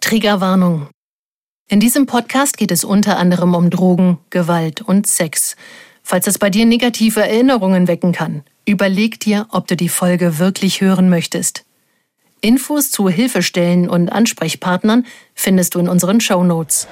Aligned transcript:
Triggerwarnung. 0.00 0.88
In 1.68 1.80
diesem 1.80 2.06
Podcast 2.06 2.56
geht 2.56 2.70
es 2.70 2.84
unter 2.84 3.18
anderem 3.18 3.54
um 3.54 3.68
Drogen, 3.68 4.18
Gewalt 4.30 4.80
und 4.80 5.06
Sex. 5.06 5.56
Falls 6.02 6.26
es 6.26 6.38
bei 6.38 6.50
dir 6.50 6.64
negative 6.64 7.20
Erinnerungen 7.20 7.88
wecken 7.88 8.12
kann, 8.12 8.42
überleg 8.64 9.20
dir, 9.20 9.46
ob 9.50 9.66
du 9.66 9.76
die 9.76 9.88
Folge 9.88 10.38
wirklich 10.38 10.80
hören 10.80 11.10
möchtest. 11.10 11.64
Infos 12.40 12.90
zu 12.90 13.08
Hilfestellen 13.08 13.90
und 13.90 14.08
Ansprechpartnern 14.08 15.04
findest 15.34 15.74
du 15.74 15.80
in 15.80 15.88
unseren 15.88 16.20
Show 16.20 16.44
Notes. 16.44 16.86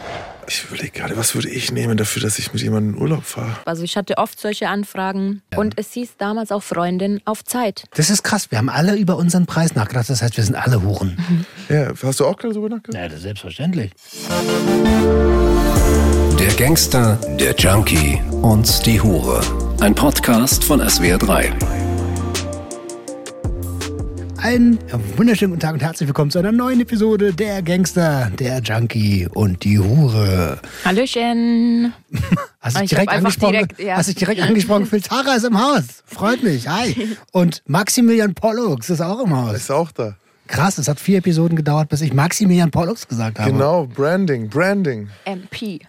Ich 0.48 0.64
überlege 0.64 0.90
gerade, 0.90 1.16
was 1.16 1.34
würde 1.34 1.48
ich 1.48 1.72
nehmen 1.72 1.96
dafür, 1.96 2.22
dass 2.22 2.38
ich 2.38 2.52
mit 2.52 2.62
jemandem 2.62 2.94
in 2.94 3.00
Urlaub 3.00 3.24
fahre? 3.24 3.56
Also 3.64 3.82
ich 3.82 3.96
hatte 3.96 4.18
oft 4.18 4.40
solche 4.40 4.68
Anfragen 4.68 5.42
und 5.56 5.74
es 5.76 5.92
hieß 5.92 6.16
damals 6.18 6.52
auch 6.52 6.62
Freundin 6.62 7.20
auf 7.24 7.44
Zeit. 7.44 7.84
Das 7.94 8.10
ist 8.10 8.22
krass. 8.22 8.50
Wir 8.50 8.58
haben 8.58 8.68
alle 8.68 8.96
über 8.96 9.16
unseren 9.16 9.46
Preis 9.46 9.74
nachgedacht. 9.74 10.08
Das 10.08 10.22
heißt, 10.22 10.36
wir 10.36 10.44
sind 10.44 10.54
alle 10.54 10.82
Huren. 10.82 11.16
Ja, 11.68 11.92
hast 12.00 12.20
du 12.20 12.26
auch 12.26 12.36
gerade 12.36 12.54
drüber 12.54 12.68
nachgedacht? 12.68 12.94
Ja, 12.94 13.08
das 13.08 13.16
ist 13.18 13.22
selbstverständlich. 13.24 13.90
Der 16.38 16.54
Gangster, 16.54 17.18
der 17.40 17.56
Junkie 17.56 18.20
und 18.30 18.86
die 18.86 19.00
Hure. 19.00 19.40
Ein 19.80 19.96
Podcast 19.96 20.62
von 20.62 20.80
SWR3. 20.80 21.85
Einen 24.38 24.78
wunderschönen 25.16 25.52
guten 25.52 25.60
Tag 25.60 25.74
und 25.74 25.80
herzlich 25.82 26.08
willkommen 26.08 26.30
zu 26.30 26.38
einer 26.38 26.52
neuen 26.52 26.80
Episode 26.80 27.32
der 27.32 27.62
Gangster, 27.62 28.30
der 28.38 28.60
Junkie 28.60 29.26
und 29.32 29.64
die 29.64 29.78
Hure. 29.78 30.60
Hallöchen. 30.84 31.92
Hast 32.60 32.76
dich 32.76 32.84
Ich 32.84 32.90
direkt 32.90 33.10
angesprochen? 33.10 33.52
direkt, 33.52 33.80
ja. 33.80 33.96
Hast 33.96 34.08
dich 34.08 34.14
direkt 34.16 34.40
angesprochen? 34.42 34.86
Phil 34.86 35.00
Tara 35.00 35.34
ist 35.34 35.44
im 35.44 35.58
Haus. 35.60 36.02
Freut 36.04 36.42
mich. 36.42 36.68
Hi. 36.68 37.16
Und 37.32 37.62
Maximilian 37.66 38.34
Pollux 38.34 38.90
ist 38.90 39.00
auch 39.00 39.20
im 39.24 39.34
Haus. 39.36 39.56
Ist 39.56 39.70
auch 39.70 39.90
da. 39.90 40.16
Krass, 40.46 40.78
es 40.78 40.86
hat 40.86 41.00
vier 41.00 41.18
Episoden 41.18 41.56
gedauert, 41.56 41.88
bis 41.88 42.00
ich 42.02 42.12
Maximilian 42.12 42.70
Pollux 42.70 43.08
gesagt 43.08 43.38
habe. 43.40 43.50
Genau, 43.50 43.86
Branding, 43.86 44.48
Branding. 44.48 45.08
MP. 45.24 45.80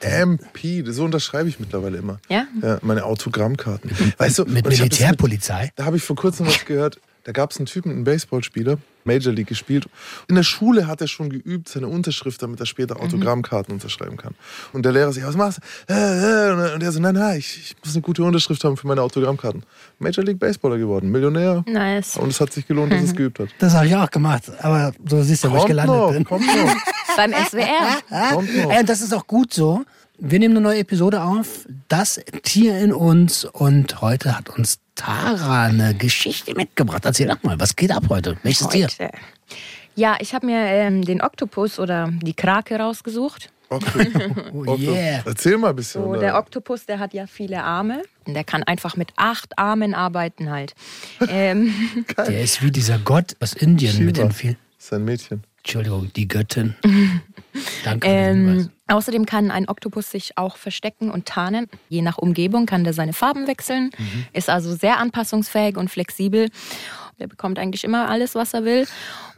MP, 0.00 0.84
so 0.86 1.04
unterschreibe 1.04 1.48
ich 1.48 1.58
mittlerweile 1.58 1.96
immer. 1.98 2.18
Ja? 2.28 2.44
Ja, 2.62 2.78
meine 2.82 3.04
Autogrammkarten. 3.04 3.90
Weißt 4.18 4.38
du, 4.38 4.44
Mit 4.44 4.68
Militärpolizei. 4.68 5.70
Da 5.76 5.86
habe 5.86 5.96
ich 5.96 6.02
vor 6.02 6.14
kurzem 6.14 6.46
was 6.46 6.64
gehört. 6.64 7.00
Da 7.24 7.32
gab 7.32 7.50
es 7.50 7.56
einen 7.56 7.66
Typen, 7.66 7.90
einen 7.90 8.04
Baseballspieler, 8.04 8.76
Major 9.04 9.32
League 9.32 9.46
gespielt. 9.46 9.86
In 10.28 10.34
der 10.34 10.42
Schule 10.42 10.86
hat 10.86 11.00
er 11.00 11.08
schon 11.08 11.30
geübt, 11.30 11.68
seine 11.70 11.88
Unterschrift, 11.88 12.42
damit 12.42 12.60
er 12.60 12.66
später 12.66 13.00
Autogrammkarten 13.00 13.72
unterschreiben 13.72 14.18
kann. 14.18 14.34
Und 14.74 14.84
der 14.84 14.92
Lehrer 14.92 15.10
sagt, 15.10 15.26
was 15.26 15.36
machst 15.36 15.60
du? 15.88 15.92
Äh, 15.94 16.50
äh. 16.50 16.74
Und 16.74 16.82
er 16.82 16.92
so, 16.92 17.00
nein, 17.00 17.14
nein, 17.14 17.38
ich, 17.38 17.56
ich 17.58 17.76
muss 17.82 17.94
eine 17.94 18.02
gute 18.02 18.22
Unterschrift 18.22 18.62
haben 18.64 18.76
für 18.76 18.86
meine 18.86 19.00
Autogrammkarten. 19.00 19.62
Major 19.98 20.22
League 20.22 20.38
Baseballer 20.38 20.76
geworden, 20.76 21.10
Millionär. 21.10 21.64
Nice. 21.66 22.18
Und 22.18 22.28
es 22.28 22.40
hat 22.40 22.52
sich 22.52 22.66
gelohnt, 22.66 22.92
dass 22.92 23.00
er 23.00 23.04
es 23.06 23.16
geübt 23.16 23.38
hat. 23.38 23.48
Das 23.58 23.72
habe 23.72 23.86
ich 23.86 23.96
auch 23.96 24.10
gemacht. 24.10 24.44
Aber 24.60 24.92
so 25.08 25.22
siehst 25.22 25.44
du, 25.44 25.50
wo 25.50 25.54
ich 25.54 25.60
Kommt 25.60 25.68
gelandet 25.70 25.96
noch, 25.96 26.12
bin. 26.12 26.24
kommt 26.24 26.46
noch, 26.46 26.76
Beim 27.16 27.32
SWR. 27.32 28.32
kommt 28.34 28.54
noch. 28.54 28.70
Ey, 28.70 28.80
und 28.80 28.88
das 28.88 29.00
ist 29.00 29.14
auch 29.14 29.26
gut 29.26 29.52
so. 29.54 29.82
Wir 30.18 30.38
nehmen 30.38 30.56
eine 30.56 30.62
neue 30.62 30.78
Episode 30.80 31.22
auf. 31.22 31.66
Das 31.88 32.20
Tier 32.42 32.78
in 32.78 32.92
uns. 32.92 33.44
Und 33.44 34.00
heute 34.00 34.36
hat 34.36 34.48
uns 34.50 34.78
Tara 34.94 35.64
eine 35.64 35.94
Geschichte 35.94 36.54
mitgebracht. 36.54 37.04
Erzähl 37.04 37.26
doch 37.28 37.42
mal, 37.42 37.58
was 37.58 37.74
geht 37.74 37.90
ab 37.90 38.04
heute? 38.08 38.36
Welches 38.42 38.68
Tier? 38.68 38.86
Heute. 38.86 39.10
Ja, 39.96 40.16
ich 40.20 40.34
habe 40.34 40.46
mir 40.46 40.58
ähm, 40.58 41.02
den 41.04 41.20
Oktopus 41.20 41.78
oder 41.78 42.10
die 42.22 42.34
Krake 42.34 42.78
rausgesucht. 42.78 43.50
Okay. 43.68 44.08
Oh 44.52 44.64
Okay. 44.72 44.92
yeah. 44.92 45.22
Erzähl 45.24 45.58
mal 45.58 45.70
ein 45.70 45.76
bisschen. 45.76 46.02
So, 46.04 46.14
der 46.14 46.36
Oktopus, 46.36 46.86
der 46.86 46.98
hat 47.00 47.12
ja 47.12 47.26
viele 47.26 47.62
Arme. 47.64 48.02
Und 48.24 48.34
der 48.34 48.44
kann 48.44 48.62
einfach 48.62 48.96
mit 48.96 49.10
acht 49.16 49.58
Armen 49.58 49.94
arbeiten 49.94 50.50
halt. 50.50 50.74
ähm, 51.28 51.74
Der 52.16 52.40
ist 52.42 52.62
wie 52.62 52.70
dieser 52.70 52.98
Gott 52.98 53.34
aus 53.40 53.52
Indien 53.54 54.04
mit 54.04 54.16
Shiva. 54.16 54.28
den 54.28 54.32
vielen. 54.32 54.56
Sein 54.78 55.04
Mädchen. 55.04 55.42
Entschuldigung, 55.58 56.12
die 56.14 56.28
Göttin. 56.28 56.74
Danke. 57.84 58.06
für 58.08 58.12
den 58.14 58.36
Hinweis. 58.46 58.64
Ähm, 58.66 58.70
außerdem 58.88 59.26
kann 59.26 59.50
ein 59.50 59.68
Oktopus 59.68 60.10
sich 60.10 60.36
auch 60.36 60.56
verstecken 60.56 61.10
und 61.10 61.26
tarnen. 61.26 61.66
Je 61.88 62.02
nach 62.02 62.18
Umgebung 62.18 62.66
kann 62.66 62.84
der 62.84 62.92
seine 62.92 63.12
Farben 63.12 63.46
wechseln, 63.46 63.90
Mhm. 63.98 64.26
ist 64.32 64.50
also 64.50 64.74
sehr 64.74 64.98
anpassungsfähig 64.98 65.76
und 65.76 65.90
flexibel. 65.90 66.48
Der 67.18 67.26
bekommt 67.26 67.58
eigentlich 67.58 67.84
immer 67.84 68.08
alles, 68.08 68.34
was 68.34 68.54
er 68.54 68.64
will. 68.64 68.86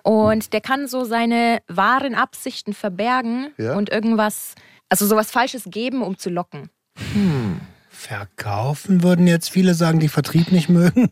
Und 0.03 0.53
der 0.53 0.61
kann 0.61 0.87
so 0.89 1.05
seine 1.05 1.61
wahren 1.69 2.15
Absichten 2.15 2.73
verbergen 2.75 3.49
Ja? 3.59 3.77
und 3.77 3.91
irgendwas, 3.91 4.55
also 4.89 5.07
sowas 5.07 5.31
Falsches 5.31 5.65
geben, 5.67 6.03
um 6.03 6.17
zu 6.17 6.31
locken. 6.31 6.71
Verkaufen 7.89 9.03
würden 9.03 9.27
jetzt 9.27 9.51
viele 9.51 9.75
sagen, 9.75 10.01
die 10.01 10.09
Vertrieb 10.09 10.53
nicht 10.53 10.69
mögen. 10.69 11.11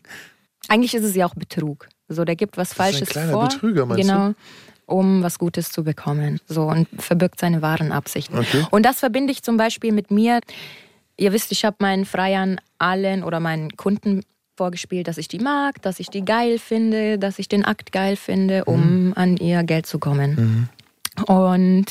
Eigentlich 0.68 0.94
ist 0.94 1.04
es 1.04 1.14
ja 1.14 1.26
auch 1.26 1.34
Betrug. 1.34 1.88
So, 2.08 2.24
der 2.24 2.36
gibt 2.36 2.56
was 2.56 2.68
ist 2.68 2.74
ein 2.74 2.76
Falsches 2.84 3.08
kleiner 3.08 3.32
vor. 3.32 3.48
Betrüger, 3.48 3.86
meinst 3.86 4.02
genau. 4.08 4.34
Um 4.86 5.22
was 5.22 5.38
Gutes 5.38 5.70
zu 5.70 5.84
bekommen. 5.84 6.40
So, 6.46 6.64
und 6.64 6.88
verbirgt 6.98 7.40
seine 7.40 7.62
wahren 7.62 7.92
Absichten. 7.92 8.38
Okay. 8.38 8.66
Und 8.70 8.84
das 8.84 9.00
verbinde 9.00 9.32
ich 9.32 9.42
zum 9.42 9.56
Beispiel 9.56 9.92
mit 9.92 10.10
mir. 10.10 10.40
Ihr 11.16 11.32
wisst, 11.32 11.52
ich 11.52 11.64
habe 11.64 11.76
meinen 11.78 12.04
Freiern 12.04 12.60
allen 12.78 13.24
oder 13.24 13.40
meinen 13.40 13.76
Kunden 13.76 14.22
vorgespielt, 14.56 15.08
dass 15.08 15.18
ich 15.18 15.28
die 15.28 15.38
mag, 15.38 15.82
dass 15.82 16.00
ich 16.00 16.08
die 16.08 16.24
geil 16.24 16.58
finde, 16.58 17.18
dass 17.18 17.38
ich 17.38 17.48
den 17.48 17.64
Akt 17.64 17.92
geil 17.92 18.16
finde, 18.16 18.64
um 18.64 19.12
an 19.16 19.36
ihr 19.36 19.62
Geld 19.64 19.86
zu 19.86 19.98
kommen. 19.98 20.68
Und 21.26 21.86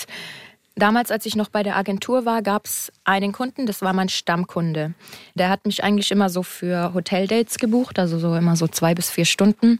damals, 0.75 1.11
als 1.11 1.25
ich 1.25 1.35
noch 1.35 1.49
bei 1.49 1.63
der 1.63 1.77
Agentur 1.77 2.25
war, 2.25 2.41
gab 2.41 2.65
es 2.65 2.91
einen 3.03 3.31
Kunden, 3.31 3.65
das 3.65 3.81
war 3.81 3.93
mein 3.93 4.09
Stammkunde. 4.09 4.93
Der 5.35 5.49
hat 5.49 5.65
mich 5.65 5.83
eigentlich 5.83 6.11
immer 6.11 6.29
so 6.29 6.43
für 6.43 6.93
Hoteldates 6.93 7.57
gebucht, 7.57 7.99
also 7.99 8.19
so 8.19 8.35
immer 8.35 8.55
so 8.55 8.67
zwei 8.67 8.93
bis 8.93 9.09
vier 9.09 9.25
Stunden. 9.25 9.79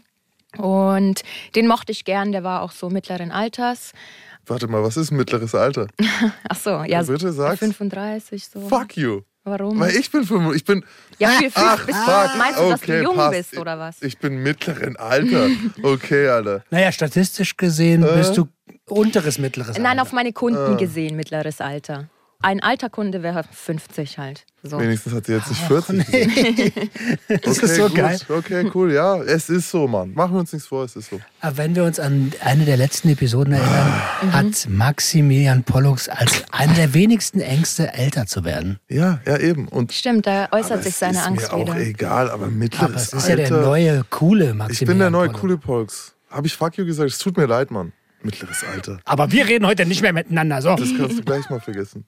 Und 0.58 1.22
den 1.54 1.66
mochte 1.66 1.92
ich 1.92 2.04
gern, 2.04 2.32
der 2.32 2.44
war 2.44 2.62
auch 2.62 2.72
so 2.72 2.90
mittleren 2.90 3.30
Alters. 3.30 3.92
Warte 4.46 4.68
mal, 4.68 4.82
was 4.82 4.96
ist 4.96 5.10
mittleres 5.10 5.54
Alter? 5.54 5.86
Ach 6.48 6.56
so, 6.56 6.82
ja, 6.84 7.02
Bitte 7.02 7.32
sag's. 7.32 7.58
35 7.60 8.46
so. 8.48 8.60
Fuck 8.68 8.96
you. 8.96 9.22
Warum? 9.46 9.78
Weil 9.78 9.94
ich 9.94 10.10
bin 10.10 10.24
5, 10.24 10.54
ich 10.54 10.64
bin. 10.64 10.82
ja, 11.18 11.28
für, 11.28 11.50
Ach, 11.54 11.84
bist, 11.84 11.98
fuck. 11.98 12.30
meinst 12.38 12.58
du, 12.60 12.68
dass 12.70 12.82
okay, 12.82 12.98
du 12.98 13.04
jung 13.04 13.16
passt. 13.16 13.32
bist 13.36 13.58
oder 13.58 13.78
was? 13.78 14.00
Ich 14.00 14.16
bin 14.18 14.42
mittleren 14.42 14.96
Alter. 14.96 15.48
Okay, 15.82 16.28
Alter. 16.28 16.64
Naja, 16.70 16.90
statistisch 16.92 17.54
gesehen 17.56 18.02
Äh? 18.04 18.16
bist 18.16 18.38
du 18.38 18.48
unteres, 18.88 19.38
mittleres 19.38 19.76
Nein, 19.76 19.86
Alter. 19.86 20.02
auf 20.02 20.12
meine 20.12 20.32
Kunden 20.32 20.74
Ah. 20.74 20.76
gesehen, 20.76 21.16
mittleres 21.16 21.60
Alter. 21.60 22.08
Ein 22.44 22.60
alter 22.62 22.90
Kunde 22.90 23.22
wäre 23.22 23.42
50 23.50 24.18
halt. 24.18 24.44
So. 24.62 24.78
Wenigstens 24.78 25.14
hat 25.14 25.26
sie 25.26 25.32
jetzt 25.32 25.48
nicht 25.48 25.60
40. 25.62 26.06
gesagt. 26.06 26.90
Das 27.44 27.56
okay, 27.58 27.66
ist 27.66 27.76
so 27.76 27.86
gut. 27.88 27.94
geil. 27.96 28.18
Okay, 28.28 28.70
cool. 28.74 28.92
Ja, 28.92 29.16
es 29.22 29.48
ist 29.48 29.70
so, 29.70 29.86
Mann. 29.88 30.12
Machen 30.14 30.34
wir 30.34 30.40
uns 30.40 30.52
nichts 30.52 30.68
vor, 30.68 30.84
es 30.84 30.94
ist 30.96 31.10
so. 31.10 31.20
Aber 31.40 31.56
wenn 31.56 31.74
wir 31.74 31.84
uns 31.84 31.98
an 31.98 32.32
eine 32.40 32.64
der 32.64 32.76
letzten 32.76 33.08
Episoden 33.08 33.54
erinnern, 33.54 34.02
Mhm. 34.22 34.32
hat 34.32 34.68
Maximilian 34.68 35.64
Pollux 35.64 36.08
als 36.08 36.44
einer 36.52 36.74
der 36.74 36.94
wenigsten 36.94 37.40
Ängste, 37.40 37.92
älter 37.94 38.26
zu 38.26 38.44
werden. 38.44 38.78
Ja, 38.88 39.20
ja, 39.26 39.38
eben. 39.38 39.68
Und 39.68 39.92
Stimmt, 39.92 40.26
da 40.26 40.48
äußert 40.52 40.84
sich 40.84 40.94
seine 40.96 41.18
ist 41.18 41.26
Angst 41.26 41.52
mir 41.52 41.60
wieder. 41.60 41.72
auch 41.72 41.76
egal, 41.76 42.30
aber 42.30 42.46
mittleres 42.48 42.84
Aber 42.84 42.96
es 42.96 43.12
ist 43.12 43.30
Alter. 43.30 43.42
ja 43.42 43.48
der 43.48 43.60
neue, 43.62 44.04
coole 44.10 44.54
Maximilian 44.54 44.70
ich 44.72 44.86
bin 44.86 44.98
der 44.98 45.10
neue 45.10 45.26
Pollux. 45.28 45.40
coole 45.40 45.56
Polks. 45.58 46.14
Habe 46.30 46.46
ich 46.46 46.56
fuck 46.56 46.76
you 46.76 46.84
gesagt? 46.84 47.10
Es 47.10 47.18
tut 47.18 47.36
mir 47.36 47.46
leid, 47.46 47.70
Mann. 47.70 47.92
Mittleres 48.22 48.64
Alter. 48.64 49.00
Aber 49.04 49.30
wir 49.32 49.46
reden 49.46 49.66
heute 49.66 49.84
nicht 49.84 50.00
mehr 50.00 50.12
miteinander. 50.14 50.62
So. 50.62 50.74
Das 50.76 50.88
kannst 50.96 51.18
du 51.18 51.22
gleich 51.22 51.48
mal 51.50 51.60
vergessen. 51.60 52.06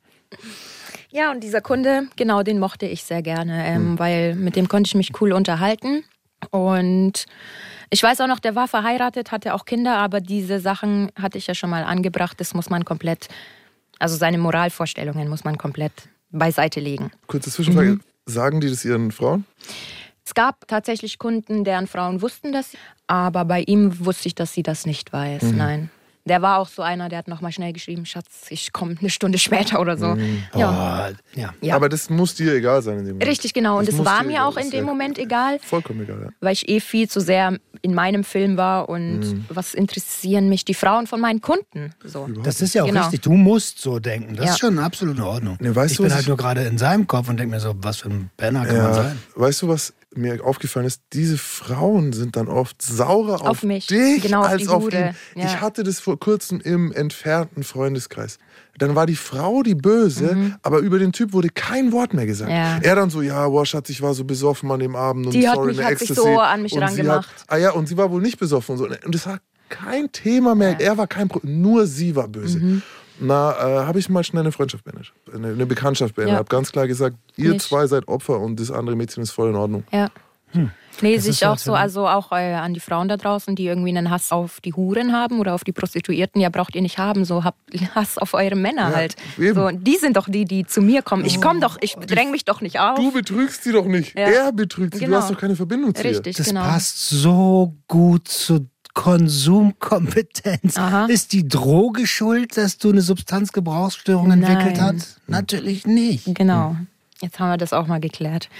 Ja, 1.10 1.31
und 1.31 1.42
dieser 1.42 1.60
Kunde, 1.60 2.09
genau, 2.16 2.42
den 2.42 2.59
mochte 2.59 2.87
ich 2.87 3.04
sehr 3.04 3.22
gerne, 3.22 3.66
ähm, 3.66 3.75
Hm. 3.91 3.98
weil 3.98 4.34
mit 4.34 4.56
dem 4.56 4.69
konnte 4.69 4.88
ich 4.88 4.94
mich 4.94 5.20
cool 5.20 5.32
unterhalten. 5.32 6.04
Und 6.50 7.26
ich 7.91 8.03
weiß 8.03 8.20
auch 8.20 8.26
noch, 8.26 8.41
der 8.41 8.54
war 8.54 8.69
verheiratet, 8.69 9.32
hatte 9.32 9.54
auch 9.54 9.65
Kinder, 9.65 9.97
aber 9.97 10.20
diese 10.20 10.60
Sachen 10.60 11.10
hatte 11.16 11.38
ich 11.38 11.47
ja 11.47 11.54
schon 11.54 11.70
mal 11.70 11.84
angebracht. 11.84 12.38
Das 12.41 12.53
muss 12.54 12.69
man 12.69 12.84
komplett, 12.84 13.28
also 13.98 14.16
seine 14.16 14.38
Moralvorstellungen 14.38 15.28
muss 15.28 15.44
man 15.44 15.56
komplett 15.56 15.92
beiseite 16.31 16.81
legen. 16.81 17.10
Kurze 17.26 17.50
Zwischenfrage. 17.50 17.91
Mhm. 17.92 18.00
Sagen 18.26 18.60
die 18.60 18.69
das 18.69 18.84
ihren 18.84 19.12
Frauen? 19.12 19.44
Es 20.25 20.34
gab 20.34 20.66
tatsächlich 20.66 21.19
Kunden, 21.19 21.62
deren 21.62 21.86
Frauen 21.86 22.20
wussten 22.20 22.53
das, 22.53 22.72
aber 23.06 23.44
bei 23.44 23.60
ihm 23.62 24.04
wusste 24.04 24.26
ich, 24.26 24.34
dass 24.34 24.53
sie 24.53 24.65
das 24.65 24.84
nicht 24.84 25.12
weiß. 25.12 25.44
Mhm. 25.44 25.56
Nein. 25.56 25.91
Der 26.28 26.42
war 26.42 26.59
auch 26.59 26.69
so 26.69 26.82
einer, 26.82 27.09
der 27.09 27.19
hat 27.19 27.28
nochmal 27.28 27.53
schnell 27.53 27.72
geschrieben, 27.72 28.04
Schatz, 28.04 28.47
ich 28.50 28.72
komme 28.72 28.97
eine 29.00 29.10
Stunde 29.10 29.39
später 29.39 29.80
oder 29.80 29.97
so. 29.97 30.09
Mhm. 30.16 30.42
Ja, 30.56 31.09
Oh, 31.09 31.39
ja. 31.41 31.54
ja. 31.60 31.74
Aber 31.77 31.89
das 31.89 32.10
muss 32.10 32.34
dir 32.34 32.53
egal 32.54 32.83
sein 32.83 32.98
in 32.98 33.04
dem 33.04 33.12
Moment. 33.15 33.30
Richtig, 33.30 33.54
genau. 33.54 33.78
Und 33.78 33.86
Das 33.89 33.95
es 33.95 34.04
war 34.04 34.24
mir 34.24 34.45
auch 34.45 34.56
in 34.56 34.71
dem 34.71 34.84
Moment 34.84 35.18
egal, 35.18 35.59
Vollkommen 35.60 36.03
egal, 36.03 36.21
ja. 36.24 36.28
weil 36.41 36.53
ich 36.53 36.68
eh 36.68 36.80
viel 36.80 37.09
zu 37.09 37.21
sehr 37.21 37.56
in 37.83 37.95
meinem 37.95 38.24
Film 38.24 38.56
war 38.56 38.89
und 38.89 39.21
Mhm. 39.21 39.45
was 39.48 39.72
interessieren 39.74 40.48
mich 40.48 40.65
die 40.65 40.74
Frauen 40.74 41.06
von 41.06 41.21
meinen 41.21 41.41
Kunden. 41.41 41.92
So. 42.03 42.27
Das 42.42 42.60
ist 42.60 42.74
ja 42.74 42.83
auch 42.83 42.86
Genau. 42.89 43.03
richtig. 43.03 43.21
Du 43.22 43.33
musst 43.33 43.78
so 43.80 44.00
denken. 44.00 44.34
Das 44.34 44.47
Ja. 44.47 44.50
ist 44.53 44.59
schon 44.59 44.78
absolut 44.80 45.16
in 45.18 45.22
Ordnung. 45.22 45.56
Nee, 45.60 45.74
weißt 45.74 45.92
ich 45.92 45.97
du, 45.98 46.03
bin 46.03 46.12
halt 46.12 46.22
ich- 46.22 46.28
nur 46.28 46.36
gerade 46.36 46.62
in 46.65 46.77
seinem 46.78 47.06
Kopf 47.06 47.28
und 47.28 47.36
denke 47.39 47.54
mir 47.54 47.60
so, 47.60 47.74
was 47.78 47.98
für 47.98 48.09
ein 48.09 48.30
Penner 48.36 48.66
kann 48.66 48.77
man 48.78 48.95
sein? 48.95 49.18
weißt 49.36 49.62
du, 49.62 49.68
was 49.68 49.92
mir 50.16 50.45
aufgefallen 50.45 50.86
ist? 50.86 51.03
Diese 51.13 51.39
Frauen 51.39 52.13
sind 52.13 52.36
dann 52.36 52.48
oft 52.48 52.80
saurer 52.83 53.41
auf, 53.42 53.47
Auf 53.48 53.63
mich. 53.63 53.86
dich 53.86 54.22
Genau, 54.22 54.41
auf 54.41 54.48
als 54.48 54.63
die 54.63 54.68
auf 54.68 54.83
Hure. 54.84 54.97
ihn. 55.34 55.41
Ja. 55.42 55.47
Ich 55.47 55.60
hatte 55.60 55.83
das 55.83 56.01
vor 56.01 56.18
kurzem 56.18 56.60
im 56.60 56.92
entfernten 56.92 57.63
Freundeskreis. 57.63 58.39
Dann 58.78 58.95
war 58.95 59.07
die 59.07 59.16
Frau 59.16 59.63
die 59.63 59.74
Böse, 59.74 60.59
aber 60.63 60.78
über 60.80 60.98
den 60.98 61.13
Typ 61.13 61.33
wurde 61.33 61.48
kein 61.48 61.92
Wort 61.92 62.13
mehr 62.13 62.27
gesagt. 62.27 62.51
Mhm. 62.51 62.57
Ja. 62.57 62.78
Er 62.83 62.95
dann 62.97 63.09
so, 63.10 63.22
ja, 63.22 63.48
boah, 63.48 63.65
Schatz, 63.65 63.89
ich 63.89 64.03
war 64.03 64.13
so 64.13 64.24
besoffen 64.24 64.71
an 64.71 64.80
dem 64.80 64.95
Abend 64.97 65.27
und 65.27 65.33
Die 65.33 65.48
hat 65.48 65.54
sorry, 65.57 65.68
mich- 65.68 65.78
eine 65.80 65.91
hat 65.92 65.98
sich 65.98 66.13
so 66.13 66.39
an 66.39 66.62
mich 66.62 66.77
rangemacht. 66.78 67.28
Hat, 67.28 67.45
ah 67.48 67.57
ja, 67.57 67.71
und 67.71 67.89
sie 67.89 67.97
war 67.97 68.10
wohl 68.10 68.21
nicht 68.21 68.39
besoffen 68.39 68.72
und 68.74 68.78
so. 68.78 68.84
Und 68.84 69.15
das 69.15 69.27
hat 69.27 69.41
kein 69.71 70.12
Thema 70.12 70.54
mehr. 70.54 70.78
Er 70.78 70.97
war 70.98 71.07
kein 71.07 71.28
Problem, 71.28 71.60
nur 71.62 71.86
sie 71.86 72.15
war 72.15 72.28
böse. 72.28 72.59
Mhm. 72.60 72.83
Na, 73.21 73.53
äh, 73.53 73.86
habe 73.86 73.98
ich 73.98 74.09
mal 74.09 74.22
schnell 74.24 74.42
eine 74.42 74.53
Freundschaft 74.53 74.84
beendet, 74.84 75.13
eine, 75.34 75.48
eine 75.48 75.66
Bekanntschaft 75.66 76.15
beendet. 76.15 76.34
Ja. 76.34 76.39
Habe 76.39 76.48
ganz 76.48 76.71
klar 76.72 76.86
gesagt, 76.86 77.16
ihr 77.36 77.51
Nicht. 77.51 77.63
zwei 77.66 77.86
seid 77.86 78.09
Opfer 78.09 78.39
und 78.41 78.60
das 78.60 78.71
andere 78.71 78.97
Mädchen 78.97 79.22
ist 79.22 79.30
voll 79.30 79.51
in 79.51 79.57
Ordnung. 79.57 79.84
Ja. 79.92 80.09
Nee, 81.03 81.16
Das 81.16 81.24
sehe 81.24 81.33
ich 81.33 81.45
auch 81.47 81.59
so, 81.59 81.72
so- 81.72 81.74
also 81.74 82.09
auch 82.09 82.33
äh, 82.33 82.54
an 82.54 82.72
die 82.72 82.80
Frauen 82.80 83.09
da 83.09 83.18
draußen, 83.18 83.54
die 83.57 83.66
irgendwie 83.66 83.91
einen 83.91 84.09
Hass 84.10 84.33
auf 84.33 84.60
die 84.63 84.72
Huren 84.72 85.13
haben 85.13 85.39
oder 85.41 85.54
auf 85.54 85.65
die 85.65 85.72
Prostituierten, 85.72 86.41
ja, 86.41 86.48
braucht 86.48 86.74
ihr 86.74 86.80
nicht 86.80 86.97
haben, 86.97 87.27
so 87.27 87.45
habt 87.45 87.59
Hass 87.95 88.16
auf 88.16 88.33
eure 88.33 88.57
Männer 88.57 88.89
Ja, 88.91 88.97
halt. 88.97 89.16
eben. 89.39 89.54
So, 89.54 89.69
die 89.71 89.97
sind 89.97 90.16
doch 90.16 90.27
die, 90.30 90.47
die 90.47 90.65
zu 90.65 90.80
mir 90.80 91.03
kommen. 91.03 91.27
Ich 91.27 91.42
komme 91.42 91.60
doch, 91.60 91.77
ich 91.83 91.95
dräng 91.97 92.30
mich 92.30 92.47
doch 92.47 92.62
nicht 92.62 92.80
auf. 92.80 92.97
Du 92.97 93.12
betrügst 93.12 93.65
sie 93.65 93.72
doch 93.72 93.84
nicht. 93.84 94.16
Ja. 94.19 94.27
Er 94.28 94.53
betrügt 94.53 94.95
sie. 94.95 95.01
Genau. 95.01 95.16
Du 95.19 95.22
hast 95.22 95.30
doch 95.33 95.39
keine 95.39 95.57
Verbindung 95.57 95.95
zu 95.95 96.03
Richtig, 96.03 96.36
Das 96.36 96.47
genau. 96.47 96.62
passt 96.62 97.10
so 97.10 97.74
gut 97.89 98.28
zu 98.28 98.66
Konsumkompetenz. 98.97 100.78
Aha. 100.78 101.04
Ist 101.04 101.34
die 101.34 101.47
Droge 101.47 102.07
schuld, 102.07 102.57
dass 102.57 102.78
du 102.78 102.91
eine 102.91 103.03
Substanzgebrauchsstörung 103.03 104.31
entwickelt 104.33 104.78
Nein. 104.78 104.97
hast? 104.97 105.21
Natürlich 105.27 105.87
nicht. 105.87 106.34
Genau. 106.34 106.77
Jetzt 107.22 107.41
haben 107.41 107.48
wir 107.48 107.57
das 107.57 107.72
auch 107.72 107.86
mal 107.86 107.98
geklärt. 107.98 108.51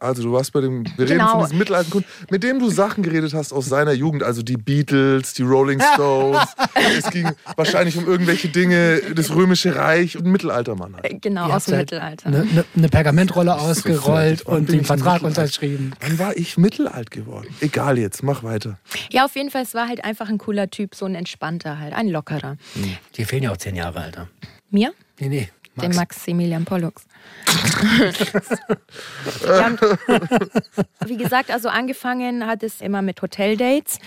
Also 0.00 0.22
du 0.22 0.32
warst 0.32 0.52
bei 0.54 0.62
dem, 0.62 0.84
wir 0.96 1.04
reden 1.04 1.18
Genau. 1.18 1.32
von 1.32 1.40
diesem 1.42 1.58
mittelalten 1.58 1.90
Kunden, 1.90 2.08
mit 2.30 2.42
dem 2.42 2.58
du 2.58 2.70
Sachen 2.70 3.02
geredet 3.02 3.34
hast 3.34 3.52
aus 3.52 3.66
seiner 3.66 3.92
Jugend, 3.92 4.22
also 4.22 4.40
die 4.42 4.56
Beatles, 4.56 5.34
die 5.34 5.42
Rolling 5.42 5.80
Stones. 5.94 6.40
es 6.98 7.10
ging 7.10 7.30
wahrscheinlich 7.56 7.98
um 7.98 8.06
irgendwelche 8.06 8.48
Dinge, 8.48 9.02
das 9.14 9.34
Römische 9.34 9.76
Reich 9.76 10.16
und 10.16 10.24
Mittelaltermann 10.26 10.94
halt. 10.94 11.04
Äh, 11.04 11.18
Genau, 11.20 11.48
Ihr 11.48 11.56
aus 11.56 11.66
dem 11.66 11.74
halt 11.76 11.90
Mittelalter. 11.90 12.26
Eine, 12.28 12.40
eine, 12.40 12.64
eine 12.76 12.88
Pergamentrolle 12.88 13.54
ausgerollt 13.56 14.42
und 14.42 14.70
den 14.70 14.84
Vertrag 14.84 15.22
unterschrieben. 15.22 15.92
Wann 16.00 16.18
war 16.18 16.34
ich 16.36 16.56
mittelalt 16.56 17.10
geworden? 17.10 17.48
Egal 17.60 17.98
jetzt, 17.98 18.22
mach 18.22 18.42
weiter. 18.42 18.78
Ja, 19.10 19.26
auf 19.26 19.36
jeden 19.36 19.50
Fall, 19.50 19.62
es 19.64 19.74
war 19.74 19.86
halt 19.88 20.04
einfach 20.04 20.28
ein 20.30 20.38
cooler 20.38 20.70
Typ, 20.70 20.94
so 20.94 21.04
ein 21.04 21.14
entspannter 21.14 21.78
halt, 21.78 21.92
ein 21.92 22.08
lockerer. 22.08 22.56
Dir 23.16 23.26
fehlen 23.26 23.42
ja 23.42 23.52
auch 23.52 23.56
zehn 23.58 23.76
Jahre, 23.76 24.00
Alter. 24.00 24.28
Mir? 24.70 24.92
Nee, 25.18 25.28
nee. 25.28 25.48
Dem 25.76 25.88
Max. 25.94 25.96
Maximilian 25.96 26.64
Pollux. 26.64 27.04
wie 31.06 31.16
gesagt, 31.16 31.50
also 31.50 31.68
angefangen 31.68 32.46
hat 32.46 32.62
es 32.62 32.80
immer 32.80 33.02
mit 33.02 33.22
Hoteldates. 33.22 33.98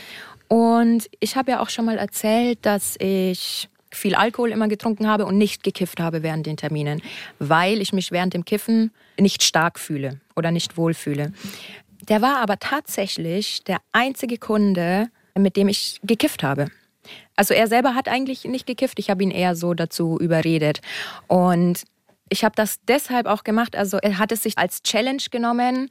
Und 0.47 1.09
ich 1.19 1.35
habe 1.35 1.51
ja 1.51 1.59
auch 1.61 1.69
schon 1.69 1.85
mal 1.85 1.97
erzählt, 1.97 2.59
dass 2.63 2.95
ich 2.99 3.69
viel 3.91 4.15
Alkohol 4.15 4.51
immer 4.51 4.67
getrunken 4.67 5.07
habe 5.07 5.25
und 5.25 5.37
nicht 5.37 5.63
gekifft 5.63 5.99
habe 5.99 6.23
während 6.23 6.45
den 6.45 6.57
Terminen, 6.57 7.01
weil 7.39 7.81
ich 7.81 7.93
mich 7.93 8.11
während 8.11 8.33
dem 8.33 8.45
Kiffen 8.45 8.91
nicht 9.19 9.43
stark 9.43 9.79
fühle 9.79 10.19
oder 10.35 10.51
nicht 10.51 10.77
wohlfühle. 10.77 11.33
Der 12.07 12.21
war 12.21 12.37
aber 12.37 12.57
tatsächlich 12.57 13.63
der 13.63 13.77
einzige 13.91 14.37
Kunde, 14.37 15.09
mit 15.37 15.55
dem 15.55 15.67
ich 15.67 15.99
gekifft 16.03 16.43
habe. 16.43 16.67
Also 17.35 17.53
er 17.53 17.67
selber 17.67 17.95
hat 17.95 18.07
eigentlich 18.07 18.45
nicht 18.45 18.67
gekifft, 18.67 18.99
ich 18.99 19.09
habe 19.09 19.23
ihn 19.23 19.31
eher 19.31 19.55
so 19.55 19.73
dazu 19.73 20.17
überredet. 20.19 20.81
Und 21.27 21.83
ich 22.31 22.43
habe 22.45 22.55
das 22.55 22.79
deshalb 22.87 23.27
auch 23.27 23.43
gemacht, 23.43 23.75
also 23.75 23.97
er 23.97 24.17
hat 24.17 24.31
es 24.31 24.43
sich 24.43 24.57
als 24.57 24.81
Challenge 24.83 25.21
genommen, 25.29 25.89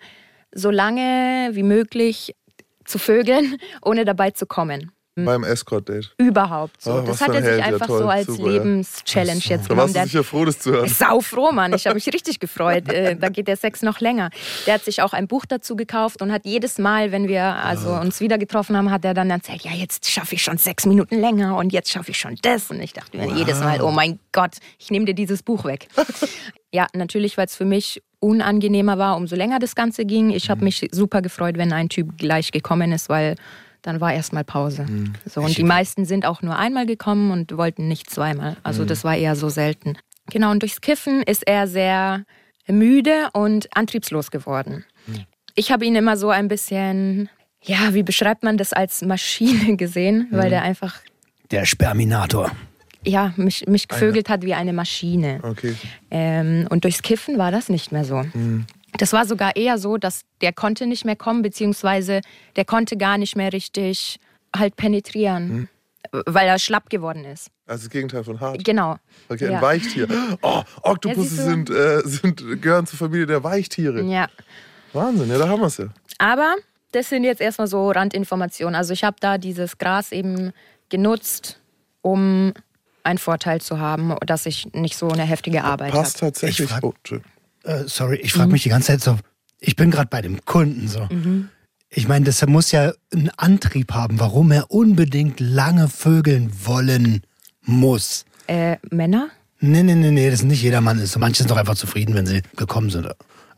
so 0.53 0.71
lange 0.71 1.51
wie 1.53 1.63
möglich 1.63 2.35
zu 2.85 2.99
vögeln, 2.99 3.59
ohne 3.83 4.05
dabei 4.05 4.31
zu 4.31 4.47
kommen. 4.47 4.91
Beim 5.25 5.45
Escort-Date. 5.45 6.13
Überhaupt 6.19 6.81
so. 6.83 6.95
Was 7.07 7.19
das 7.19 7.21
hat 7.21 7.29
er 7.35 7.35
sich 7.43 7.45
Held, 7.51 7.59
ja, 7.61 7.65
einfach 7.67 7.87
toll, 7.87 7.99
so 7.99 8.09
als 8.09 8.27
super, 8.27 8.43
ja. 8.47 8.53
Lebenschallenge 8.53 9.41
jetzt 9.41 9.51
Da 9.51 9.57
genommen. 9.57 9.79
warst 9.79 9.91
du 9.91 9.99
Der- 9.99 10.07
sicher 10.07 10.25
froh, 10.25 10.45
das 10.45 10.59
zu 10.59 10.71
hören. 10.73 10.89
Sau 10.89 11.21
froh, 11.21 11.51
Mann. 11.53 11.73
Ich 11.75 11.87
habe 11.87 11.95
mich 11.95 12.07
richtig 12.13 12.41
gefreut. 12.41 12.89
Äh, 12.93 13.17
Da 13.17 13.29
geht 13.29 13.49
der 13.49 13.57
Sex 13.57 13.83
noch 13.83 14.01
länger. 14.01 14.31
Der 14.67 14.75
hat 14.75 14.85
sich 14.85 15.03
auch 15.03 15.13
ein 15.13 15.27
Buch 15.29 15.45
dazu 15.47 15.77
gekauft 15.77 16.23
und 16.23 16.33
hat 16.33 16.43
jedes 16.45 16.79
Mal, 16.79 17.13
wenn 17.13 17.29
wir 17.29 17.43
also 17.45 17.91
Ah. 17.91 18.01
uns 18.01 18.21
wieder 18.21 18.39
getroffen 18.39 18.77
haben, 18.77 18.91
hat 18.91 19.05
er 19.05 19.15
dann 19.15 19.31
erzählt, 19.31 19.63
ja, 19.63 19.73
jetzt 19.73 20.09
schaffe 20.11 20.35
ich 20.35 20.43
schon 20.43 20.59
sechs 20.59 20.87
Minuten 20.87 21.21
länger 21.21 21.57
und 21.57 21.73
jetzt 21.73 21.91
schaffe 21.91 22.11
ich 22.11 22.19
schon 22.19 22.37
das. 22.43 22.71
Und 22.71 22.81
ich 22.81 22.93
dachte 22.93 23.17
mir 23.17 23.33
jedes 23.35 23.61
Mal, 23.61 23.81
oh 23.83 23.91
mein 23.91 24.19
Gott, 24.33 24.57
ich 24.79 24.91
nehme 24.91 25.05
dir 25.07 25.15
dieses 25.15 25.43
Buch 25.43 25.65
weg. 25.65 25.89
ja, 26.73 26.87
natürlich, 26.95 27.37
weil 27.37 27.47
es 27.47 27.57
für 27.57 27.65
mich 27.65 28.03
unangenehmer 28.21 28.99
war, 28.99 29.17
umso 29.17 29.35
länger 29.35 29.59
das 29.59 29.75
Ganze 29.75 30.05
ging. 30.05 30.31
Ich 30.31 30.49
Mhm. 30.49 30.51
habe 30.51 30.65
mich 30.65 30.87
super 30.93 31.23
gefreut, 31.23 31.57
wenn 31.57 31.73
ein 31.73 31.89
Typ 31.89 32.19
gleich 32.19 32.53
gekommen 32.53 32.93
ist, 32.93 33.09
weil 33.09 33.37
dann 33.83 34.01
war 34.01 34.13
erstmal 34.13 34.45
Pause. 34.45 34.85
Mhm. 34.89 35.13
So, 35.27 35.41
und 35.41 35.57
die 35.57 35.65
meisten 35.65 36.05
sind 36.05 36.27
auch 36.27 36.43
nur 36.43 36.57
einmal 36.57 36.87
gekommen 36.87 37.31
und 37.31 37.57
wollten 37.57 37.89
nicht 37.89 38.11
zweimal. 38.11 38.53
Mhm. 38.53 38.57
Also 38.63 38.85
das 38.85 39.05
war 39.05 39.17
eher 39.17 39.37
so 39.37 39.49
selten. 39.49 39.97
Genau, 40.31 40.51
und 40.51 40.63
durchs 40.63 40.81
Kiffen 40.81 41.23
ist 41.23 41.47
er 41.47 41.67
sehr 41.67 42.25
müde 42.69 43.29
und 43.33 43.69
antriebslos 43.77 44.31
geworden. 44.31 44.85
Mhm. 45.07 45.25
Ich 45.57 45.73
habe 45.73 45.85
ihn 45.85 45.95
immer 45.97 46.17
so 46.17 46.31
ein 46.31 46.47
bisschen, 46.49 47.29
ja, 47.63 47.93
wie 47.95 48.03
beschreibt 48.03 48.43
man 48.45 48.57
das 48.57 48.73
als 48.73 49.03
Maschine 49.03 49.77
gesehen, 49.79 50.29
weil 50.31 50.47
Mhm. 50.47 50.51
der 50.51 50.63
einfach, 50.63 50.97
Der 51.51 51.65
Sperminator. 51.67 52.51
ja, 53.05 53.33
mich, 53.37 53.67
mich 53.67 53.89
gevögelt 53.89 54.29
hat 54.29 54.43
wie 54.43 54.55
eine 54.55 54.73
Maschine. 54.73 55.41
Okay. 55.43 55.75
Ähm, 56.11 56.67
und 56.71 56.85
durchs 56.85 57.03
Kiffen 57.03 57.39
war 57.39 57.51
das 57.51 57.69
nicht 57.69 57.91
mehr 57.93 58.05
so. 58.05 58.25
Das 58.99 59.13
war 59.13 59.25
sogar 59.27 59.57
eher 59.57 59.79
so, 59.79 59.97
dass 59.97 60.23
der 60.41 60.53
konnte 60.53 60.87
nicht 60.87 61.05
mehr 61.05 61.17
kommen, 61.17 61.43
beziehungsweise 61.43 62.21
der 62.57 62.65
konnte 62.65 62.97
gar 62.97 63.19
nicht 63.19 63.37
mehr 63.37 63.53
richtig 63.53 64.19
halt 64.55 64.77
penetrieren, 64.77 65.69
weil 66.27 66.49
er 66.49 66.59
schlapp 66.59 66.91
geworden 66.91 67.25
ist. 67.25 67.49
Also 67.67 67.85
das 67.85 67.91
Gegenteil 67.91 68.25
von 68.25 68.41
hart. 68.41 68.65
Genau. 68.65 68.97
Okay, 69.29 69.47
ein 69.47 69.53
ja. 69.53 69.63
Weichtier. 69.63 70.09
Oh, 70.43 70.63
Oktopusse 70.83 71.37
Ja, 71.37 71.43
sind, 71.45 71.71
äh, 71.71 72.01
sind, 72.05 72.61
gehören 72.63 72.87
zur 72.87 72.99
Familie 72.99 73.27
der 73.27 73.45
Weichtiere. 73.45 74.03
Ja. 74.03 74.29
Wahnsinn, 74.93 75.29
ja, 75.31 75.39
da 75.39 75.49
haben 75.49 75.61
wir 75.61 75.67
es 75.69 75.77
ja. 75.77 75.87
Aber 76.19 76.57
das 76.91 77.09
sind 77.11 77.23
jetzt 77.23 77.41
erstmal 77.41 77.69
so 77.69 77.91
Randinformationen. 77.93 78.75
Also 78.75 78.93
ich 78.93 79.05
habe 79.05 79.17
da 79.21 79.39
dieses 79.39 79.79
Gras 79.79 80.11
eben 80.11 80.53
genutzt, 80.89 81.61
um 82.03 82.53
einen 83.05 83.19
Vorteil 83.19 83.61
zu 83.61 83.79
haben, 83.79 84.17
dass 84.27 84.47
ich 84.47 84.73
nicht 84.73 84.97
so 84.97 85.09
eine 85.09 85.23
heftige 85.23 85.63
Arbeit 85.63 85.93
Passt 85.93 86.17
habe. 86.23 86.33
tatsächlich. 86.33 86.67
Ich 86.67 86.71
frag- 86.73 86.83
Oh. 86.85 86.95
Äh, 87.65 87.85
sorry, 87.87 88.17
ich 88.17 88.33
frage 88.33 88.51
mich 88.51 88.63
die 88.63 88.69
ganze 88.69 88.89
Zeit 88.89 89.03
so, 89.03 89.19
ich 89.59 89.77
bin 89.77 89.91
gerade 89.91 90.09
bei 90.09 90.23
dem 90.23 90.45
Kunden 90.45 90.89
so. 90.89 91.09
Ich 91.91 92.09
meine, 92.09 92.25
das 92.25 92.45
muss 92.47 92.73
ja 92.73 92.93
einen 93.13 93.31
Antrieb 93.37 93.93
haben, 93.93 94.21
warum 94.21 94.53
er 94.53 94.71
unbedingt 94.71 95.41
lange 95.41 95.89
vögeln 95.89 96.51
wollen 96.65 97.23
muss. 97.63 98.25
Äh, 98.47 98.77
Männer? 98.91 99.29
Nee, 99.61 99.83
nee, 99.83 99.95
nee, 99.95 100.11
nee, 100.11 100.31
das 100.31 100.41
ist 100.41 100.47
nicht 100.47 100.63
jedermann 100.63 100.99
ist. 100.99 101.19
Manche 101.19 101.43
sind 101.43 101.51
doch 101.51 101.57
einfach 101.57 101.75
zufrieden, 101.75 102.15
wenn 102.15 102.27
sie 102.27 102.43
gekommen 102.57 102.91
sind. 102.91 103.09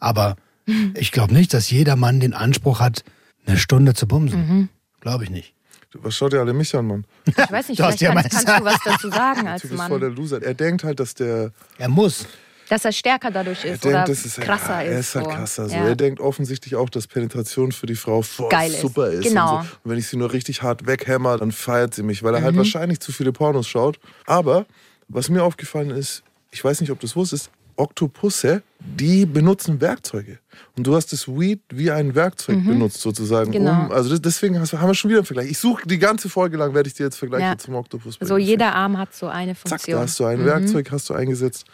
Aber 0.01 0.37
ich 0.95 1.13
glaube 1.13 1.33
nicht, 1.33 1.55
dass 1.55 1.71
jeder 1.71 1.97
Mann 1.97 2.21
den 2.21 2.35
Anspruch 2.35 2.81
hat, 2.81 3.05
eine 3.47 3.57
Stunde 3.59 3.95
zu 3.95 4.07
bumsen. 4.07 4.69
Glaube 5.01 5.25
ich 5.25 5.31
nicht. 5.31 5.55
Was 5.95 6.17
schaut 6.17 6.33
ihr 6.33 6.41
alle 6.41 6.55
mich 6.55 6.75
an, 6.75 6.87
Mann? 6.87 7.05
Ich 7.27 7.37
weiß 7.37 7.69
nicht, 7.69 7.79
vielleicht 7.83 8.01
kannst, 8.01 8.47
kannst 8.47 8.49
du 8.49 8.65
was 8.65 8.79
dazu 8.85 9.11
sagen 9.11 9.47
als 9.47 9.63
Du 9.63 9.69
bist 9.69 9.83
voll 9.83 10.01
der 10.01 10.09
Mann. 10.09 10.17
Loser. 10.17 10.43
Er 10.43 10.55
denkt 10.55 10.85
halt, 10.85 11.01
dass 11.01 11.15
der. 11.15 11.53
Er 11.79 11.89
muss. 11.89 12.27
Dass 12.73 12.85
er 12.87 12.93
stärker 12.93 13.31
dadurch 13.31 13.65
Er 13.67 13.75
ist 13.75 13.85
oder 13.85 14.05
denkt, 14.05 14.09
das 14.09 14.25
ist 14.25 14.41
krasser 14.41 14.83
ja, 14.83 14.89
ist. 14.89 14.93
Er 14.93 15.01
ist 15.01 15.15
halt 15.15 15.25
so. 15.27 15.31
krasser. 15.31 15.69
So. 15.69 15.75
Ja. 15.77 15.87
Er 15.89 15.95
denkt 15.97 16.21
offensichtlich 16.21 16.75
auch, 16.75 16.89
dass 16.89 17.07
Penetration 17.07 17.71
für 17.73 17.85
die 17.87 17.95
Frau 17.97 18.23
voll 18.23 18.49
Geil 18.49 18.71
ist. 18.71 18.81
super 18.81 19.09
ist. 19.09 19.25
Genau. 19.25 19.59
Und, 19.59 19.65
so. 19.65 19.71
und 19.85 19.91
wenn 19.91 19.99
ich 19.99 20.07
sie 20.09 20.17
nur 20.17 20.33
richtig 20.33 20.63
hart 20.63 20.87
weghämmer, 20.87 21.37
dann 21.37 21.53
feiert 21.53 21.93
sie 21.95 22.03
mich, 22.03 22.23
weil 22.23 22.33
er 22.35 22.41
Mhm. 22.41 22.45
halt 22.45 22.57
wahrscheinlich 22.57 23.01
zu 23.01 23.13
viele 23.13 23.31
Pornos 23.33 23.69
schaut. 23.69 23.99
Aber 24.27 24.65
was 25.09 25.29
mir 25.29 25.43
aufgefallen 25.45 25.91
ist, 25.91 26.23
ich 26.51 26.65
weiß 26.65 26.81
nicht, 26.81 26.91
ob 26.91 26.99
du 27.01 27.07
es 27.07 27.15
wusstest, 27.15 27.51
Oktopusse, 27.77 28.63
die 28.81 29.25
benutzen 29.27 29.81
Werkzeuge. 29.81 30.39
Und 30.77 30.87
du 30.87 30.95
hast 30.95 31.13
das 31.13 31.27
Weed 31.29 31.61
wie 31.71 31.91
ein 31.91 32.15
Werkzeug 32.15 32.65
benutzt, 32.65 33.01
sozusagen. 33.01 33.51
Genau. 33.51 33.87
Um, 33.87 33.93
also 33.93 34.17
deswegen 34.19 34.59
haben 34.59 34.89
wir 34.89 34.95
schon 34.95 35.11
wieder 35.11 35.21
einen 35.21 35.27
Vergleich. 35.27 35.51
Ich 35.51 35.59
suche 35.59 35.87
die 35.87 35.99
ganze 35.99 36.29
Folge 36.29 36.57
lang, 36.57 36.75
werde 36.75 36.89
ich 36.89 36.95
dir 36.95 37.05
jetzt 37.05 37.17
Vergleiche 37.17 37.45
Ja. 37.45 37.59
zum 37.59 37.75
Oktopus 37.75 38.19
So 38.21 38.35
bringen. 38.35 38.47
jeder 38.47 38.75
Arm 38.75 38.97
hat 38.99 39.15
so 39.15 39.27
eine 39.29 39.55
Zack, 39.55 39.69
Funktion. 39.69 39.97
da 39.97 40.03
hast 40.05 40.19
du 40.21 40.25
ein 40.25 40.41
Mhm. 40.41 40.45
Werkzeug, 40.47 40.91
hast 40.91 41.09
du 41.11 41.15
eingesetzt. 41.15 41.65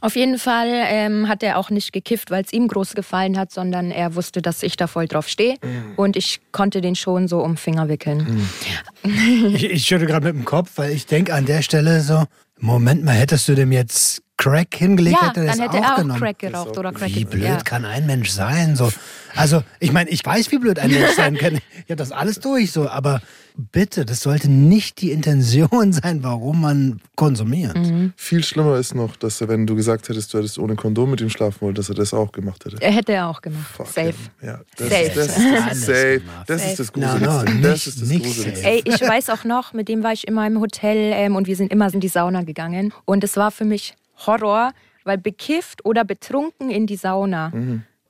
Auf 0.00 0.16
jeden 0.16 0.38
Fall 0.38 0.68
ähm, 0.70 1.28
hat 1.28 1.42
er 1.42 1.58
auch 1.58 1.70
nicht 1.70 1.92
gekifft, 1.92 2.30
weil 2.30 2.44
es 2.44 2.52
ihm 2.52 2.68
groß 2.68 2.94
gefallen 2.94 3.38
hat, 3.38 3.52
sondern 3.52 3.90
er 3.90 4.14
wusste, 4.14 4.42
dass 4.42 4.62
ich 4.62 4.76
da 4.76 4.86
voll 4.86 5.08
drauf 5.08 5.28
stehe. 5.28 5.56
Mhm. 5.62 5.94
Und 5.96 6.16
ich 6.16 6.40
konnte 6.52 6.80
den 6.80 6.94
schon 6.94 7.26
so 7.28 7.40
um 7.40 7.56
Finger 7.56 7.88
wickeln. 7.88 8.48
Ich, 9.04 9.64
ich 9.64 9.86
schüttel 9.86 10.06
gerade 10.08 10.26
mit 10.26 10.34
dem 10.34 10.44
Kopf, 10.44 10.72
weil 10.76 10.90
ich 10.90 11.06
denke 11.06 11.32
an 11.32 11.46
der 11.46 11.62
Stelle 11.62 12.00
so, 12.00 12.24
Moment 12.58 13.04
mal, 13.04 13.12
hättest 13.12 13.48
du 13.48 13.54
dem 13.54 13.70
jetzt 13.70 14.22
Crack 14.36 14.74
hingelegt, 14.74 15.18
Ja, 15.20 15.28
hätte 15.28 15.40
er 15.40 15.46
dann 15.46 15.60
hätte 15.60 15.78
auch 15.78 15.82
er 15.82 15.92
auch 15.92 15.96
genommen. 15.98 16.20
Crack 16.20 16.38
geraucht 16.38 16.78
oder 16.78 16.92
Crack 16.92 17.14
Wie 17.14 17.24
blöd 17.24 17.44
ja. 17.44 17.56
kann 17.58 17.84
ein 17.84 18.06
Mensch 18.06 18.30
sein? 18.30 18.76
So, 18.76 18.90
also, 19.34 19.62
ich 19.80 19.92
meine, 19.92 20.10
ich 20.10 20.24
weiß, 20.24 20.50
wie 20.52 20.58
blöd 20.58 20.78
ein 20.78 20.90
Mensch 20.90 21.14
sein 21.14 21.36
kann. 21.38 21.56
Ich 21.56 21.90
habe 21.90 21.96
das 21.96 22.12
alles 22.12 22.40
durch, 22.40 22.72
so, 22.72 22.88
aber 22.88 23.20
bitte, 23.58 24.04
das 24.04 24.20
sollte 24.20 24.48
nicht 24.50 25.00
die 25.00 25.10
Intention 25.10 25.92
sein, 25.92 26.22
warum 26.22 26.60
man 26.60 27.00
konsumiert. 27.16 27.76
Mhm. 27.76 28.12
Viel 28.16 28.42
schlimmer 28.44 28.76
ist 28.76 28.94
noch, 28.94 29.16
dass 29.16 29.40
er, 29.40 29.48
wenn 29.48 29.66
du 29.66 29.74
gesagt 29.74 30.08
hättest, 30.08 30.32
du 30.32 30.38
hättest 30.38 30.58
ohne 30.58 30.76
Kondom 30.76 31.10
mit 31.10 31.20
ihm 31.20 31.28
schlafen 31.30 31.60
wollen, 31.60 31.74
dass 31.74 31.88
er 31.88 31.94
das 31.96 32.14
auch 32.14 32.30
gemacht 32.32 32.64
hätte. 32.64 32.76
Er 32.80 32.92
hätte 32.92 33.12
er 33.12 33.28
auch 33.28 33.42
gemacht. 33.42 33.66
Fuck 33.76 33.88
Safe. 33.88 34.06
him. 34.08 34.16
Ja, 34.42 34.60
das, 34.76 34.88
Safe. 34.88 35.02
Ist, 35.02 35.16
das, 35.16 35.26
das, 35.26 35.72
ist 35.72 35.86
safe. 35.86 36.20
das 36.46 36.64
ist 36.66 36.78
das 36.80 36.94
No, 36.96 37.06
no, 37.18 37.18
Gruseligste. 37.18 37.60
das 37.62 37.72
nicht- 37.72 37.86
ist 37.86 38.00
das 38.02 38.08
nicht 38.08 38.24
Gruseligste. 38.24 38.62
safe. 38.62 38.68
Ey, 38.74 38.82
ich 38.84 39.00
weiß 39.00 39.30
auch 39.30 39.44
noch, 39.44 39.72
mit 39.72 39.88
dem 39.88 40.02
war 40.02 40.12
ich 40.12 40.26
immer 40.28 40.46
im 40.46 40.60
Hotel 40.60 41.12
ähm, 41.14 41.34
und 41.36 41.46
wir 41.46 41.56
sind 41.56 41.72
immer 41.72 41.92
in 41.92 42.00
die 42.00 42.08
Sauna 42.08 42.42
gegangen. 42.42 42.92
Und 43.04 43.24
es 43.24 43.36
war 43.36 43.50
für 43.50 43.64
mich 43.64 43.94
Horror, 44.26 44.72
weil 45.04 45.18
bekifft 45.18 45.84
oder 45.84 46.04
betrunken 46.04 46.70
in 46.70 46.86
die 46.86 46.96
Sauna. 46.96 47.52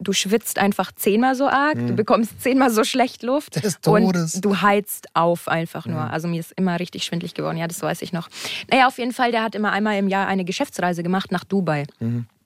Du 0.00 0.12
schwitzt 0.12 0.59
einfach 0.59 0.93
zehnmal 0.93 1.35
so 1.35 1.49
arg, 1.49 1.75
du 1.75 1.95
bekommst 1.95 2.40
zehnmal 2.40 2.71
so 2.71 2.85
schlecht 2.85 3.23
Luft 3.23 3.62
Des 3.62 3.81
Todes. 3.81 4.37
und 4.37 4.45
du 4.45 4.61
heizt 4.61 5.09
auf 5.14 5.49
einfach 5.49 5.87
nur. 5.87 6.00
Also 6.00 6.28
mir 6.28 6.40
ist 6.40 6.52
immer 6.57 6.78
richtig 6.78 7.05
schwindlig 7.05 7.35
geworden, 7.35 7.57
ja, 7.57 7.67
das 7.67 7.83
weiß 7.83 8.02
ich 8.02 8.12
noch. 8.12 8.28
Naja, 8.71 8.87
auf 8.87 8.99
jeden 8.99 9.12
Fall, 9.12 9.33
der 9.33 9.43
hat 9.43 9.55
immer 9.55 9.73
einmal 9.73 9.97
im 9.99 10.09
Jahr 10.09 10.26
eine 10.26 10.45
Geschäftsreise 10.45 11.02
gemacht 11.02 11.33
nach 11.33 11.45
Dubai. 11.45 11.85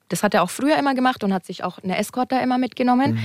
Das 0.09 0.23
hat 0.23 0.35
er 0.35 0.43
auch 0.43 0.51
früher 0.51 0.77
immer 0.79 0.95
gemacht 0.95 1.25
und 1.25 1.33
hat 1.33 1.45
sich 1.47 1.65
auch 1.65 1.79
eine 1.83 1.99
Escort 1.99 2.33
da 2.33 2.41
immer 2.41 2.59
mitgenommen. 2.59 3.19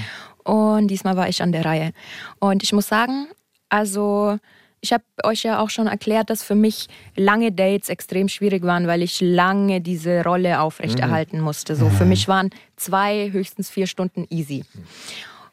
Und 0.43 0.87
diesmal 0.87 1.15
war 1.17 1.27
ich 1.27 1.41
an 1.41 1.51
der 1.51 1.65
Reihe. 1.65 1.91
Und 2.39 2.63
ich 2.63 2.71
muss 2.73 2.87
sagen, 2.87 3.27
also 3.69 4.37
ich 4.87 4.93
habe 4.93 5.03
euch 5.23 5.43
ja 5.43 5.59
auch 5.59 5.69
schon 5.69 5.87
erklärt, 5.87 6.29
dass 6.29 6.43
für 6.43 6.55
mich 6.55 6.87
lange 7.17 7.51
Dates 7.51 7.89
extrem 7.89 8.29
schwierig 8.29 8.63
waren, 8.63 8.87
weil 8.87 9.01
ich 9.01 9.19
lange 9.19 9.81
diese 9.81 10.23
Rolle 10.23 10.61
aufrechterhalten 10.61 11.41
musste. 11.41 11.75
So 11.75 11.89
für 11.89 12.05
mich 12.05 12.29
waren 12.29 12.51
zwei, 12.77 13.29
höchstens 13.31 13.69
vier 13.69 13.87
Stunden 13.87 14.25
easy. 14.29 14.63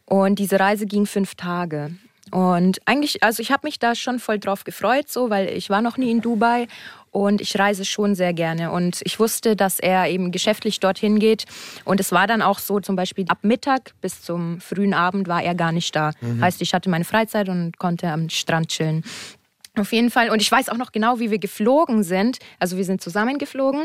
Und 0.07 0.39
diese 0.39 0.61
Reise 0.61 0.87
ging 0.87 1.07
fünf 1.07 1.35
Tage. 1.35 1.91
Und 2.31 2.81
eigentlich, 2.85 3.25
also 3.25 3.43
ich 3.43 3.51
habe 3.51 3.67
mich 3.67 3.81
da 3.81 3.95
schon 3.95 4.21
voll 4.21 4.39
drauf 4.39 4.63
gefreut, 4.63 5.09
so, 5.09 5.31
weil 5.31 5.49
ich 5.49 5.69
war 5.69 5.83
noch 5.83 5.97
nie 5.97 6.11
in 6.11 6.21
Dubai 6.21 6.69
und 7.15 7.41
ich 7.41 7.57
reise 7.59 7.85
schon 7.85 8.17
sehr 8.17 8.33
gerne. 8.33 8.73
Und 8.73 9.01
ich 9.05 9.21
wusste, 9.21 9.55
dass 9.55 9.79
er 9.79 10.09
eben 10.09 10.33
geschäftlich 10.33 10.81
dorthin 10.81 11.21
geht. 11.21 11.45
Und 11.85 12.01
es 12.01 12.11
war 12.11 12.27
dann 12.27 12.43
auch 12.43 12.59
so, 12.59 12.81
zum 12.81 12.97
Beispiel 12.97 13.25
ab 13.29 13.39
Mittag 13.43 13.95
bis 14.01 14.21
zum 14.21 14.61
frühen 14.61 14.95
Abend 14.95 15.29
war 15.29 15.41
er 15.41 15.55
gar 15.55 15.71
nicht 15.71 15.95
da. 15.95 16.11
Heißt, 16.41 16.61
ich 16.61 16.75
hatte 16.75 16.91
meine 16.91 17.05
Freizeit 17.05 17.49
und 17.49 17.79
konnte 17.79 18.09
am 18.09 18.29
Strand 18.31 18.69
chillen. 18.69 19.05
Auf 19.77 19.93
jeden 19.93 20.11
Fall. 20.11 20.31
Und 20.31 20.43
ich 20.43 20.51
weiß 20.51 20.69
auch 20.69 20.77
noch 20.77 20.91
genau, 20.91 21.21
wie 21.21 21.31
wir 21.31 21.39
geflogen 21.39 22.03
sind. 22.03 22.39
Also 22.59 22.77
wir 22.77 22.85
sind 22.85 23.01
zusammen 23.01 23.39
geflogen. 23.39 23.85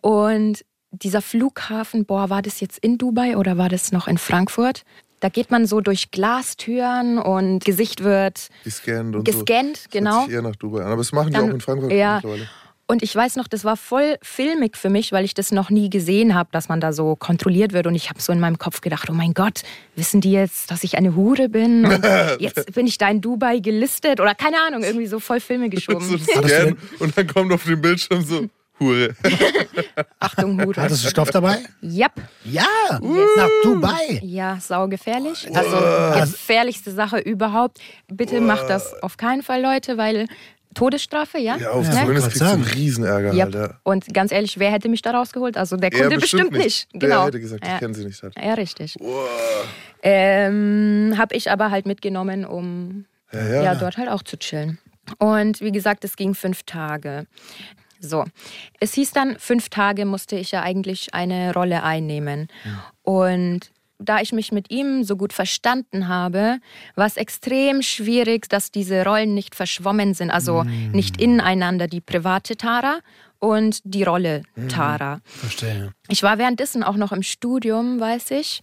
Und 0.00 0.64
dieser 0.92 1.20
Flughafen, 1.20 2.06
boah, 2.06 2.30
war 2.30 2.40
das 2.40 2.60
jetzt 2.60 2.78
in 2.78 2.96
Dubai 2.96 3.36
oder 3.36 3.58
war 3.58 3.68
das 3.68 3.92
noch 3.92 4.08
in 4.08 4.16
Frankfurt? 4.16 4.82
Da 5.22 5.28
geht 5.28 5.52
man 5.52 5.66
so 5.66 5.80
durch 5.80 6.10
Glastüren 6.10 7.16
und 7.18 7.64
Gesicht 7.64 8.02
wird 8.02 8.48
Gescannt 8.64 9.14
und 9.14 9.24
gescannt, 9.24 9.76
so. 9.76 9.88
Genau. 9.90 10.26
eher 10.26 10.42
nach 10.42 10.56
Dubai 10.56 10.80
an. 10.80 10.86
Aber 10.88 10.96
das 10.96 11.12
machen 11.12 11.28
die 11.28 11.34
Dann- 11.34 11.48
auch 11.48 11.54
in 11.54 11.60
Frankfurt 11.60 11.92
ja. 11.92 12.16
mittlerweile. 12.16 12.48
Und 12.88 13.02
ich 13.04 13.14
weiß 13.14 13.36
noch, 13.36 13.46
das 13.46 13.64
war 13.64 13.76
voll 13.76 14.16
filmig 14.20 14.76
für 14.76 14.90
mich, 14.90 15.12
weil 15.12 15.24
ich 15.24 15.32
das 15.32 15.52
noch 15.52 15.70
nie 15.70 15.88
gesehen 15.88 16.34
habe, 16.34 16.48
dass 16.52 16.68
man 16.68 16.80
da 16.80 16.92
so 16.92 17.14
kontrolliert 17.14 17.72
wird. 17.72 17.86
Und 17.86 17.94
ich 17.94 18.10
habe 18.10 18.20
so 18.20 18.32
in 18.32 18.40
meinem 18.40 18.58
Kopf 18.58 18.80
gedacht, 18.80 19.08
oh 19.08 19.14
mein 19.14 19.32
Gott, 19.32 19.62
wissen 19.94 20.20
die 20.20 20.32
jetzt, 20.32 20.70
dass 20.72 20.82
ich 20.82 20.98
eine 20.98 21.14
Hure 21.14 21.48
bin? 21.48 21.86
Und 21.86 22.04
jetzt 22.40 22.74
bin 22.74 22.88
ich 22.88 22.98
da 22.98 23.08
in 23.08 23.20
Dubai 23.20 23.60
gelistet 23.60 24.20
oder 24.20 24.34
keine 24.34 24.56
Ahnung, 24.66 24.82
irgendwie 24.82 25.06
so 25.06 25.20
voll 25.20 25.38
Filme 25.40 25.66
So 25.70 25.70
geschoben. 25.70 26.20
ein 26.34 26.48
Scan 26.48 26.76
und 26.98 27.16
dann 27.16 27.26
kommt 27.28 27.52
auf 27.52 27.64
dem 27.64 27.80
Bildschirm 27.80 28.22
so 28.22 28.46
Hure. 28.82 29.14
Achtung, 30.20 30.62
Hure. 30.64 30.82
Hattest 30.82 31.04
du 31.04 31.08
Stoff 31.08 31.30
dabei? 31.30 31.58
Yep. 31.82 32.12
Ja, 32.44 32.64
nach 33.36 33.48
Dubai. 33.62 34.20
Ja, 34.22 34.58
saugefährlich. 34.60 35.48
Also 35.54 36.20
gefährlichste 36.20 36.90
Sache 36.92 37.18
überhaupt. 37.18 37.78
Bitte 38.08 38.40
macht 38.40 38.68
das 38.68 38.94
auf 39.02 39.16
keinen 39.16 39.42
Fall, 39.42 39.62
Leute, 39.62 39.96
weil 39.98 40.26
Todesstrafe, 40.74 41.38
ja? 41.38 41.56
Ja, 41.58 41.70
auf 41.72 41.86
Ne? 41.86 41.92
Zumindest 41.94 42.28
kriegst 42.28 42.40
du 42.40 42.44
einen. 42.46 42.64
Riesenärger 42.64 43.32
Ja. 43.34 43.44
halt. 43.44 43.54
Ja. 43.54 43.74
Und 43.82 44.12
ganz 44.14 44.32
ehrlich, 44.32 44.58
wer 44.58 44.70
hätte 44.70 44.88
mich 44.88 45.02
da 45.02 45.10
rausgeholt? 45.10 45.56
Also 45.58 45.76
der 45.76 45.92
Er 45.92 46.00
Kunde 46.00 46.18
bestimmt, 46.18 46.52
nicht. 46.52 46.88
Der 46.94 47.08
Genau. 47.10 47.26
hätte 47.26 47.40
gesagt, 47.40 47.62
ich 47.64 47.70
ja. 47.70 47.78
kenne 47.78 47.92
sie 47.94 48.04
nicht. 48.06 48.22
Halt. 48.22 48.34
ja, 48.42 48.54
richtig. 48.54 48.96
Ähm, 50.02 51.14
habe 51.16 51.34
ich 51.36 51.50
aber 51.50 51.70
halt 51.70 51.86
mitgenommen, 51.86 52.44
um 52.44 53.04
Ja, 53.32 53.46
ja. 53.46 53.62
ja. 53.62 53.74
dort 53.74 53.98
halt 53.98 54.08
auch 54.08 54.22
zu 54.22 54.36
chillen. 54.38 54.78
Und 55.18 55.60
wie 55.60 55.72
gesagt, 55.72 56.04
es 56.04 56.16
ging 56.16 56.34
fünf 56.34 56.62
Tage. 56.62 57.26
So, 58.02 58.24
es 58.80 58.94
hieß 58.94 59.12
dann, 59.12 59.38
fünf 59.38 59.68
Tage 59.68 60.04
musste 60.04 60.36
ich 60.36 60.50
ja 60.50 60.62
eigentlich 60.62 61.14
eine 61.14 61.54
Rolle 61.54 61.84
einnehmen. 61.84 62.48
Und 63.02 63.70
da 63.98 64.20
ich 64.20 64.32
mich 64.32 64.50
mit 64.50 64.70
ihm 64.70 65.04
so 65.04 65.16
gut 65.16 65.32
verstanden 65.32 66.08
habe, 66.08 66.58
war 66.96 67.06
es 67.06 67.16
extrem 67.16 67.82
schwierig, 67.82 68.48
dass 68.48 68.72
diese 68.72 69.04
Rollen 69.04 69.34
nicht 69.34 69.54
verschwommen 69.54 70.14
sind, 70.14 70.30
also 70.30 70.64
nicht 70.64 71.20
ineinander, 71.20 71.86
die 71.86 72.00
private 72.00 72.56
Tara 72.56 72.98
und 73.38 73.80
die 73.84 74.02
Rolle 74.02 74.42
Tara. 74.68 75.20
Verstehe. 75.24 75.92
Ich 76.08 76.22
war 76.22 76.38
währenddessen 76.38 76.82
auch 76.82 76.96
noch 76.96 77.12
im 77.12 77.22
Studium, 77.22 78.00
weiß 78.00 78.32
ich. 78.32 78.60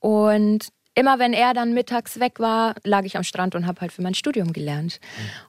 Und 0.00 0.68
immer 0.94 1.18
wenn 1.18 1.32
er 1.32 1.54
dann 1.54 1.74
mittags 1.74 2.20
weg 2.20 2.38
war, 2.38 2.74
lag 2.84 3.04
ich 3.04 3.16
am 3.16 3.24
Strand 3.24 3.54
und 3.54 3.66
habe 3.66 3.80
halt 3.80 3.92
für 3.92 4.02
mein 4.02 4.14
Studium 4.14 4.52
gelernt. 4.52 5.00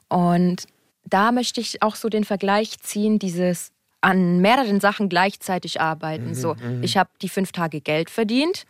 Und 0.08 0.64
da 1.04 1.32
möchte 1.32 1.60
ich 1.60 1.82
auch 1.82 1.96
so 1.96 2.08
den 2.08 2.24
Vergleich 2.24 2.78
ziehen, 2.80 3.18
dieses 3.18 3.72
an 4.00 4.38
mehreren 4.40 4.80
Sachen 4.80 5.08
gleichzeitig 5.08 5.80
arbeiten. 5.80 6.34
so, 6.34 6.56
ich 6.82 6.96
habe 6.96 7.10
die 7.22 7.28
fünf 7.28 7.52
Tage 7.52 7.80
Geld 7.80 8.10
verdient, 8.10 8.66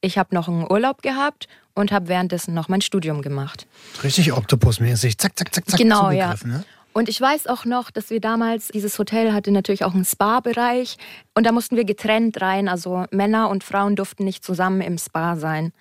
ich 0.00 0.18
habe 0.18 0.34
noch 0.34 0.48
einen 0.48 0.70
Urlaub 0.70 1.02
gehabt 1.02 1.48
und 1.74 1.92
habe 1.92 2.08
währenddessen 2.08 2.54
noch 2.54 2.68
mein 2.68 2.80
Studium 2.80 3.22
gemacht. 3.22 3.66
Richtig 4.02 4.32
Oktopusmäßig. 4.32 5.18
Zack, 5.18 5.38
zack, 5.38 5.54
zack, 5.54 5.68
zack. 5.68 5.78
Genau, 5.78 6.10
ja. 6.10 6.34
Ne? 6.44 6.64
Und 6.94 7.08
ich 7.08 7.20
weiß 7.20 7.48
auch 7.48 7.64
noch, 7.64 7.90
dass 7.90 8.10
wir 8.10 8.20
damals, 8.20 8.68
dieses 8.68 8.96
Hotel 9.00 9.32
hatte 9.32 9.50
natürlich 9.50 9.84
auch 9.84 9.94
einen 9.94 10.04
Spa-Bereich 10.04 10.96
und 11.34 11.44
da 11.44 11.50
mussten 11.50 11.76
wir 11.76 11.84
getrennt 11.84 12.40
rein. 12.40 12.68
Also 12.68 13.04
Männer 13.10 13.50
und 13.50 13.64
Frauen 13.64 13.96
durften 13.96 14.24
nicht 14.24 14.44
zusammen 14.44 14.80
im 14.80 14.96
Spa 14.96 15.34
sein. 15.34 15.72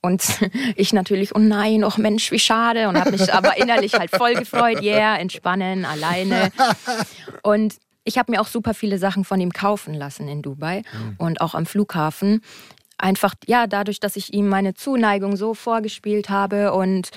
Und 0.00 0.22
ich 0.76 0.92
natürlich, 0.92 1.34
oh 1.34 1.40
nein, 1.40 1.82
oh 1.82 1.92
Mensch, 1.96 2.30
wie 2.30 2.38
schade. 2.38 2.88
Und 2.88 2.96
habe 2.96 3.10
mich 3.10 3.34
aber 3.34 3.58
innerlich 3.58 3.94
halt 3.94 4.10
voll 4.10 4.34
gefreut, 4.34 4.80
yeah, 4.80 5.16
entspannen, 5.16 5.84
alleine. 5.84 6.52
Und 7.42 7.74
ich 8.04 8.16
habe 8.16 8.30
mir 8.30 8.40
auch 8.40 8.46
super 8.46 8.72
viele 8.72 8.98
Sachen 8.98 9.24
von 9.24 9.40
ihm 9.40 9.52
kaufen 9.52 9.92
lassen 9.94 10.26
in 10.26 10.40
Dubai 10.40 10.82
und 11.18 11.42
auch 11.42 11.54
am 11.54 11.66
Flughafen. 11.66 12.40
Einfach, 12.96 13.34
ja, 13.46 13.66
dadurch, 13.66 14.00
dass 14.00 14.16
ich 14.16 14.32
ihm 14.32 14.48
meine 14.48 14.74
Zuneigung 14.74 15.36
so 15.36 15.54
vorgespielt 15.54 16.30
habe 16.30 16.72
und 16.72 17.10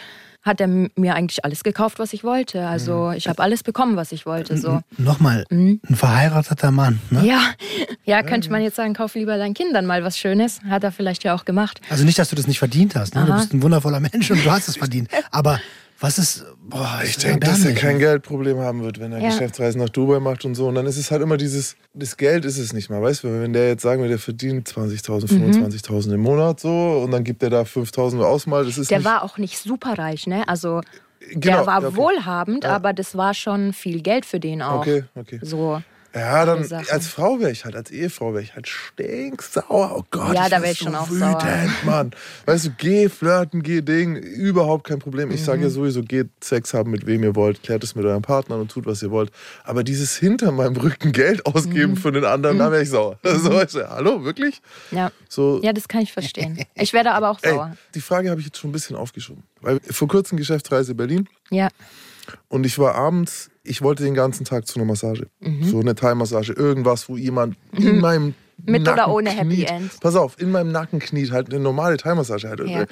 hat 0.44 0.60
er 0.60 0.68
mir 0.68 1.16
eigentlich 1.16 1.44
alles 1.46 1.64
gekauft, 1.64 2.00
was 2.00 2.12
ich 2.14 2.24
wollte. 2.24 2.68
Also 2.68 3.12
ich 3.12 3.28
habe 3.28 3.42
alles 3.42 3.64
bekommen, 3.64 3.96
was 3.96 4.12
ich 4.12 4.26
wollte. 4.26 4.58
So. 4.58 4.82
Nochmal, 4.98 5.46
ein 5.50 5.80
verheirateter 5.90 6.72
Mann. 6.72 7.00
Ne? 7.10 7.26
Ja, 7.26 7.42
ja, 8.04 8.22
könnte 8.24 8.52
man 8.52 8.62
jetzt 8.62 8.76
sagen, 8.76 8.94
kauf 8.94 9.16
lieber 9.16 9.38
deinen 9.38 9.54
Kindern 9.54 9.86
mal 9.86 10.04
was 10.04 10.18
Schönes. 10.18 10.60
Hat 10.70 10.84
er 10.84 10.92
vielleicht 10.92 11.24
ja 11.24 11.34
auch 11.34 11.46
gemacht. 11.46 11.80
Also 11.90 12.04
nicht, 12.04 12.20
dass 12.20 12.30
du 12.30 12.36
das 12.36 12.48
nicht 12.48 12.60
verdient 12.60 12.96
hast. 12.96 13.16
Ne? 13.16 13.26
Du 13.26 13.34
bist 13.34 13.54
ein 13.54 13.64
wundervoller 13.64 14.02
Mensch 14.02 14.30
und 14.30 14.46
du 14.46 14.52
hast 14.52 14.68
es 14.68 14.76
verdient. 14.76 15.10
Aber 15.32 15.60
was 16.04 16.18
ist. 16.18 16.46
Boah, 16.70 17.00
Ich 17.04 17.12
ist 17.12 17.24
denke, 17.24 17.48
dass 17.48 17.66
er 17.66 17.74
kein? 17.74 17.98
Geldproblem 18.00 18.60
haben 18.60 18.84
wird, 18.84 19.00
wenn 19.00 19.12
er 19.14 19.20
Ja. 19.20 19.30
Geschäftsreisen 19.30 19.82
nach 19.82 19.90
Dubai 19.90 20.20
macht 20.20 20.44
und 20.46 20.56
so. 20.56 20.68
Und 20.68 20.76
dann 20.76 20.86
ist 20.86 20.98
es 20.98 21.10
halt 21.12 21.22
immer 21.22 21.38
dieses, 21.38 21.76
das 21.94 22.18
Geld 22.18 22.46
ist 22.46 22.58
es 22.58 22.74
nicht 22.74 22.90
mal, 22.90 23.02
weißt 23.02 23.24
du? 23.24 23.42
Wenn 23.42 23.54
der 23.54 23.68
jetzt 23.70 23.82
sagen 23.82 24.02
wir, 24.02 24.10
der 24.10 24.20
verdient 24.20 24.68
20.000, 24.68 25.32
Mhm. 25.34 25.52
25.000 25.52 26.14
im 26.14 26.20
Monat 26.22 26.60
so 26.60 27.02
und 27.04 27.12
dann 27.12 27.24
gibt 27.24 27.42
er 27.42 27.50
da 27.50 27.62
5.000 27.66 28.22
aus 28.24 28.46
mal, 28.48 28.66
das 28.66 28.78
ist 28.78 28.92
Der 28.92 29.00
nicht... 29.00 29.06
war 29.08 29.24
auch 29.24 29.38
nicht 29.38 29.58
superreich, 29.58 30.28
ne? 30.28 30.48
Also 30.48 30.82
Genau, 31.32 31.40
der 31.60 31.66
war 31.68 31.82
ja, 31.82 31.88
okay. 31.88 31.98
wohlhabend, 31.98 32.66
aber 32.66 32.92
das 32.92 33.16
war 33.16 33.34
schon 33.34 33.72
viel 33.72 34.02
Geld 34.02 34.26
für 34.26 34.42
den 34.42 34.62
auch. 34.62 34.82
Okay, 34.82 35.06
okay. 35.16 35.40
So. 35.42 35.82
Ja, 36.16 36.46
dann 36.46 36.60
als 36.72 37.08
Frau 37.08 37.40
wäre 37.40 37.50
ich 37.52 37.66
halt, 37.66 37.76
als 37.76 37.90
Ehefrau 37.90 38.34
wäre 38.34 38.44
ich 38.44 38.54
halt 38.56 38.68
stinksauer. 38.68 39.96
Oh 39.98 40.04
Gott, 40.12 40.36
Ja, 40.36 40.44
ich 40.44 40.50
da 40.50 40.58
wär 40.58 40.62
wär 40.64 40.72
ich 40.72 40.78
so 40.80 40.86
schon 40.86 40.96
auch 40.96 41.10
wütend, 41.10 41.42
sauer. 41.42 41.70
Mann. 41.86 42.12
Weißt 42.46 42.66
du, 42.66 42.70
geh 42.78 43.10
flirten, 43.10 43.64
geh 43.64 43.82
Ding, 43.82 44.16
überhaupt 44.16 44.86
kein 44.88 45.00
Problem. 45.00 45.32
Ich 45.32 45.42
Mhm. 45.42 45.46
sage 45.46 45.62
ja 45.64 45.70
sowieso, 45.70 46.04
geht 46.04 46.30
Sex 46.44 46.74
haben 46.74 46.92
mit 46.92 47.06
wem 47.08 47.24
ihr 47.24 47.36
wollt, 47.36 47.64
klärt 47.64 47.84
es 47.84 47.96
mit 47.96 48.06
euren 48.06 48.22
Partnern 48.22 48.62
und 48.62 48.70
tut, 48.72 48.86
was 48.86 49.02
ihr 49.02 49.10
wollt. 49.12 49.32
Aber 49.64 49.84
dieses 49.84 50.16
hinter 50.16 50.52
meinem 50.52 50.76
Rücken 50.76 51.12
Geld 51.14 51.46
ausgeben 51.48 51.94
Mhm. 51.94 51.98
für 51.98 52.12
den 52.12 52.26
anderen, 52.26 52.60
da 52.60 52.72
wäre 52.72 52.84
ich 52.84 52.90
sauer. 52.90 53.18
So, 53.24 53.52
weißt 53.54 53.76
du, 53.76 53.90
hallo, 53.90 54.24
wirklich? 54.24 54.62
Ja. 54.92 55.12
So, 55.30 55.60
ja, 55.64 55.74
das 55.74 55.88
kann 55.88 56.02
ich 56.02 56.14
verstehen. 56.14 56.64
Ich 56.76 56.94
werde 56.94 57.12
aber 57.14 57.30
auch 57.32 57.40
ey, 57.42 57.52
sauer. 57.54 57.76
die 57.96 58.02
Frage 58.02 58.30
habe 58.30 58.40
ich 58.40 58.46
jetzt 58.48 58.60
schon 58.60 58.70
ein 58.70 58.74
bisschen 58.74 58.96
aufgeschoben. 58.96 59.44
Weil 59.62 59.80
vor 59.90 60.08
kurzem 60.08 60.38
Geschäftsreise 60.38 60.94
Berlin 60.94 61.28
Ja. 61.50 61.70
Und 62.48 62.66
ich 62.66 62.78
war 62.80 62.96
abends, 62.96 63.50
ich 63.64 63.82
wollte 63.82 64.04
den 64.04 64.14
ganzen 64.14 64.46
Tag 64.46 64.68
zu 64.68 64.80
einer 64.80 64.86
Massage. 64.86 65.28
Mhm. 65.40 65.64
So 65.64 65.80
eine 65.80 65.96
Thai-Massage, 65.96 66.54
irgendwas, 66.54 67.08
wo 67.10 67.18
jemand 67.18 67.56
in 67.72 68.00
meinem 68.00 68.34
Mit 68.66 68.82
oder 68.84 68.96
Nacken 68.96 69.14
ohne 69.14 69.30
Happy 69.30 69.56
kniet. 69.56 69.70
End? 69.70 70.00
Pass 70.00 70.16
auf, 70.16 70.40
in 70.40 70.52
meinem 70.52 70.72
Nacken 70.72 71.00
kniet 71.00 71.32
halt 71.32 71.50
eine 71.50 71.62
normale 71.64 71.98
Thai-Massage 71.98 72.48
halt. 72.48 72.60
Ja. 72.68 72.86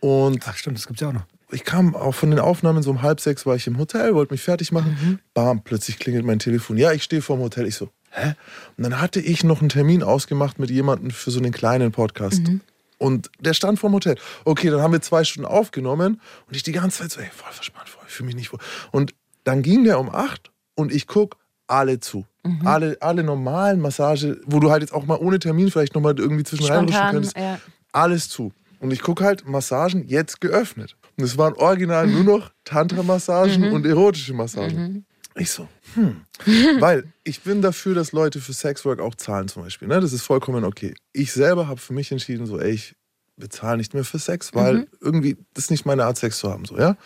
Und 0.00 0.40
Ach, 0.46 0.56
stimmt, 0.56 0.76
das 0.78 0.86
gibt's 0.86 1.00
ja 1.00 1.08
auch 1.08 1.12
noch. 1.14 1.24
ich 1.50 1.64
kam 1.64 1.94
auch 1.94 2.14
von 2.14 2.30
den 2.30 2.40
Aufnahmen 2.40 2.82
so 2.82 2.90
um 2.90 3.00
halb 3.02 3.20
sechs 3.20 3.46
war 3.46 3.56
ich 3.56 3.66
im 3.66 3.78
Hotel, 3.78 4.14
wollte 4.14 4.34
mich 4.34 4.42
fertig 4.42 4.70
machen. 4.72 4.98
Mhm. 5.00 5.18
Bam, 5.32 5.62
plötzlich 5.62 5.98
klingelt 5.98 6.24
mein 6.26 6.38
Telefon. 6.38 6.76
Ja, 6.76 6.92
ich 6.92 7.02
stehe 7.02 7.22
vorm 7.22 7.40
Hotel. 7.40 7.66
Ich 7.66 7.76
so, 7.76 7.88
hä? 8.10 8.34
Und 8.76 8.84
dann 8.84 9.00
hatte 9.00 9.20
ich 9.20 9.44
noch 9.44 9.60
einen 9.60 9.70
Termin 9.70 10.02
ausgemacht 10.02 10.58
mit 10.58 10.70
jemandem 10.70 11.10
für 11.10 11.30
so 11.30 11.38
einen 11.38 11.52
kleinen 11.52 11.90
Podcast. 11.92 12.42
Mhm. 12.42 12.60
Und 12.98 13.30
der 13.40 13.54
stand 13.54 13.78
vorm 13.78 13.92
Hotel. 13.92 14.16
Okay, 14.44 14.70
dann 14.70 14.80
haben 14.80 14.92
wir 14.92 15.02
zwei 15.02 15.24
Stunden 15.24 15.48
aufgenommen 15.48 16.20
und 16.46 16.56
ich 16.56 16.62
die 16.62 16.72
ganze 16.72 17.02
Zeit 17.02 17.10
so, 17.10 17.20
ey, 17.20 17.28
voll 17.32 17.52
verspannt, 17.52 17.88
voll, 17.88 18.04
ich 18.06 18.14
fühle 18.14 18.26
mich 18.26 18.36
nicht 18.36 18.52
wohl. 18.52 18.60
Und 18.92 19.14
dann 19.44 19.62
ging 19.62 19.84
der 19.84 19.98
um 19.98 20.08
acht 20.10 20.50
und 20.74 20.92
ich 20.92 21.06
guck 21.06 21.36
alle 21.66 22.00
zu. 22.00 22.26
Mhm. 22.44 22.66
Alle, 22.66 22.96
alle 23.00 23.24
normalen 23.24 23.80
Massage, 23.80 24.40
wo 24.46 24.60
du 24.60 24.70
halt 24.70 24.82
jetzt 24.82 24.92
auch 24.92 25.06
mal 25.06 25.18
ohne 25.18 25.38
Termin 25.38 25.70
vielleicht 25.70 25.94
nochmal 25.94 26.18
irgendwie 26.18 26.44
zwischen 26.44 26.66
reinrutschen 26.66 27.10
könntest. 27.10 27.36
ja. 27.36 27.58
Alles 27.92 28.28
zu. 28.28 28.52
Und 28.80 28.92
ich 28.92 29.00
gucke 29.00 29.24
halt 29.24 29.46
Massagen 29.46 30.06
jetzt 30.08 30.40
geöffnet. 30.40 30.96
Und 31.16 31.24
es 31.24 31.38
waren 31.38 31.54
original 31.54 32.06
nur 32.06 32.24
noch 32.24 32.50
Tantra-Massagen 32.64 33.72
und 33.72 33.86
erotische 33.86 34.34
Massagen. 34.34 35.06
Ich 35.36 35.50
so, 35.50 35.68
hm. 35.94 36.20
Weil 36.80 37.12
ich 37.24 37.42
bin 37.42 37.60
dafür, 37.60 37.94
dass 37.94 38.12
Leute 38.12 38.40
für 38.40 38.52
Sexwork 38.52 39.00
auch 39.00 39.14
zahlen 39.14 39.48
zum 39.48 39.62
Beispiel. 39.62 39.88
Ne? 39.88 40.00
Das 40.00 40.12
ist 40.12 40.22
vollkommen 40.22 40.64
okay. 40.64 40.94
Ich 41.12 41.32
selber 41.32 41.66
habe 41.66 41.80
für 41.80 41.92
mich 41.92 42.12
entschieden, 42.12 42.46
so, 42.46 42.60
ey, 42.60 42.72
ich 42.72 42.94
bezahle 43.36 43.78
nicht 43.78 43.94
mehr 43.94 44.04
für 44.04 44.18
Sex, 44.18 44.54
weil 44.54 44.86
irgendwie 45.00 45.36
das 45.54 45.64
ist 45.64 45.70
nicht 45.70 45.86
meine 45.86 46.04
Art, 46.04 46.18
Sex 46.18 46.38
zu 46.38 46.50
haben, 46.50 46.64
so, 46.64 46.78
ja. 46.78 46.96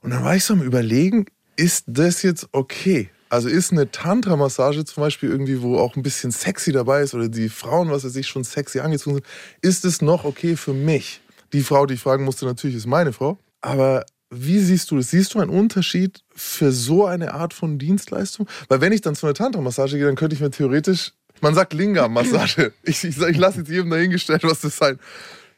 Und 0.00 0.10
dann 0.10 0.24
war 0.24 0.34
ich 0.34 0.44
so 0.44 0.54
am 0.54 0.62
Überlegen, 0.62 1.26
ist 1.56 1.84
das 1.86 2.22
jetzt 2.22 2.48
okay? 2.52 3.10
Also 3.28 3.48
ist 3.48 3.70
eine 3.70 3.90
Tantra-Massage 3.90 4.84
zum 4.84 5.02
Beispiel 5.02 5.28
irgendwie, 5.28 5.60
wo 5.60 5.78
auch 5.78 5.94
ein 5.94 6.02
bisschen 6.02 6.32
sexy 6.32 6.72
dabei 6.72 7.02
ist 7.02 7.14
oder 7.14 7.28
die 7.28 7.48
Frauen, 7.48 7.90
was 7.90 8.04
weiß 8.04 8.16
ich, 8.16 8.26
schon 8.26 8.42
sexy 8.42 8.80
angezogen 8.80 9.16
sind, 9.16 9.26
ist 9.60 9.84
es 9.84 10.00
noch 10.00 10.24
okay 10.24 10.56
für 10.56 10.72
mich? 10.72 11.20
Die 11.52 11.62
Frau, 11.62 11.86
die 11.86 11.94
ich 11.94 12.00
fragen 12.00 12.24
musste, 12.24 12.46
natürlich 12.46 12.76
ist 12.76 12.86
meine 12.86 13.12
Frau. 13.12 13.38
Aber 13.60 14.04
wie 14.30 14.58
siehst 14.60 14.90
du 14.90 14.96
das? 14.96 15.10
Siehst 15.10 15.34
du 15.34 15.40
einen 15.40 15.50
Unterschied 15.50 16.22
für 16.34 16.70
so 16.72 17.04
eine 17.06 17.34
Art 17.34 17.52
von 17.52 17.78
Dienstleistung? 17.78 18.48
Weil 18.68 18.80
wenn 18.80 18.92
ich 18.92 19.00
dann 19.00 19.14
zu 19.16 19.26
einer 19.26 19.34
Tantra-Massage 19.34 19.96
gehe, 19.96 20.06
dann 20.06 20.14
könnte 20.16 20.34
ich 20.34 20.40
mir 20.40 20.50
theoretisch, 20.50 21.12
man 21.40 21.54
sagt 21.54 21.72
Lingam-Massage. 21.72 22.72
ich 22.82 23.02
ich, 23.04 23.20
ich 23.20 23.36
lasse 23.36 23.58
jetzt 23.58 23.70
jedem 23.70 23.90
dahingestellt, 23.90 24.44
was 24.44 24.60
das 24.60 24.76
sein. 24.76 24.98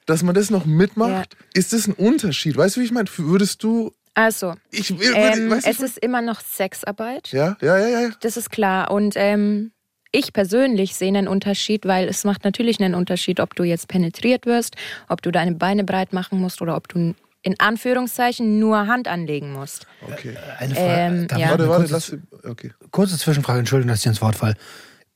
Dass 0.07 0.23
man 0.23 0.35
das 0.35 0.51
noch 0.51 0.65
mitmacht, 0.65 1.37
ist 1.55 1.73
das 1.73 1.87
ein 1.87 1.93
Unterschied? 1.93 2.57
Weißt 2.57 2.77
du, 2.77 2.81
wie 2.81 2.85
ich 2.87 2.93
meine? 2.93 3.09
Würdest 3.17 3.63
du, 3.63 3.93
Also, 4.15 4.55
ich 4.71 4.99
will, 4.99 5.13
ähm, 5.15 5.51
du, 5.51 5.61
es 5.65 5.81
ist 5.81 5.99
immer 5.99 6.23
noch 6.23 6.41
Sexarbeit. 6.41 7.29
ja, 7.29 7.57
ja, 7.61 7.79
ja, 7.79 7.89
ja, 7.89 8.01
ja. 8.01 8.11
Das 8.21 8.37
ist 8.37 8.51
klar. 8.51 8.91
Und 8.91 9.15
ähm, 9.17 9.71
ich 10.11 10.33
persönlich 10.33 10.95
sehe 10.95 11.09
einen 11.09 11.29
Unterschied, 11.29 11.87
weil 11.87 12.09
es 12.09 12.25
macht 12.25 12.45
natürlich 12.45 12.81
einen 12.81 12.95
Unterschied, 12.95 13.39
ob 13.39 13.55
du 13.55 13.65
jetzt 13.65 13.89
penetriert 13.89 14.45
wirst, 14.45 14.77
ob 15.09 15.23
du 15.23 15.31
deine 15.31 15.53
Beine 15.53 15.85
breit 15.85 16.13
machen 16.13 16.41
musst 16.41 16.61
oder 16.63 16.77
ob 16.77 16.89
du 16.89 17.15
in 17.43 17.59
Anführungszeichen 17.59 18.59
nur 18.59 18.87
Hand 18.87 19.09
anlegen 19.09 19.53
musst. 19.53 19.87
Okay. 20.03 20.37
Eine 20.59 20.75
Frage. 20.75 20.89
Ähm, 20.89 21.27
ich 21.31 21.39
ja. 21.39 21.51
Warte, 21.51 21.69
warte, 21.69 21.89
kurze, 21.89 22.21
lass. 22.33 22.51
Okay. 22.51 22.73
kurze 22.91 23.19
Zwischenfrage, 23.19 23.61
Entschuldigung, 23.61 23.89
dass 23.91 24.01
ich 24.01 24.07
ins 24.07 24.23
Wort 24.23 24.37
fall. 24.37 24.55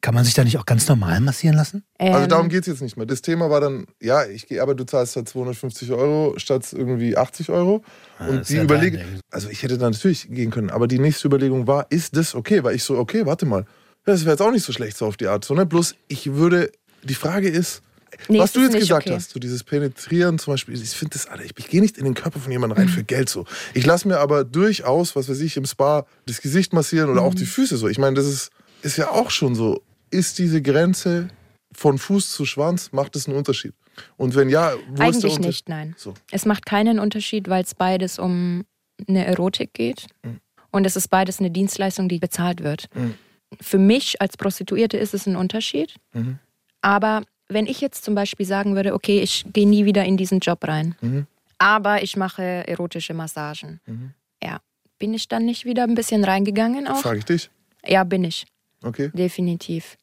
Kann 0.02 0.14
man 0.14 0.24
sich 0.24 0.34
da 0.34 0.44
nicht 0.44 0.58
auch 0.58 0.66
ganz 0.66 0.86
normal 0.88 1.20
massieren 1.20 1.56
lassen? 1.56 1.82
Also 1.98 2.24
Ähm, 2.24 2.28
darum 2.28 2.48
geht 2.48 2.60
es 2.60 2.66
jetzt 2.66 2.82
nicht 2.82 2.96
mehr. 2.96 3.06
Das 3.06 3.22
Thema 3.22 3.48
war 3.50 3.60
dann, 3.60 3.86
ja, 4.00 4.24
ich 4.24 4.46
gehe, 4.46 4.62
aber 4.62 4.74
du 4.74 4.84
zahlst 4.84 5.16
halt 5.16 5.28
250 5.28 5.90
Euro 5.92 6.34
statt 6.36 6.72
irgendwie 6.72 7.16
80 7.16 7.50
Euro. 7.50 7.82
das 8.18 8.28
und 8.28 8.48
die 8.48 8.54
ja 8.56 8.62
Überlegung, 8.62 9.00
also 9.30 9.48
ich 9.48 9.62
hätte 9.62 9.78
da 9.78 9.88
natürlich 9.88 10.28
gehen 10.28 10.50
können, 10.50 10.70
aber 10.70 10.86
die 10.86 10.98
nächste 10.98 11.26
Überlegung 11.26 11.66
war, 11.66 11.86
ist 11.90 12.16
das 12.16 12.34
okay? 12.34 12.62
Weil 12.62 12.76
ich 12.76 12.84
so, 12.84 12.98
okay, 12.98 13.24
warte 13.24 13.46
mal, 13.46 13.64
das 14.04 14.20
wäre 14.24 14.32
jetzt 14.32 14.42
auch 14.42 14.52
nicht 14.52 14.64
so 14.64 14.72
schlecht 14.72 14.96
so 14.96 15.06
auf 15.06 15.16
die 15.16 15.26
Art. 15.26 15.44
So, 15.44 15.54
ne? 15.54 15.66
Bloß 15.66 15.96
ich 16.08 16.34
würde, 16.34 16.70
die 17.02 17.14
Frage 17.14 17.48
ist, 17.48 17.82
Nee, 18.28 18.38
was 18.38 18.46
es 18.46 18.52
du 18.54 18.60
jetzt 18.60 18.74
gesagt 18.78 19.06
okay. 19.06 19.14
hast, 19.16 19.30
so 19.30 19.38
dieses 19.40 19.62
Penetrieren 19.64 20.38
zum 20.38 20.54
Beispiel, 20.54 20.74
ich 20.80 20.90
finde 20.90 21.12
das, 21.14 21.26
Alter, 21.26 21.44
ich, 21.44 21.52
ich 21.56 21.68
gehe 21.68 21.80
nicht 21.80 21.98
in 21.98 22.04
den 22.04 22.14
Körper 22.14 22.40
von 22.40 22.50
jemandem 22.52 22.76
Mhm. 22.78 22.84
rein 22.88 22.88
für 22.88 23.04
Geld 23.04 23.28
so. 23.28 23.44
Ich 23.74 23.84
lasse 23.86 24.08
mir 24.08 24.18
aber 24.18 24.44
durchaus, 24.44 25.14
was 25.16 25.28
weiß 25.28 25.40
ich, 25.40 25.56
im 25.56 25.66
Spa 25.66 26.06
das 26.26 26.40
Gesicht 26.40 26.72
massieren 26.72 27.10
oder 27.10 27.22
auch 27.22 27.32
Mhm. 27.32 27.36
die 27.38 27.46
Füße 27.46 27.76
so. 27.76 27.88
Ich 27.88 27.98
meine, 27.98 28.14
das 28.16 28.26
ist, 28.26 28.50
ist 28.82 28.96
ja 28.96 29.10
auch 29.10 29.30
schon 29.30 29.54
so. 29.54 29.82
Ist 30.10 30.38
diese 30.38 30.62
Grenze 30.62 31.28
von 31.72 31.98
Fuß 31.98 32.30
zu 32.32 32.44
Schwanz, 32.46 32.92
macht 32.92 33.16
das 33.16 33.26
einen 33.26 33.36
Unterschied? 33.36 33.74
Und 34.16 34.34
wenn 34.34 34.48
ja, 34.48 34.72
wo 34.72 34.76
ist 34.78 34.98
der 34.98 35.04
Eigentlich 35.06 35.24
Unterschied? 35.24 35.46
nicht, 35.46 35.68
nein. 35.68 35.94
So. 35.98 36.14
Es 36.30 36.44
macht 36.46 36.64
keinen 36.66 36.98
Unterschied, 36.98 37.48
weil 37.48 37.64
es 37.64 37.74
beides 37.74 38.18
um 38.18 38.64
eine 39.08 39.26
Erotik 39.26 39.72
geht. 39.74 40.06
Mhm. 40.22 40.40
Und 40.70 40.84
es 40.86 40.96
ist 40.96 41.08
beides 41.08 41.38
eine 41.40 41.50
Dienstleistung, 41.50 42.08
die 42.08 42.18
bezahlt 42.18 42.62
wird. 42.62 42.88
Mhm. 42.94 43.14
Für 43.60 43.78
mich 43.78 44.20
als 44.20 44.36
Prostituierte 44.36 44.96
ist 44.98 45.14
es 45.14 45.26
ein 45.26 45.36
Unterschied. 45.36 45.94
Mhm. 46.12 46.38
Aber 46.82 47.22
wenn 47.48 47.66
ich 47.66 47.80
jetzt 47.80 48.04
zum 48.04 48.14
Beispiel 48.14 48.46
sagen 48.46 48.74
würde, 48.76 48.94
okay, 48.94 49.20
ich 49.20 49.44
gehe 49.52 49.68
nie 49.68 49.84
wieder 49.84 50.04
in 50.04 50.16
diesen 50.16 50.40
Job 50.40 50.66
rein, 50.66 50.96
Mhm. 51.00 51.26
aber 51.58 52.02
ich 52.02 52.16
mache 52.16 52.42
erotische 52.42 53.14
Massagen, 53.14 53.80
Mhm. 53.86 54.12
ja, 54.42 54.60
bin 54.98 55.14
ich 55.14 55.28
dann 55.28 55.44
nicht 55.44 55.64
wieder 55.64 55.84
ein 55.84 55.94
bisschen 55.94 56.24
reingegangen 56.24 56.88
auch? 56.88 57.00
Frage 57.02 57.18
ich 57.18 57.24
dich. 57.24 57.50
Ja, 57.86 58.04
bin 58.04 58.24
ich. 58.24 58.46
Okay. 58.82 59.10
Definitiv. 59.14 59.96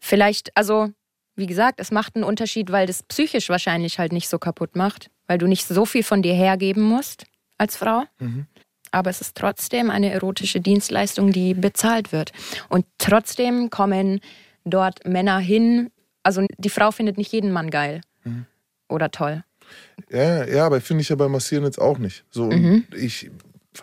Vielleicht, 0.00 0.56
also, 0.56 0.90
wie 1.36 1.46
gesagt, 1.46 1.80
es 1.80 1.90
macht 1.90 2.16
einen 2.16 2.24
Unterschied, 2.24 2.70
weil 2.72 2.86
das 2.86 3.02
psychisch 3.04 3.48
wahrscheinlich 3.48 3.98
halt 3.98 4.12
nicht 4.12 4.28
so 4.28 4.38
kaputt 4.38 4.76
macht, 4.76 5.10
weil 5.26 5.38
du 5.38 5.46
nicht 5.46 5.66
so 5.66 5.84
viel 5.86 6.02
von 6.02 6.22
dir 6.22 6.34
hergeben 6.34 6.82
musst 6.82 7.24
als 7.58 7.76
Frau. 7.76 8.04
Mhm. 8.18 8.46
Aber 8.90 9.10
es 9.10 9.20
ist 9.20 9.36
trotzdem 9.36 9.90
eine 9.90 10.10
erotische 10.10 10.60
Dienstleistung, 10.60 11.30
die 11.32 11.54
bezahlt 11.54 12.10
wird. 12.12 12.32
Und 12.68 12.86
trotzdem 12.98 13.68
kommen 13.70 14.20
dort 14.64 15.06
Männer 15.06 15.38
hin. 15.38 15.90
Also 16.28 16.44
die 16.58 16.68
Frau 16.68 16.90
findet 16.90 17.16
nicht 17.16 17.32
jeden 17.32 17.52
Mann 17.52 17.70
geil 17.70 18.02
Mhm. 18.24 18.44
oder 18.90 19.10
toll. 19.10 19.44
Ja, 20.10 20.44
ja, 20.44 20.66
aber 20.66 20.78
finde 20.82 21.00
ich 21.00 21.08
ja 21.08 21.16
beim 21.16 21.32
Massieren 21.32 21.64
jetzt 21.64 21.80
auch 21.80 21.96
nicht. 21.96 22.22
So, 22.30 22.50
Mhm. 22.52 22.84
ich 22.94 23.30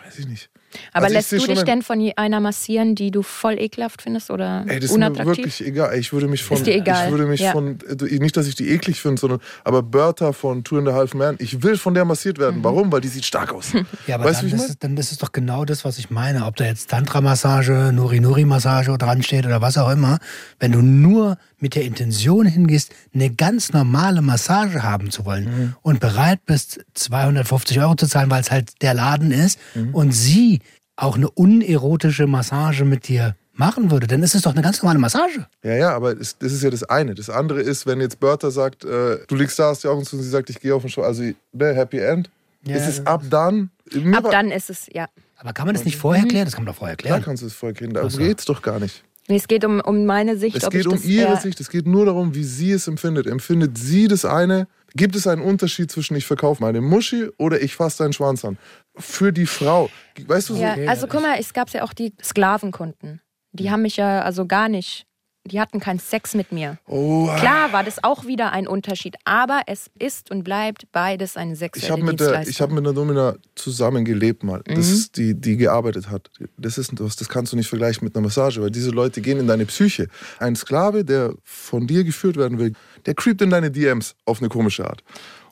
weiß 0.00 0.20
ich 0.20 0.28
nicht. 0.28 0.48
Aber 0.92 1.04
Also 1.06 1.16
lässt 1.16 1.32
du 1.32 1.38
dich 1.38 1.62
denn 1.64 1.82
von 1.82 2.10
einer 2.16 2.40
massieren, 2.40 2.94
die 2.94 3.10
du 3.10 3.22
voll 3.22 3.58
ekelhaft 3.58 4.02
findest 4.02 4.30
oder 4.30 4.64
Ey, 4.66 4.76
das 4.80 4.90
ist 4.90 4.90
mir 4.90 5.06
unattraktiv? 5.06 5.36
wirklich 5.38 5.64
egal. 5.66 5.98
Ich 5.98 6.12
würde 6.12 6.28
mich 6.28 6.42
von, 6.44 6.56
Ist 6.56 6.66
dir 6.66 6.74
egal, 6.74 7.06
ich 7.06 7.10
würde 7.12 7.26
mich 7.26 7.40
ja. 7.40 7.52
von, 7.52 7.78
äh, 7.88 8.18
nicht, 8.18 8.36
dass 8.36 8.46
ich 8.46 8.54
die 8.54 8.68
eklig 8.70 9.00
finde, 9.00 9.20
sondern, 9.20 9.40
aber 9.64 9.82
Bertha 9.82 10.32
von 10.32 10.64
Two 10.64 10.78
and 10.78 10.88
a 10.88 10.92
Half 10.94 11.14
Man, 11.14 11.36
ich 11.38 11.62
will 11.62 11.76
von 11.76 11.94
der 11.94 12.04
massiert 12.04 12.38
Mhm. 12.38 12.42
werden. 12.42 12.64
Warum? 12.64 12.90
Weil 12.92 13.00
die 13.00 13.08
sieht 13.08 13.24
stark 13.24 13.52
aus. 13.52 13.72
Ja, 14.06 14.14
aber 14.16 14.24
weißt 14.24 14.42
du, 14.42 14.46
wie 14.46 14.50
dann, 14.50 14.58
ich 14.58 14.62
ist 14.64 14.68
meine? 14.68 14.70
es, 14.72 14.78
dann 14.78 14.96
ist 14.96 15.12
es 15.12 15.18
doch 15.18 15.32
genau 15.32 15.64
das, 15.64 15.84
was 15.84 15.98
ich 15.98 16.10
meine. 16.10 16.46
Ob 16.46 16.56
da 16.56 16.64
jetzt 16.64 16.90
Tantra-Massage, 16.90 17.92
Nuri-Nuri-Massage 17.92 18.96
dran 18.98 19.22
steht 19.22 19.46
oder 19.46 19.60
was 19.60 19.78
auch 19.78 19.90
immer. 19.90 20.18
Wenn 20.58 20.72
du 20.72 20.80
nur 20.82 21.36
mit 21.58 21.74
der 21.74 21.84
Intention 21.84 22.46
hingehst, 22.46 22.92
eine 23.14 23.30
ganz 23.30 23.72
normale 23.72 24.20
Massage 24.22 24.82
haben 24.82 25.10
zu 25.10 25.24
wollen 25.24 25.44
Mhm. 25.44 25.74
und 25.82 26.00
bereit 26.00 26.40
bist, 26.46 26.80
250 26.94 27.80
Euro 27.80 27.94
zu 27.94 28.06
zahlen, 28.06 28.30
weil 28.30 28.40
es 28.42 28.50
halt 28.50 28.82
der 28.82 28.94
Laden 28.94 29.30
ist 29.30 29.58
Mhm. 29.74 29.94
und 29.94 30.12
sie 30.12 30.60
auch 30.96 31.16
eine 31.16 31.30
unerotische 31.30 32.26
Massage 32.26 32.84
mit 32.84 33.08
dir 33.08 33.36
machen 33.52 33.90
würde, 33.90 34.06
dann 34.06 34.22
ist 34.22 34.34
es 34.34 34.42
doch 34.42 34.52
eine 34.52 34.62
ganz 34.62 34.82
normale 34.82 34.98
Massage. 34.98 35.46
Ja, 35.62 35.74
ja, 35.74 35.94
aber 35.96 36.18
es, 36.18 36.36
das 36.38 36.52
ist 36.52 36.62
ja 36.62 36.70
das 36.70 36.82
eine. 36.84 37.14
Das 37.14 37.30
andere 37.30 37.60
ist, 37.62 37.86
wenn 37.86 38.00
jetzt 38.00 38.20
Bertha 38.20 38.50
sagt, 38.50 38.84
äh, 38.84 39.18
du 39.26 39.34
liegst 39.34 39.58
da, 39.58 39.68
hast 39.68 39.84
die 39.84 39.88
Augen 39.88 40.04
zu 40.04 40.16
und 40.16 40.22
sie 40.22 40.28
sagt, 40.28 40.50
ich 40.50 40.60
gehe 40.60 40.74
auf 40.74 40.82
den 40.82 40.90
Show, 40.90 41.02
also 41.02 41.22
ne, 41.22 41.74
Happy 41.74 41.98
End. 41.98 42.30
Ja, 42.64 42.76
ist 42.76 42.88
es 42.88 43.06
ab 43.06 43.22
dann? 43.30 43.70
Ab 44.12 44.28
dann 44.30 44.50
ist 44.50 44.70
es, 44.70 44.88
ja. 44.92 45.06
Aber 45.38 45.52
kann 45.52 45.66
man 45.66 45.74
das 45.74 45.84
nicht 45.84 45.96
vorher 45.96 46.24
klären? 46.26 46.46
Das 46.46 46.54
kann 46.54 46.64
man 46.64 46.72
doch 46.72 46.78
vorher 46.78 46.96
Klar 46.96 47.12
klären. 47.18 47.24
kannst 47.24 47.42
du 47.42 47.46
es 47.46 47.54
voll 47.54 47.72
kriegen, 47.74 47.94
darum 47.94 48.10
so. 48.10 48.18
geht's 48.18 48.44
doch 48.44 48.60
gar 48.62 48.80
nicht. 48.80 49.04
Nee, 49.28 49.36
es 49.36 49.48
geht 49.48 49.64
um, 49.64 49.80
um 49.80 50.04
meine 50.06 50.36
Sicht. 50.36 50.56
Es 50.56 50.64
ob 50.64 50.70
geht 50.72 50.82
ich 50.82 50.86
um 50.88 50.94
das 50.94 51.04
ihre 51.04 51.28
eher- 51.32 51.36
Sicht, 51.36 51.60
es 51.60 51.68
geht 51.70 51.86
nur 51.86 52.06
darum, 52.06 52.34
wie 52.34 52.44
sie 52.44 52.72
es 52.72 52.88
empfindet. 52.88 53.26
Empfindet 53.26 53.76
sie 53.78 54.08
das 54.08 54.24
eine? 54.24 54.66
Gibt 54.94 55.14
es 55.16 55.26
einen 55.26 55.42
Unterschied 55.42 55.90
zwischen 55.90 56.16
ich 56.16 56.26
verkaufe 56.26 56.62
meine 56.62 56.80
Muschi 56.80 57.28
oder 57.36 57.60
ich 57.60 57.74
fasse 57.76 57.98
deinen 58.04 58.12
Schwanz 58.12 58.44
an? 58.44 58.56
Für 58.98 59.32
die 59.32 59.46
Frau. 59.46 59.90
Weißt 60.26 60.48
du 60.50 60.54
so? 60.54 60.62
Ja, 60.62 60.74
also 60.86 61.06
guck 61.06 61.22
mal, 61.22 61.36
es 61.38 61.52
gab 61.52 61.70
ja 61.70 61.82
auch 61.82 61.92
die 61.92 62.14
Sklavenkunden. 62.22 63.20
Die 63.52 63.70
haben 63.70 63.82
mich 63.82 63.96
ja 63.96 64.22
also 64.22 64.46
gar 64.46 64.68
nicht, 64.68 65.06
die 65.44 65.60
hatten 65.60 65.78
keinen 65.80 65.98
Sex 65.98 66.34
mit 66.34 66.50
mir. 66.52 66.78
Oh. 66.86 67.26
Klar 67.38 67.72
war 67.72 67.84
das 67.84 68.02
auch 68.02 68.26
wieder 68.26 68.52
ein 68.52 68.66
Unterschied, 68.66 69.16
aber 69.24 69.62
es 69.66 69.90
ist 69.98 70.30
und 70.30 70.42
bleibt 70.44 70.90
beides 70.92 71.36
eine 71.36 71.52
Ich 71.52 71.58
sexuelle 71.58 71.92
habe 71.92 72.02
mit, 72.04 72.20
der- 72.20 72.42
ich 72.48 72.60
hab 72.60 72.70
mit 72.70 72.80
einer 72.84 72.92
Domina 72.94 73.36
zusammengelebt 73.54 74.42
mal, 74.42 74.62
das 74.64 74.76
Mhm. 74.88 74.92
ist 74.94 75.16
die, 75.16 75.34
die 75.40 75.56
gearbeitet 75.56 76.08
hat. 76.10 76.30
Das, 76.56 76.78
ist, 76.78 76.92
das, 76.98 77.16
das 77.16 77.28
kannst 77.28 77.52
du 77.52 77.56
nicht 77.56 77.68
vergleichen 77.68 78.04
mit 78.04 78.16
einer 78.16 78.24
Massage, 78.24 78.60
weil 78.62 78.70
diese 78.70 78.90
Leute 78.90 79.20
gehen 79.20 79.38
in 79.38 79.46
deine 79.46 79.66
Psyche. 79.66 80.08
Ein 80.38 80.56
Sklave, 80.56 81.04
der 81.04 81.34
von 81.44 81.86
dir 81.86 82.04
geführt 82.04 82.36
werden 82.36 82.58
will, 82.58 82.72
der 83.06 83.14
creept 83.14 83.40
in 83.42 83.50
deine 83.50 83.70
DMs 83.70 84.14
auf 84.24 84.40
eine 84.40 84.48
komische 84.48 84.86
Art. 84.88 85.02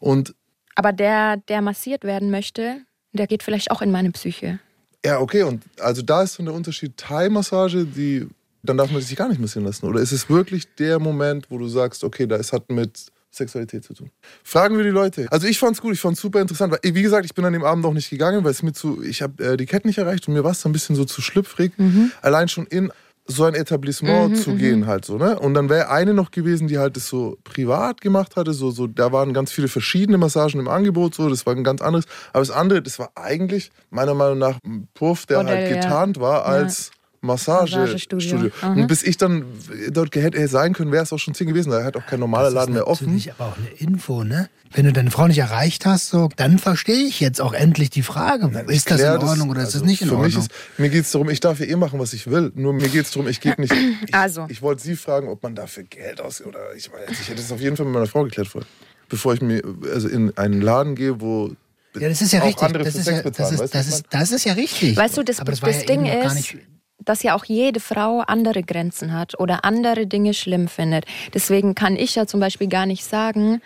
Und 0.01 0.35
aber 0.77 0.93
der, 0.93 1.37
der 1.37 1.63
massiert 1.63 2.03
werden 2.05 2.31
möchte, 2.33 2.79
der 3.15 3.27
geht 3.27 3.43
vielleicht 3.43 3.71
auch 3.71 3.81
in 3.81 3.91
meine 3.91 4.11
Psyche. 4.11 4.59
ja, 5.05 5.21
okay, 5.21 5.43
und 5.43 5.63
also 5.81 6.03
da 6.03 6.23
ist 6.23 6.39
dann 6.39 6.47
der 6.47 6.55
Unterschied 6.55 6.97
Thai-Massage, 6.97 7.85
die 7.85 8.29
dann 8.65 8.79
darf 8.79 8.91
man 8.91 9.03
sich 9.03 9.15
gar 9.15 9.29
nicht 9.29 9.41
massieren 9.41 9.67
lassen. 9.67 9.87
Oder 9.87 10.01
ist 10.01 10.13
es 10.13 10.31
wirklich 10.31 10.75
der 10.77 10.99
Moment, 10.99 11.51
wo 11.51 11.59
du 11.59 11.69
sagst, 11.69 12.03
okay, 12.03 12.27
das 12.27 12.53
hat 12.53 12.71
mit 12.71 13.07
Sexualität 13.31 13.85
zu 13.85 13.93
tun? 13.93 14.11
Fragen 14.43 14.77
wir 14.77 14.85
die 14.85 14.91
Leute. 14.91 15.27
Also 15.31 15.47
ich 15.47 15.59
fand's 15.59 15.83
gut, 15.83 15.93
ich 15.93 16.01
fand's 16.01 16.21
super 16.21 16.41
interessant. 16.41 16.73
Weil, 16.73 16.95
wie 16.95 17.03
gesagt, 17.03 17.27
ich 17.27 17.35
bin 17.35 17.45
an 17.45 17.53
dem 17.53 17.65
Abend 17.65 17.85
auch 17.85 17.93
nicht 17.93 18.09
gegangen, 18.09 18.43
weil 18.43 18.53
es 18.53 18.63
mir 18.63 18.73
zu, 18.73 19.03
ich 19.03 19.21
habe 19.21 19.45
äh, 19.45 19.57
die 19.59 19.67
Kette 19.67 19.87
nicht 19.87 19.99
erreicht 19.99 20.27
und 20.29 20.35
mir 20.35 20.45
war 20.45 20.53
es 20.53 20.65
ein 20.65 20.73
bisschen 20.73 20.97
so 20.97 21.05
zu 21.05 21.21
schlüpfrig. 21.21 21.73
Allein 22.23 22.49
schon 22.49 22.67
in 22.67 22.91
so 23.27 23.45
ein 23.45 23.55
Etablissement 23.55 24.37
zu 24.37 24.55
gehen 24.55 24.87
halt 24.87 25.05
so, 25.05 25.17
ne? 25.17 25.39
Und 25.39 25.55
dann 25.55 25.71
wäre 25.71 25.89
eine 25.89 26.13
noch 26.13 26.31
gewesen, 26.31 26.69
die 26.69 26.79
halt 26.79 26.97
das 26.97 27.09
so 27.09 27.39
privat 27.43 28.01
gemacht 28.01 28.37
hatte, 28.37 28.53
so, 28.53 28.71
so, 28.71 28.87
da 28.87 29.13
waren 29.13 29.33
ganz 29.33 29.51
viele 29.51 29.69
verschiedene 29.69 30.19
Massagen 30.19 30.61
im 30.61 30.69
Angebot, 30.69 31.15
so, 31.15 31.29
das 31.31 31.47
war 31.47 31.55
ein 31.55 31.65
ganz 31.65 31.81
anderes. 31.81 32.05
Aber 32.33 32.41
das 32.41 32.51
andere, 32.51 32.83
das 32.83 32.99
war 32.99 33.13
eigentlich 33.15 33.71
meiner 33.91 34.15
Meinung 34.15 34.39
nach 34.39 34.59
ein 34.65 34.89
Puff, 34.95 35.25
der 35.27 35.37
Bordell, 35.37 35.57
halt 35.57 35.71
ja. 35.71 35.77
getarnt 35.77 36.21
war 36.21 36.45
als 36.45 36.91
Massagestudio. 37.25 38.51
Und 38.63 38.87
bis 38.87 39.03
ich 39.03 39.17
dann 39.17 39.45
dort 39.91 40.15
hätte 40.15 40.47
sein 40.49 40.73
können, 40.73 40.93
wäre 40.93 41.03
es 41.03 41.13
auch 41.13 41.19
schon 41.19 41.35
10 41.35 41.47
gewesen. 41.49 41.71
Da 41.71 41.83
hat 41.85 41.97
auch 41.97 42.07
kein 42.07 42.21
normaler 42.21 42.45
Das 42.45 42.53
ist 42.53 42.55
Laden 42.57 42.75
mehr 42.75 42.87
offen. 42.87 43.07
natürlich 43.07 43.33
aber 43.33 43.47
auch 43.47 43.57
eine 43.57 43.69
Info, 43.79 44.25
ne? 44.25 44.49
Wenn 44.73 44.87
du 44.87 44.93
deine 44.93 45.11
Frau 45.13 45.29
nicht 45.29 45.39
erreicht 45.39 45.87
hast, 45.87 46.09
so, 46.09 46.29
dann 46.35 46.59
verstehe 46.59 47.07
ich 47.07 47.21
jetzt 47.21 47.41
auch 47.41 47.53
endlich 47.53 47.91
die 47.91 48.03
Frage. 48.03 48.51
ist 48.69 48.91
das 48.91 49.01
in 49.01 49.07
Ordnung 49.07 49.51
oder 49.51 49.61
ist 49.61 49.67
also 49.67 49.79
das 49.81 49.87
nicht 49.87 50.03
in 50.03 50.09
für 50.09 50.15
Ordnung? 50.17 50.27
Mich 50.27 50.37
ist, 50.39 50.51
mir 50.79 50.89
geht 50.89 51.05
es 51.05 51.13
darum, 51.13 51.31
ich 51.31 51.39
darf 51.39 51.61
ja 51.61 51.67
eh 51.67 51.77
machen, 51.77 52.01
was 52.01 52.13
ich 52.13 52.29
will. 52.29 52.51
Nur 52.57 52.73
mir 52.73 52.89
geht 52.89 53.05
es 53.05 53.13
darum, 53.13 53.29
ich 53.29 53.41
gebe 53.41 53.61
nicht. 53.61 53.73
Ich, 54.07 54.15
Also. 54.15 54.47
Ich 54.49 54.63
wollte 54.63 54.83
Sie 54.83 54.97
fragen, 54.97 55.29
ob 55.29 55.43
man 55.43 55.55
dafür 55.55 55.85
Geld 55.85 56.21
aus. 56.21 56.41
Oder 56.45 56.75
ich 56.77 56.91
weiß, 56.93 57.11
ich 57.21 57.29
hätte 57.29 57.41
es 57.41 57.53
auf 57.53 57.61
jeden 57.61 57.77
Fall 57.77 57.87
mit 57.87 57.95
meiner 57.95 58.07
Frau 58.07 58.25
geklärt 58.25 58.49
vorher. 58.49 58.69
Bevor 59.09 59.35
ich 59.35 59.41
mir 59.43 59.63
also 59.93 60.09
in 60.09 60.37
einen 60.37 60.61
Laden 60.61 60.95
gehe, 60.97 61.21
wo. 61.21 61.53
ja, 61.97 62.09
das 62.09 62.21
ist 62.23 62.33
ja 62.33 62.41
richtig. 62.41 62.63
andere 62.65 62.83
Das 62.85 62.95
für 62.95 62.99
ist, 63.01 63.05
Sex 63.05 63.17
ja, 63.19 63.23
das, 63.23 63.31
bezahlen, 63.31 63.55
ist, 63.55 63.61
weißt 63.61 63.73
du, 63.75 63.79
das, 63.79 63.87
was 63.87 63.95
ist, 63.95 64.07
das 64.11 64.33
ist 64.33 64.45
ja 64.45 64.53
richtig. 64.55 64.97
Weißt 64.97 65.17
du, 65.17 65.23
das, 65.23 65.37
das, 65.37 65.61
ja 65.61 65.85
Ding 65.85 66.07
ist, 66.07 66.55
dass 66.99 67.23
ja 67.23 67.35
auch 67.35 67.45
jede 67.45 67.81
Frau 67.81 68.21
andere 68.21 68.63
Grenzen 68.63 69.13
hat 69.13 69.39
oder 69.39 69.65
andere 69.65 70.07
Dinge 70.07 70.35
schlimm 70.35 70.69
findet. 70.69 71.05
Deswegen 71.33 71.75
kann 71.75 71.97
ich 71.97 72.15
ja 72.15 72.27
zum 72.27 72.41
Beispiel 72.41 72.69
gar 72.69 72.87
nicht 72.87 73.05
sagen, 73.05 73.61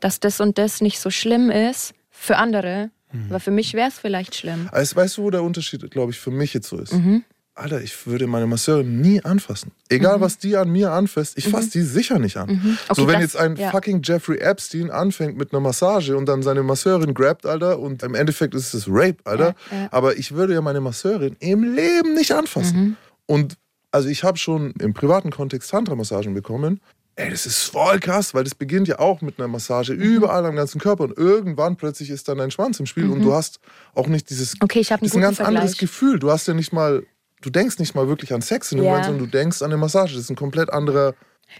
dass 0.00 0.20
das 0.20 0.40
und 0.40 0.58
das 0.58 0.80
nicht 0.80 1.00
so 1.00 1.10
schlimm 1.10 1.50
ist 1.50 1.94
für 2.10 2.36
andere. 2.36 2.90
Aber 3.28 3.38
für 3.38 3.50
mich 3.52 3.74
wäre 3.74 3.88
es 3.88 3.98
vielleicht 3.98 4.34
schlimm. 4.34 4.68
Also, 4.72 4.96
weißt 4.96 5.18
du, 5.18 5.22
wo 5.22 5.30
der 5.30 5.42
Unterschied, 5.42 5.88
glaube 5.90 6.10
ich, 6.10 6.18
für 6.18 6.32
mich 6.32 6.52
jetzt 6.52 6.68
so 6.68 6.78
ist? 6.78 6.92
Mhm. 6.92 7.24
Alter, 7.56 7.80
ich 7.80 8.06
würde 8.06 8.26
meine 8.26 8.46
Masseurin 8.48 9.00
nie 9.00 9.22
anfassen. 9.24 9.70
Egal, 9.88 10.20
was 10.20 10.38
die 10.38 10.56
an 10.56 10.70
mir 10.72 10.90
anfasst, 10.90 11.38
ich 11.38 11.48
fasse 11.48 11.70
die 11.70 11.82
sicher 11.82 12.18
nicht 12.18 12.36
an. 12.36 12.48
Mhm. 12.50 12.78
Okay, 12.88 13.00
so, 13.00 13.06
wenn 13.06 13.14
das- 13.14 13.22
jetzt 13.22 13.36
ein 13.36 13.54
ja. 13.54 13.70
fucking 13.70 14.00
Jeffrey 14.02 14.38
Epstein 14.38 14.90
anfängt 14.90 15.36
mit 15.36 15.52
einer 15.52 15.60
Massage 15.60 16.16
und 16.16 16.26
dann 16.26 16.42
seine 16.42 16.64
Masseurin 16.64 17.14
grabt, 17.14 17.46
Alter, 17.46 17.78
und 17.78 18.02
im 18.02 18.16
Endeffekt 18.16 18.54
ist 18.56 18.74
es 18.74 18.86
Rape, 18.88 19.18
Alter. 19.24 19.54
Ja, 19.70 19.78
ja. 19.82 19.88
Aber 19.92 20.16
ich 20.16 20.32
würde 20.32 20.54
ja 20.54 20.60
meine 20.62 20.80
Masseurin 20.80 21.36
im 21.38 21.62
Leben 21.76 22.14
nicht 22.14 22.32
anfassen. 22.32 22.76
Mhm. 22.80 22.96
Und 23.26 23.56
also 23.92 24.08
ich 24.08 24.24
habe 24.24 24.36
schon 24.36 24.72
im 24.80 24.92
privaten 24.92 25.30
Kontext 25.30 25.70
Tantra-Massagen 25.70 26.34
bekommen. 26.34 26.80
Ey, 27.14 27.30
das 27.30 27.46
ist 27.46 27.62
voll 27.70 28.00
krass, 28.00 28.34
weil 28.34 28.42
das 28.42 28.56
beginnt 28.56 28.88
ja 28.88 28.98
auch 28.98 29.20
mit 29.22 29.38
einer 29.38 29.46
Massage 29.46 29.94
Mhm. 29.94 30.00
überall 30.02 30.44
am 30.46 30.56
ganzen 30.56 30.80
Körper 30.80 31.04
und 31.04 31.16
irgendwann 31.16 31.76
plötzlich 31.76 32.10
ist 32.10 32.26
dann 32.26 32.38
dein 32.38 32.50
Schwanz 32.50 32.80
im 32.80 32.86
Spiel 32.86 33.08
und 33.08 33.22
du 33.22 33.32
hast 33.32 33.60
auch 33.94 34.08
nicht 34.08 34.28
dieses. 34.30 34.54
Mhm. 34.54 34.58
Okay, 34.64 34.80
ich 34.80 34.90
hab 34.90 35.00
einen 35.00 35.04
Das 35.06 35.12
ist 35.12 35.16
ein 35.18 35.22
ganz 35.22 35.38
anderes 35.40 35.70
Vergleich. 35.76 35.78
Gefühl. 35.78 36.18
Du 36.18 36.32
hast 36.32 36.48
ja 36.48 36.54
nicht 36.54 36.72
mal, 36.72 37.04
du 37.44 37.50
denkst 37.50 37.78
nicht 37.78 37.94
mal 37.94 38.08
wirklich 38.08 38.32
an 38.32 38.42
Sex 38.42 38.72
in 38.72 38.78
dem 38.78 38.84
Ja. 38.84 38.90
Moment, 38.90 39.06
sondern 39.06 39.24
du 39.24 39.30
denkst 39.30 39.62
an 39.62 39.70
eine 39.70 39.76
Massage. 39.76 40.14
Das 40.14 40.24
ist 40.24 40.30
ein 40.30 40.36
komplett 40.36 40.70
anderer. 40.72 41.14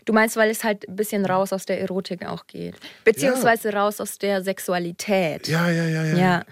Du 0.06 0.12
meinst, 0.12 0.36
weil 0.36 0.50
es 0.50 0.64
halt 0.64 0.88
ein 0.88 0.96
bisschen 0.96 1.24
raus 1.26 1.52
aus 1.52 1.66
der 1.66 1.80
Erotik 1.80 2.24
auch 2.26 2.46
geht. 2.46 2.74
Beziehungsweise 3.04 3.72
raus 3.72 4.00
aus 4.00 4.18
der 4.18 4.42
Sexualität. 4.42 5.46
Ja, 5.46 5.70
ja, 5.70 5.84
ja, 5.86 6.04
ja. 6.04 6.16
Ja. 6.16 6.42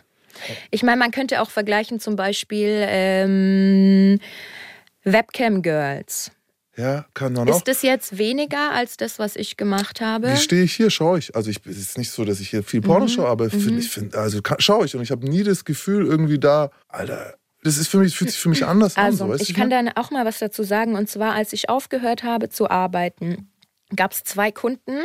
Ich 0.71 0.83
meine, 0.83 0.99
man 0.99 1.11
könnte 1.11 1.41
auch 1.43 1.51
vergleichen 1.51 1.99
zum 2.01 2.17
Beispiel 2.17 2.85
ähm, 2.89 4.19
Webcam 5.05 5.63
Girls. 5.63 6.31
Ja, 6.77 7.05
kann 7.13 7.35
man 7.35 7.49
auch. 7.51 7.57
Ist 7.57 7.69
das 7.69 7.83
jetzt 7.83 8.17
weniger 8.17 8.73
als 8.73 8.97
das, 8.97 9.19
was 9.19 9.37
ich 9.37 9.59
gemacht 9.59 10.01
habe? 10.01 10.33
Wie 10.33 10.37
stehe 10.39 10.63
ich 10.63 10.73
hier? 10.73 10.89
Schaue 10.89 11.19
ich. 11.19 11.37
Also 11.37 11.51
ich, 11.51 11.59
es 11.67 11.77
ist 11.77 11.99
nicht 11.99 12.11
so, 12.11 12.25
dass 12.25 12.41
ich 12.41 12.49
hier 12.49 12.63
viel 12.63 12.81
Porno 12.81 13.05
Mhm. 13.05 13.09
schaue, 13.11 13.29
aber 13.29 13.51
find, 13.51 13.79
ich 13.79 13.91
finde, 13.91 14.17
also 14.19 14.41
schaue 14.59 14.87
ich 14.87 14.97
und 14.97 15.03
ich 15.03 15.11
habe 15.11 15.29
nie 15.29 15.43
das 15.43 15.67
Gefühl 15.67 16.07
irgendwie 16.07 16.39
da, 16.39 16.71
Alter, 16.89 17.35
das 17.63 17.79
ist 17.79 17.89
für 17.89 17.99
mich, 17.99 18.17
fühlt 18.17 18.31
sich 18.31 18.41
für 18.41 18.49
mich 18.49 18.65
anders 18.65 18.97
an. 18.97 19.05
Also, 19.07 19.27
So, 19.27 19.29
weißt 19.31 19.43
ich 19.49 19.55
kann 19.55 19.69
meine? 19.69 19.93
da 19.95 20.01
auch 20.01 20.11
mal 20.11 20.25
was 20.25 20.39
dazu 20.39 20.63
sagen. 20.63 20.95
Und 20.97 21.09
zwar, 21.09 21.33
als 21.35 21.53
ich 21.53 21.69
aufgehört 21.69 22.23
habe 22.25 22.49
zu 22.49 22.69
arbeiten, 22.71 23.49
gab 23.95 24.13
es 24.13 24.25
zwei 24.25 24.51
Kunden, 24.51 24.99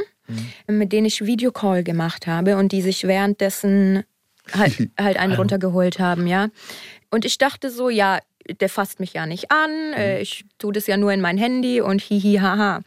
Mhm. 0.67 0.77
mit 0.77 0.91
denen 0.91 1.05
ich 1.07 1.25
Videocall 1.25 1.83
gemacht 1.83 2.27
habe 2.27 2.57
und 2.57 2.71
die 2.73 2.81
sich 2.81 3.05
währenddessen 3.07 4.03
halt, 4.51 4.89
halt 4.99 5.17
einen 5.17 5.33
runtergeholt 5.33 5.99
haben, 5.99 6.27
ja. 6.27 6.49
Und 7.09 7.23
ich 7.23 7.37
dachte 7.37 7.69
so, 7.69 7.89
ja, 7.89 8.19
der 8.61 8.69
fasst 8.69 8.99
mich 9.01 9.13
ja 9.13 9.25
nicht 9.25 9.51
an, 9.51 9.69
äh, 9.93 10.21
ich 10.21 10.45
tue 10.57 10.71
das 10.73 10.87
ja 10.87 10.95
nur 10.97 11.11
in 11.13 11.19
mein 11.21 11.37
Handy 11.37 11.81
und 11.81 12.01
hihi 12.01 12.37
haha. 12.39 12.81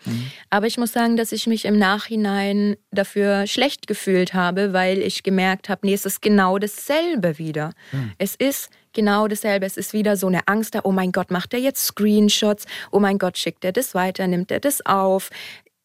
Aber 0.51 0.67
ich 0.67 0.79
muss 0.79 0.93
sagen, 0.93 1.17
dass 1.19 1.33
ich 1.33 1.47
mich 1.47 1.65
im 1.67 1.79
Nachhinein 1.79 2.77
dafür 2.91 3.47
schlecht 3.47 3.87
gefühlt 3.87 4.33
habe, 4.35 4.73
weil 4.73 4.99
ich 4.99 5.23
gemerkt 5.23 5.69
habe, 5.69 5.87
nee, 5.87 5.93
es 5.95 6.07
ist 6.07 6.23
genau 6.23 6.59
dasselbe 6.59 7.39
wieder. 7.39 7.73
Es 8.19 8.35
ist 8.35 8.71
genau 8.93 9.29
dasselbe. 9.29 9.67
Es 9.67 9.77
ist 9.77 9.93
wieder 9.93 10.17
so 10.17 10.27
eine 10.27 10.47
Angst 10.47 10.75
da, 10.75 10.81
oh 10.85 10.93
mein 10.93 11.13
Gott, 11.13 11.31
macht 11.31 11.55
er 11.55 11.61
jetzt 11.61 11.85
Screenshots? 11.87 12.65
Oh 12.91 13.01
mein 13.01 13.19
Gott, 13.19 13.39
schickt 13.39 13.65
er 13.65 13.73
das 13.73 13.95
weiter? 13.95 14.27
Nimmt 14.27 14.51
er 14.51 14.61
das 14.61 14.85
auf? 14.87 15.31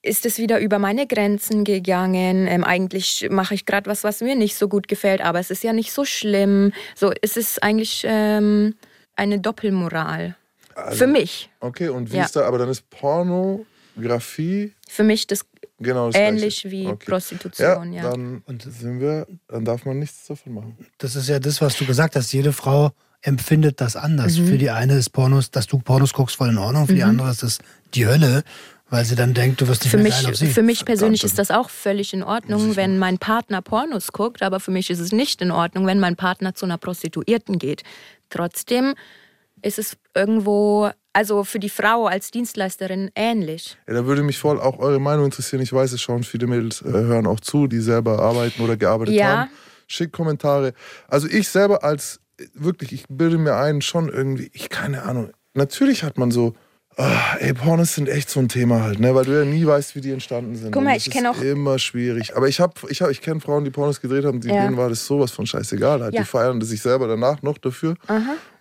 Ist 0.01 0.25
es 0.25 0.37
wieder 0.37 0.59
über 0.59 0.77
meine 0.77 1.07
Grenzen 1.07 1.63
gegangen? 1.63 2.45
Ähm, 2.47 2.63
eigentlich 2.63 3.27
mache 3.31 3.55
ich 3.55 3.65
gerade 3.65 3.89
was, 3.89 4.03
was 4.03 4.21
mir 4.21 4.35
nicht 4.35 4.55
so 4.55 4.67
gut 4.67 4.87
gefällt, 4.87 5.21
aber 5.21 5.39
es 5.39 5.49
ist 5.49 5.63
ja 5.63 5.73
nicht 5.73 5.91
so 5.91 6.05
schlimm. 6.05 6.73
So, 6.95 7.11
es 7.21 7.37
ist 7.37 7.63
eigentlich 7.63 8.03
ähm, 8.07 8.75
eine 9.15 9.39
Doppelmoral. 9.39 10.35
Also 10.75 10.97
Für 10.97 11.07
mich. 11.07 11.49
Okay, 11.59 11.89
und 11.89 12.11
wie 12.11 12.17
Ja. 12.17 12.25
ist 12.25 12.35
da, 12.35 12.45
aber 12.45 12.57
dann 12.59 12.69
ist 12.69 12.87
Pornografie 12.89 14.73
Für 14.87 15.03
mich 15.03 15.25
das 15.25 15.45
genau 15.79 16.07
das 16.07 16.15
ähnlich 16.15 16.61
Gleiche. 16.61 16.71
wie 16.71 16.87
okay. 16.87 17.05
Prostitution, 17.05 17.93
ja. 17.93 18.09
Dann 18.09 18.43
sind 18.59 18.99
wir, 18.99 19.27
dann 19.47 19.65
darf 19.65 19.85
man 19.85 19.99
nichts 19.99 20.27
davon 20.27 20.53
machen. 20.53 20.77
Das 20.97 21.15
ist 21.15 21.29
ja 21.29 21.39
das, 21.39 21.61
was 21.61 21.77
du 21.77 21.85
gesagt 21.85 22.15
hast. 22.15 22.31
Jede 22.33 22.53
Frau 22.53 22.91
empfindet 23.21 23.81
das 23.81 23.95
anders. 23.95 24.37
Mhm. 24.37 24.47
Für 24.47 24.57
die 24.57 24.69
eine 24.69 24.95
ist 24.95 25.09
Pornos, 25.09 25.51
dass 25.51 25.67
du 25.67 25.79
Pornos 25.79 26.13
guckst, 26.13 26.35
voll 26.35 26.49
in 26.49 26.57
Ordnung. 26.57 26.87
Für 26.87 26.93
die 26.93 27.03
andere 27.03 27.31
ist 27.31 27.43
das 27.43 27.59
die 27.93 28.05
Hölle, 28.05 28.43
weil 28.89 29.03
sie 29.03 29.15
dann 29.15 29.33
denkt, 29.33 29.61
du 29.61 29.67
wirst 29.67 29.83
nicht 29.83 29.91
Für 29.91 29.97
mehr 29.97 30.05
mich, 30.05 30.21
geil 30.21 30.31
auf 30.31 30.35
sie. 30.37 30.47
für 30.47 30.61
mich 30.61 30.85
persönlich 30.85 31.23
ist 31.23 31.39
das 31.39 31.49
auch 31.49 31.69
völlig 31.69 32.13
in 32.13 32.23
Ordnung, 32.23 32.75
wenn 32.75 32.99
mein 32.99 33.17
Partner 33.17 33.61
Pornos 33.61 34.11
guckt, 34.11 34.43
aber 34.43 34.59
für 34.59 34.71
mich 34.71 34.89
ist 34.89 34.99
es 34.99 35.11
nicht 35.11 35.41
in 35.41 35.51
Ordnung, 35.51 35.87
wenn 35.87 35.99
mein 35.99 36.15
Partner 36.15 36.53
zu 36.53 36.65
einer 36.65 36.77
Prostituierten 36.77 37.57
geht. 37.57 37.83
Trotzdem 38.29 38.93
ist 39.61 39.79
es 39.79 39.97
irgendwo, 40.15 40.89
also 41.13 41.43
für 41.43 41.59
die 41.59 41.69
Frau 41.69 42.05
als 42.07 42.31
Dienstleisterin 42.31 43.09
ähnlich. 43.15 43.77
Ja, 43.87 43.93
da 43.95 44.05
würde 44.05 44.23
mich 44.23 44.37
voll 44.37 44.59
auch 44.59 44.79
eure 44.79 44.99
Meinung 44.99 45.25
interessieren. 45.25 45.61
Ich 45.61 45.73
weiß, 45.73 45.91
es 45.93 46.01
schauen 46.01 46.23
viele 46.23 46.47
Mädels, 46.47 46.81
äh, 46.81 46.91
hören 46.91 47.25
auch 47.27 47.39
zu, 47.39 47.67
die 47.67 47.79
selber 47.79 48.19
arbeiten 48.19 48.61
oder 48.61 48.77
gearbeitet 48.77 49.15
Ja. 49.15 49.25
haben. 49.39 49.49
Schickt 49.87 50.13
Kommentare. 50.13 50.73
Also 51.07 51.27
ich 51.27 51.47
selber 51.47 51.83
als, 51.83 52.19
wirklich, 52.53 52.91
ich 52.91 53.05
bilde 53.09 53.37
mir 53.37 53.55
ein, 53.55 53.81
schon 53.81 54.09
irgendwie, 54.09 54.49
ich 54.53 54.69
keine 54.69 55.03
Ahnung. 55.03 55.29
Natürlich 55.53 56.03
hat 56.03 56.17
man 56.17 56.31
so, 56.31 56.53
ah, 56.97 57.35
ey, 57.39 57.53
Pornos 57.53 57.95
sind 57.95 58.09
echt 58.09 58.29
so 58.29 58.39
ein 58.39 58.49
Thema 58.49 58.81
halt, 58.83 58.99
ne? 58.99 59.13
Weil 59.15 59.25
du 59.25 59.37
ja 59.39 59.45
nie 59.45 59.65
weißt, 59.65 59.95
wie 59.95 60.01
die 60.01 60.11
entstanden 60.11 60.55
sind. 60.55 60.71
Guck 60.71 60.83
mal, 60.83 60.97
ich 60.97 61.09
kenn 61.09 61.25
ist 61.25 61.31
auch- 61.37 61.41
immer 61.41 61.77
schwierig. 61.79 62.35
Aber 62.35 62.47
ich 62.47 62.55
ich 62.89 63.01
hab, 63.01 63.09
ich 63.11 63.21
kenne 63.21 63.39
Frauen, 63.39 63.63
die 63.63 63.69
Pornos 63.71 64.01
gedreht 64.01 64.25
haben, 64.25 64.41
die, 64.41 64.49
Ja. 64.49 64.63
denen 64.65 64.75
war 64.75 64.89
das 64.89 65.05
sowas 65.05 65.31
von 65.31 65.45
scheißegal. 65.45 66.01
Halt. 66.01 66.13
Ja. 66.13 66.21
Die 66.21 66.27
feiern 66.27 66.59
sich 66.61 66.81
selber 66.81 67.07
danach 67.07 67.41
noch 67.41 67.57
dafür. 67.57 67.95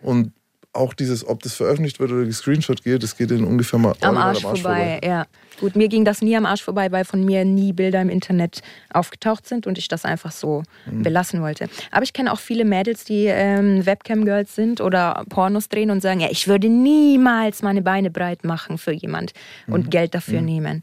Und 0.02 0.32
auch 0.74 0.92
dieses, 0.94 1.26
ob 1.26 1.42
das 1.42 1.54
veröffentlicht 1.54 2.00
wird 2.00 2.10
oder 2.10 2.24
gescreenshot 2.24 2.82
geht, 2.82 3.02
das 3.02 3.16
geht 3.16 3.30
in 3.30 3.44
ungefähr 3.44 3.78
mal 3.78 3.90
Am 4.00 4.16
original 4.16 4.28
Arsch, 4.28 4.42
vorbei, 4.42 5.00
ja. 5.04 5.26
Gut, 5.60 5.76
mir 5.76 5.88
ging 5.88 6.04
das 6.04 6.20
nie 6.20 6.36
am 6.36 6.46
Arsch 6.46 6.62
vorbei, 6.64 6.90
weil 6.90 7.04
von 7.04 7.24
mir 7.24 7.44
nie 7.44 7.72
Bilder 7.72 8.02
im 8.02 8.08
Internet 8.08 8.60
aufgetaucht 8.92 9.46
sind 9.46 9.68
und 9.68 9.78
ich 9.78 9.86
das 9.86 10.04
einfach 10.04 10.32
so 10.32 10.64
Mhm. 10.86 11.02
belassen 11.04 11.40
wollte. 11.42 11.68
Aber 11.92 12.02
ich 12.02 12.12
kenne 12.12 12.32
auch 12.32 12.40
viele 12.40 12.64
Mädels, 12.64 13.04
die 13.04 13.26
ähm, 13.26 13.86
Webcam-Girls 13.86 14.54
sind 14.54 14.80
oder 14.80 15.24
Pornos 15.28 15.68
drehen 15.68 15.90
und 15.90 16.00
sagen, 16.00 16.18
ja, 16.20 16.28
ich 16.30 16.48
würde 16.48 16.68
niemals 16.68 17.62
meine 17.62 17.82
Beine 17.82 18.10
breit 18.10 18.42
machen 18.44 18.78
für 18.78 18.90
jemand 18.92 19.32
Mhm. 19.68 19.74
und 19.74 19.90
Geld 19.92 20.14
dafür 20.14 20.40
nehmen. 20.42 20.82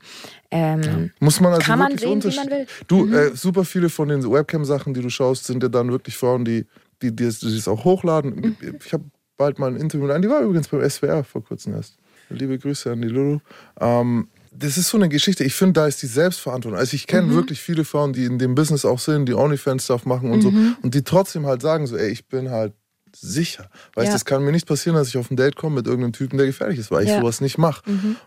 Ähm, 0.52 1.12
Muss 1.20 1.40
man 1.42 1.54
also 1.54 1.66
Kann 1.66 1.80
man 1.80 1.98
sehen, 1.98 2.24
wie 2.24 2.36
man 2.36 2.50
will. 2.50 2.66
Du, 2.88 3.06
Mhm. 3.06 3.14
äh, 3.14 3.36
super 3.36 3.66
viele 3.66 3.90
von 3.90 4.08
den 4.10 4.24
Webcam-Sachen, 4.30 4.94
die 4.94 5.02
du 5.02 5.10
schaust, 5.10 5.46
sind 5.46 5.62
ja 5.64 5.70
dann 5.70 5.92
wirklich 5.92 6.16
Frauen, 6.18 6.46
die, 6.46 6.66
die, 7.02 7.14
die, 7.16 7.30
die 7.30 7.56
das 7.56 7.68
auch 7.68 7.84
hochladen. 7.84 8.56
Mhm. 8.62 8.80
Ich 8.86 8.94
habe 8.94 9.04
bald 9.42 9.58
mal 9.60 9.72
ein 9.72 9.76
Interview 9.76 10.06
einer, 10.06 10.20
die 10.20 10.30
war 10.30 10.42
übrigens 10.42 10.68
beim 10.68 10.88
SWR 10.88 11.24
vor 11.24 11.44
kurzem 11.44 11.74
erst. 11.74 11.96
Liebe 12.30 12.58
Grüße 12.60 12.92
an 12.92 13.02
die 13.02 13.08
Lulu. 13.08 13.40
Ähm, 13.80 14.28
das 14.54 14.78
ist 14.78 14.90
so 14.90 14.98
eine 14.98 15.10
Geschichte. 15.10 15.44
Ich 15.44 15.56
finde, 15.56 15.74
da 15.82 15.88
ist 15.88 16.02
die 16.02 16.08
Selbstverantwortung. 16.08 16.78
Also 16.80 16.94
ich 16.96 17.04
Mhm. 17.04 17.08
kenne 17.08 17.34
wirklich 17.34 17.60
viele 17.60 17.84
Frauen, 17.86 18.14
die 18.14 18.26
in 18.26 18.38
dem 18.38 18.54
Business 18.54 18.86
auch 18.86 19.00
sind, 19.00 19.26
die 19.28 19.34
OnlyFans-Stuff 19.34 20.06
machen 20.06 20.30
und 20.32 20.38
Mhm. 20.38 20.42
so. 20.42 20.54
Und 20.84 20.94
die 20.94 21.02
trotzdem 21.04 21.46
halt 21.48 21.62
sagen 21.62 21.88
so, 21.88 21.98
ey, 21.98 22.10
ich 22.12 22.28
bin 22.28 22.50
halt 22.52 22.74
sicher. 23.14 23.70
Weißt 23.96 24.08
du, 24.08 24.12
Ja. 24.12 24.16
es 24.16 24.26
kann 24.26 24.44
mir 24.46 24.52
nicht 24.52 24.68
passieren, 24.68 24.96
dass 24.96 25.08
ich 25.10 25.18
auf 25.18 25.30
ein 25.32 25.36
Date 25.38 25.56
komme 25.56 25.76
mit 25.78 25.88
irgendeinem 25.88 26.14
Typen, 26.14 26.38
der 26.38 26.46
gefährlich 26.48 26.80
ist, 26.80 26.92
weil 26.92 27.04
ich 27.04 27.10
Ja. 27.10 27.18
Mhm. 27.18 27.22
sowas 27.22 27.42
nicht 27.42 27.58
mache. 27.58 27.82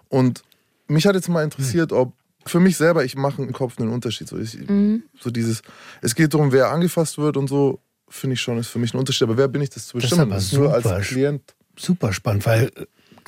Und 0.08 0.42
mich 0.88 1.06
hat 1.06 1.14
jetzt 1.14 1.28
mal 1.28 1.44
interessiert, 1.44 1.92
ob 1.92 2.12
für 2.46 2.60
mich 2.60 2.76
selber, 2.76 3.04
ich 3.04 3.16
mache 3.16 3.40
im 3.42 3.52
Kopf 3.52 3.78
einen 3.78 3.88
Unterschied. 3.90 4.28
So, 4.28 4.36
ich, 4.38 4.58
Mhm. 4.68 5.02
so 5.18 5.30
dieses, 5.30 5.62
es 6.02 6.14
geht 6.14 6.34
darum, 6.34 6.52
wer 6.52 6.68
angefasst 6.70 7.16
wird 7.16 7.38
und 7.38 7.48
so, 7.48 7.80
finde 8.08 8.34
ich 8.34 8.40
schon, 8.40 8.58
ist 8.58 8.68
für 8.68 8.78
mich 8.78 8.94
ein 8.94 8.98
Unterschied. 8.98 9.22
Aber 9.24 9.36
wer 9.36 9.48
bin 9.48 9.62
ich, 9.62 9.70
das 9.70 9.86
zu 9.88 9.96
Das 9.98 10.04
ist 10.04 10.10
bestimmen? 10.10 10.32
aber 10.32 10.40
Nur 10.40 10.80
super. 10.80 10.94
als 10.94 11.08
Klient. 11.08 11.54
Super 11.76 12.12
spannend, 12.12 12.46
weil 12.46 12.70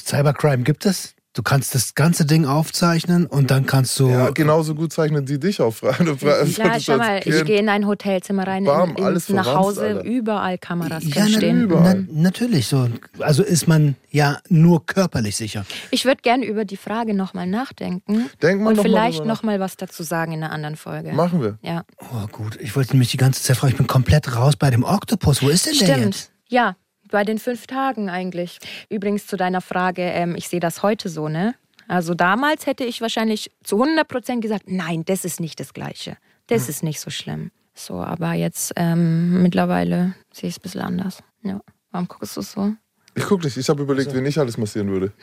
Cybercrime 0.01 0.63
gibt 0.63 0.87
es. 0.87 1.16
Du 1.37 1.43
kannst 1.43 1.75
das 1.75 1.95
ganze 1.95 2.25
Ding 2.25 2.47
aufzeichnen 2.47 3.27
und 3.27 3.51
dann 3.51 3.67
kannst 3.67 4.01
du. 4.01 4.09
Ja, 4.09 4.31
genauso 4.31 4.75
gut 4.75 4.91
zeichnen 4.91 5.27
die 5.27 5.39
dich 5.39 5.61
auf. 5.61 5.81
Klar, 5.81 5.95
schau 6.81 6.97
mal, 6.97 7.21
ich 7.23 7.45
gehe 7.45 7.59
in 7.59 7.69
ein 7.69 7.87
Hotelzimmer 7.87 8.47
rein, 8.47 8.65
Bam, 8.65 8.93
in, 8.93 8.97
in, 8.97 9.05
alles 9.05 9.29
nach 9.29 9.55
Hause, 9.55 9.83
Alter. 9.83 10.05
überall 10.05 10.57
Kameras 10.57 11.05
ja, 11.05 11.27
na, 11.29 11.37
stehen. 11.37 11.69
na, 11.69 11.95
natürlich 12.11 12.69
so. 12.69 12.89
Also 13.19 13.43
ist 13.43 13.69
man 13.69 13.97
ja 14.11 14.39
nur 14.49 14.87
körperlich 14.87 15.37
sicher. 15.37 15.67
Ich 15.91 16.07
würde 16.07 16.23
gerne 16.23 16.47
über 16.47 16.65
die 16.65 16.79
Frage 16.79 17.13
nochmal 17.13 17.47
nachdenken 17.47 18.31
Denk 18.41 18.63
mal 18.63 18.71
und 18.71 18.77
noch 18.77 18.85
mal 18.85 18.89
vielleicht 18.89 19.27
nochmal 19.27 19.61
was 19.61 19.77
dazu 19.77 20.05
sagen 20.05 20.33
in 20.33 20.43
einer 20.43 20.53
anderen 20.55 20.77
Folge. 20.77 21.13
Machen 21.13 21.43
wir. 21.43 21.59
Ja, 21.61 21.85
Oh 22.01 22.27
gut, 22.33 22.57
ich 22.63 22.75
wollte 22.77 22.93
nämlich 22.93 23.11
die 23.11 23.19
ganze 23.19 23.43
Zeit 23.43 23.59
fragen, 23.59 23.73
ich 23.73 23.77
bin 23.77 23.87
komplett 23.87 24.35
raus 24.35 24.57
bei 24.57 24.71
dem 24.71 24.85
Oktopus. 24.85 25.43
Wo 25.43 25.51
ist 25.51 25.67
denn 25.67 25.77
der 25.79 25.85
stimmt. 25.87 26.15
jetzt? 26.15 26.31
Ja, 26.49 26.77
bei 27.11 27.25
den 27.25 27.39
fünf 27.39 27.67
Tagen 27.67 28.09
eigentlich. 28.11 28.59
Übrigens 28.91 29.27
zu 29.27 29.37
deiner 29.37 29.61
Frage, 29.61 30.03
ähm, 30.03 30.35
ich 30.37 30.49
sehe 30.49 30.61
das 30.61 30.83
heute 30.83 31.09
so, 31.09 31.29
ne? 31.29 31.55
Also 31.89 32.15
damals 32.15 32.67
hätte 32.67 32.85
ich 32.85 33.01
wahrscheinlich 33.01 33.51
zu 33.63 33.81
100 33.81 34.09
Prozent 34.09 34.43
gesagt, 34.43 34.65
nein, 34.67 35.05
das 35.05 35.25
ist 35.25 35.39
nicht 35.41 35.61
das 35.61 35.73
Gleiche. 35.73 36.17
Das 36.49 36.63
Hm. 36.65 36.71
ist 36.71 36.83
nicht 36.83 37.01
so 37.01 37.11
schlimm. 37.11 37.51
So, 37.75 37.95
aber 38.01 38.33
jetzt 38.33 38.73
ähm, 38.77 39.43
mittlerweile 39.43 40.15
sehe 40.33 40.49
ich 40.49 40.55
es 40.57 40.59
ein 40.59 40.63
bisschen 40.63 40.81
anders. 40.81 41.23
Ja. 41.43 41.61
Warum 41.91 42.09
guckst 42.09 42.37
du 42.37 42.41
so? 42.43 42.73
Ich 43.19 43.25
guck 43.25 43.43
nicht, 43.43 43.57
ich 43.57 43.69
habe 43.69 43.83
überlegt, 43.83 44.13
wen 44.15 44.27
ich 44.27 44.39
alles 44.39 44.59
massieren 44.59 44.89
würde. 44.91 45.13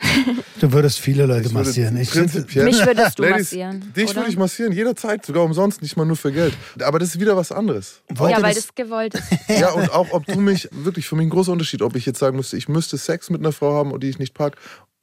Du 0.60 0.72
würdest 0.72 0.98
viele 1.00 1.26
Leute 1.26 1.40
Ich 1.48 1.52
würde 1.54 1.66
massieren. 1.66 1.96
Ich, 1.98 2.10
prinzipiell, 2.10 2.64
Mich 2.64 2.86
würdest 2.86 3.18
du 3.18 3.22
Ladies, 3.24 3.38
massieren, 3.52 3.92
Dich 3.94 4.04
oder? 4.10 4.16
würde 4.16 4.30
ich 4.30 4.36
massieren, 4.38 4.72
jederzeit, 4.72 5.26
sogar 5.26 5.42
umsonst, 5.44 5.82
nicht 5.82 5.96
mal 5.96 6.04
nur 6.06 6.16
für 6.16 6.32
Geld. 6.32 6.56
Aber 6.80 6.98
das 7.00 7.10
ist 7.10 7.20
wieder 7.20 7.36
was 7.36 7.52
anderes. 7.52 8.00
wollte 8.08 8.36
ja, 8.36 8.42
weil 8.42 8.54
das, 8.54 8.66
das 8.68 8.74
gewollt 8.74 9.14
ist. 9.14 9.24
Ja, 9.60 9.72
und 9.72 9.92
auch, 9.92 10.12
ob 10.12 10.24
du 10.26 10.40
mich, 10.40 10.68
wirklich 10.72 11.06
für 11.06 11.16
mich 11.16 11.26
ein 11.26 11.30
großer 11.30 11.52
Unterschied, 11.52 11.82
ob 11.82 11.96
ich 11.96 12.06
jetzt 12.06 12.18
sagen 12.20 12.36
müsste, 12.36 12.56
ich 12.56 12.68
müsste 12.68 12.96
Sex 12.96 13.30
mit 13.30 13.40
einer 13.40 13.52
Frau 13.52 13.74
haben, 13.74 13.98
die 14.00 14.08
ich 14.08 14.18
nicht 14.18 14.32
pack 14.32 14.56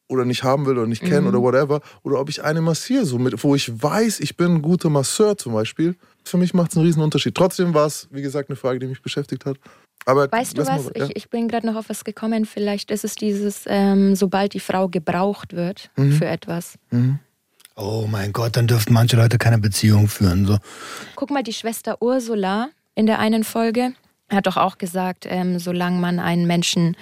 oder 0.08 0.26
nicht 0.26 0.44
haben 0.44 0.66
will 0.66 0.78
oder 0.78 0.88
nicht 0.88 1.04
kenne 1.04 1.22
Mhm. 1.22 1.28
oder 1.28 1.42
whatever, 1.42 1.82
oder 2.04 2.20
ob 2.20 2.30
ich 2.30 2.44
eine 2.44 2.62
massiere, 2.62 3.06
so 3.06 3.20
mit, 3.20 3.44
wo 3.44 3.54
ich 3.54 3.72
weiß, 3.84 4.20
ich 4.22 4.38
bin 4.38 4.56
ein 4.56 4.62
guter 4.62 4.90
Masseur 4.90 5.38
zum 5.38 5.54
Beispiel. 5.54 5.96
Für 6.24 6.38
mich 6.38 6.54
macht 6.54 6.72
es 6.72 6.78
einen 6.78 6.86
riesen 6.86 7.04
Unterschied. 7.04 7.36
Trotzdem 7.36 7.74
war 7.74 7.86
es, 7.88 8.08
wie 8.12 8.22
gesagt, 8.22 8.50
eine 8.50 8.56
Frage, 8.56 8.80
die 8.80 8.88
mich 8.88 9.02
beschäftigt 9.02 9.46
hat. 9.46 9.58
Aber 10.06 10.32
Weißt 10.32 10.58
du 10.58 10.62
was? 10.66 10.86
mal- 10.86 10.92
ja. 10.96 11.06
Ich, 11.06 11.16
ich 11.16 11.30
bin 11.30 11.48
gerade 11.48 11.68
noch 11.68 11.76
auf 11.76 11.90
was 11.90 12.04
gekommen. 12.04 12.46
Vielleicht 12.46 12.90
ist 12.92 13.04
es 13.04 13.16
dieses, 13.16 13.64
ähm, 13.68 14.16
sobald 14.16 14.54
die 14.54 14.60
Frau 14.60 14.88
gebraucht 14.90 15.54
wird 15.56 15.90
Mhm. 15.96 16.14
für 16.14 16.26
etwas. 16.26 16.78
Oh 17.76 18.06
mein 18.10 18.34
Gott, 18.34 18.58
dann 18.58 18.68
dürften 18.68 18.94
manche 18.94 19.16
Leute 19.16 19.38
keine 19.38 19.58
Beziehung 19.60 20.08
führen. 20.08 20.46
So. 20.46 20.58
Guck 21.16 21.30
mal, 21.32 21.44
die 21.44 21.54
Schwester 21.54 22.02
Ursula 22.02 22.70
in 22.96 23.06
der 23.06 23.20
einen 23.20 23.44
Folge 23.44 23.94
hat 24.30 24.48
doch 24.48 24.58
auch 24.58 24.78
gesagt, 24.78 25.26
ähm, 25.30 25.60
solange 25.60 26.00
man 26.00 26.20
einen 26.20 26.48
Menschen 26.48 26.96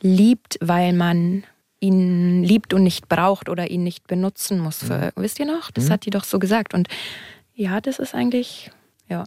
liebt, 0.00 0.56
weil 0.60 0.92
man 0.92 1.44
ihn 1.80 2.42
liebt 2.42 2.72
und 2.74 2.82
nicht 2.84 3.08
braucht 3.08 3.48
oder 3.48 3.70
ihn 3.70 3.82
nicht 3.84 4.06
benutzen 4.06 4.58
muss. 4.60 4.78
Für, 4.78 5.12
Wisst 5.16 5.38
ihr 5.38 5.46
noch? 5.46 5.70
Das 5.70 5.90
hat 5.90 6.06
die 6.06 6.10
doch 6.10 6.24
so 6.24 6.38
gesagt. 6.38 6.74
Und 6.74 6.88
ja, 7.54 7.80
das 7.80 7.98
ist 7.98 8.14
eigentlich, 8.14 8.70
ja. 9.08 9.24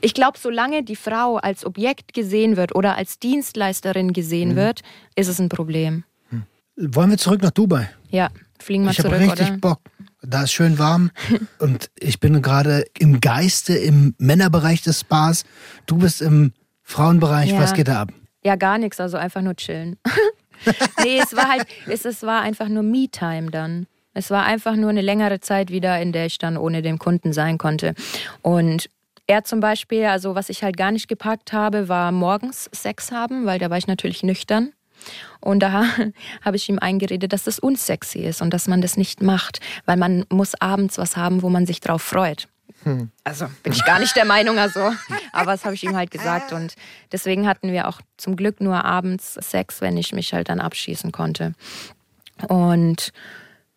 Ich 0.00 0.14
glaube, 0.14 0.38
solange 0.38 0.82
die 0.82 0.96
Frau 0.96 1.36
als 1.36 1.64
Objekt 1.64 2.14
gesehen 2.14 2.56
wird 2.56 2.74
oder 2.74 2.96
als 2.96 3.18
Dienstleisterin 3.18 4.12
gesehen 4.12 4.56
wird, 4.56 4.82
ist 5.14 5.28
es 5.28 5.38
ein 5.38 5.48
Problem. 5.48 6.04
Wollen 6.76 7.10
wir 7.10 7.18
zurück 7.18 7.42
nach 7.42 7.50
Dubai? 7.50 7.90
Ja, 8.10 8.30
fliegen 8.58 8.84
wir 8.84 8.92
Ich 8.92 8.98
habe 8.98 9.10
zurück, 9.10 9.20
richtig 9.20 9.48
oder? 9.48 9.58
Bock. 9.58 9.80
Da 10.22 10.44
ist 10.44 10.52
schön 10.52 10.78
warm 10.78 11.10
und 11.58 11.90
ich 11.98 12.20
bin 12.20 12.40
gerade 12.42 12.84
im 12.98 13.20
Geiste 13.20 13.74
im 13.74 14.14
Männerbereich 14.18 14.82
des 14.82 15.00
Spas. 15.00 15.44
Du 15.86 15.98
bist 15.98 16.22
im 16.22 16.52
Frauenbereich. 16.82 17.50
Ja. 17.50 17.60
Was 17.60 17.74
geht 17.74 17.88
da 17.88 18.02
ab? 18.02 18.12
Ja, 18.44 18.56
gar 18.56 18.78
nichts, 18.78 19.00
also 19.00 19.16
einfach 19.16 19.42
nur 19.42 19.56
chillen. 19.56 19.98
nee, 21.04 21.18
es 21.18 21.36
war 21.36 21.48
halt, 21.48 21.66
es, 21.86 22.04
es 22.04 22.22
war 22.22 22.40
einfach 22.42 22.68
nur 22.68 22.82
Me-Time 22.82 23.50
dann. 23.50 23.86
Es 24.14 24.30
war 24.30 24.44
einfach 24.44 24.76
nur 24.76 24.90
eine 24.90 25.00
längere 25.00 25.40
Zeit 25.40 25.70
wieder, 25.70 26.00
in 26.00 26.12
der 26.12 26.26
ich 26.26 26.38
dann 26.38 26.56
ohne 26.56 26.82
den 26.82 26.98
Kunden 26.98 27.32
sein 27.32 27.58
konnte. 27.58 27.94
Und 28.42 28.90
er 29.26 29.44
zum 29.44 29.60
Beispiel, 29.60 30.06
also 30.06 30.34
was 30.34 30.48
ich 30.48 30.62
halt 30.62 30.76
gar 30.76 30.90
nicht 30.90 31.08
gepackt 31.08 31.52
habe, 31.52 31.88
war 31.88 32.12
morgens 32.12 32.68
Sex 32.72 33.12
haben, 33.12 33.46
weil 33.46 33.58
da 33.58 33.70
war 33.70 33.78
ich 33.78 33.86
natürlich 33.86 34.22
nüchtern. 34.22 34.72
Und 35.40 35.60
da 35.60 35.84
habe 36.42 36.56
ich 36.56 36.68
ihm 36.68 36.78
eingeredet, 36.78 37.32
dass 37.32 37.44
das 37.44 37.58
unsexy 37.58 38.20
ist 38.20 38.42
und 38.42 38.50
dass 38.52 38.68
man 38.68 38.80
das 38.80 38.96
nicht 38.96 39.22
macht, 39.22 39.60
weil 39.84 39.96
man 39.96 40.24
muss 40.30 40.54
abends 40.60 40.98
was 40.98 41.16
haben, 41.16 41.42
wo 41.42 41.48
man 41.48 41.66
sich 41.66 41.80
drauf 41.80 42.02
freut. 42.02 42.48
Also 43.24 43.46
bin 43.62 43.72
ich 43.72 43.84
gar 43.84 44.00
nicht 44.00 44.16
der 44.16 44.24
Meinung, 44.24 44.58
also. 44.58 44.92
Aber 45.32 45.52
das 45.52 45.64
habe 45.64 45.74
ich 45.74 45.84
ihm 45.84 45.96
halt 45.96 46.10
gesagt. 46.10 46.52
Und 46.52 46.74
deswegen 47.12 47.46
hatten 47.46 47.70
wir 47.70 47.88
auch 47.88 48.00
zum 48.16 48.34
Glück 48.36 48.60
nur 48.60 48.84
abends 48.84 49.34
Sex, 49.34 49.80
wenn 49.80 49.96
ich 49.96 50.12
mich 50.12 50.34
halt 50.34 50.48
dann 50.48 50.60
abschießen 50.60 51.12
konnte. 51.12 51.54
Und 52.48 53.12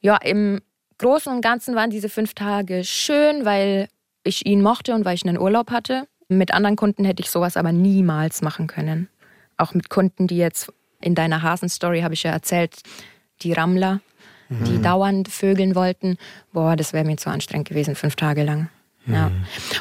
ja, 0.01 0.17
im 0.17 0.59
Großen 0.97 1.31
und 1.31 1.41
Ganzen 1.41 1.75
waren 1.75 1.89
diese 1.89 2.09
fünf 2.09 2.33
Tage 2.33 2.83
schön, 2.83 3.45
weil 3.45 3.89
ich 4.25 4.45
ihn 4.45 4.61
mochte 4.61 4.93
und 4.93 5.05
weil 5.05 5.15
ich 5.15 5.25
einen 5.25 5.39
Urlaub 5.39 5.71
hatte. 5.71 6.07
Mit 6.27 6.53
anderen 6.53 6.75
Kunden 6.75 7.05
hätte 7.05 7.21
ich 7.21 7.29
sowas 7.29 7.55
aber 7.55 7.71
niemals 7.71 8.41
machen 8.41 8.67
können. 8.67 9.07
Auch 9.57 9.73
mit 9.73 9.89
Kunden, 9.89 10.27
die 10.27 10.37
jetzt 10.37 10.73
in 11.01 11.15
deiner 11.15 11.43
Hasen-Story 11.43 12.01
habe 12.01 12.13
ich 12.13 12.23
ja 12.23 12.31
erzählt, 12.31 12.81
die 13.41 13.53
Rammler, 13.53 14.01
die 14.49 14.81
dauernd 14.81 15.27
vögeln 15.27 15.75
wollten. 15.75 16.17
Boah, 16.51 16.75
das 16.75 16.93
wäre 16.93 17.05
mir 17.05 17.17
zu 17.17 17.29
anstrengend 17.29 17.69
gewesen, 17.69 17.95
fünf 17.95 18.15
Tage 18.15 18.43
lang. 18.43 18.69
Ja. 19.07 19.31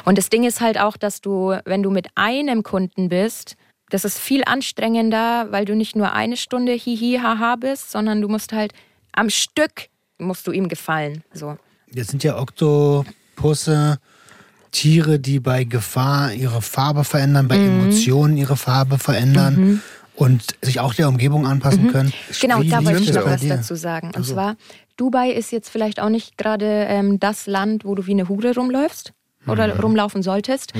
Und 0.05 0.17
das 0.17 0.29
Ding 0.29 0.43
ist 0.43 0.61
halt 0.61 0.79
auch, 0.79 0.97
dass 0.97 1.21
du, 1.21 1.57
wenn 1.65 1.81
du 1.81 1.89
mit 1.89 2.07
einem 2.15 2.63
Kunden 2.63 3.09
bist, 3.09 3.55
das 3.89 4.05
ist 4.05 4.19
viel 4.19 4.43
anstrengender, 4.45 5.51
weil 5.51 5.65
du 5.65 5.75
nicht 5.75 5.95
nur 5.95 6.13
eine 6.13 6.37
Stunde 6.37 6.73
hihi 6.73 7.19
haha 7.21 7.55
bist, 7.55 7.91
sondern 7.91 8.21
du 8.21 8.27
musst 8.27 8.53
halt 8.53 8.73
am 9.13 9.29
Stück 9.29 9.89
musst 10.17 10.47
du 10.47 10.51
ihm 10.51 10.67
gefallen. 10.67 11.23
So. 11.33 11.57
Jetzt 11.91 12.11
sind 12.11 12.23
ja 12.23 12.37
Oktopusse 12.37 13.99
Tiere, 14.75 15.19
die 15.19 15.39
bei 15.39 15.63
Gefahr 15.63 16.33
ihre 16.33 16.61
Farbe 16.61 17.03
verändern, 17.05 17.45
Mhm. 17.45 17.49
bei 17.49 17.55
Emotionen 17.57 18.35
ihre 18.35 18.57
Farbe 18.57 18.97
verändern 18.99 19.81
und 20.15 20.43
sich 20.61 20.79
auch 20.81 20.93
der 20.93 21.07
Umgebung 21.07 21.47
anpassen 21.47 21.91
können. 21.91 22.11
Genau, 22.41 22.61
Wie 22.61 22.69
da 22.69 22.83
wollte 22.83 23.03
ich 23.03 23.13
noch 23.13 23.25
was 23.25 23.39
dir? 23.41 23.55
dazu 23.55 23.75
sagen. 23.75 24.11
Und 24.15 24.25
zwar, 24.25 24.55
Dubai 24.97 25.29
ist 25.31 25.51
jetzt 25.51 25.69
vielleicht 25.69 25.99
auch 26.01 26.09
nicht 26.09 26.37
gerade 26.37 26.65
ähm, 26.89 27.19
das 27.21 27.47
Land, 27.47 27.85
wo 27.85 27.95
du 27.95 28.05
wie 28.05 28.11
eine 28.11 28.27
Hure 28.27 28.53
rumläufst 28.53 29.13
oder 29.47 29.79
rumlaufen 29.79 30.23
solltest. 30.23 30.73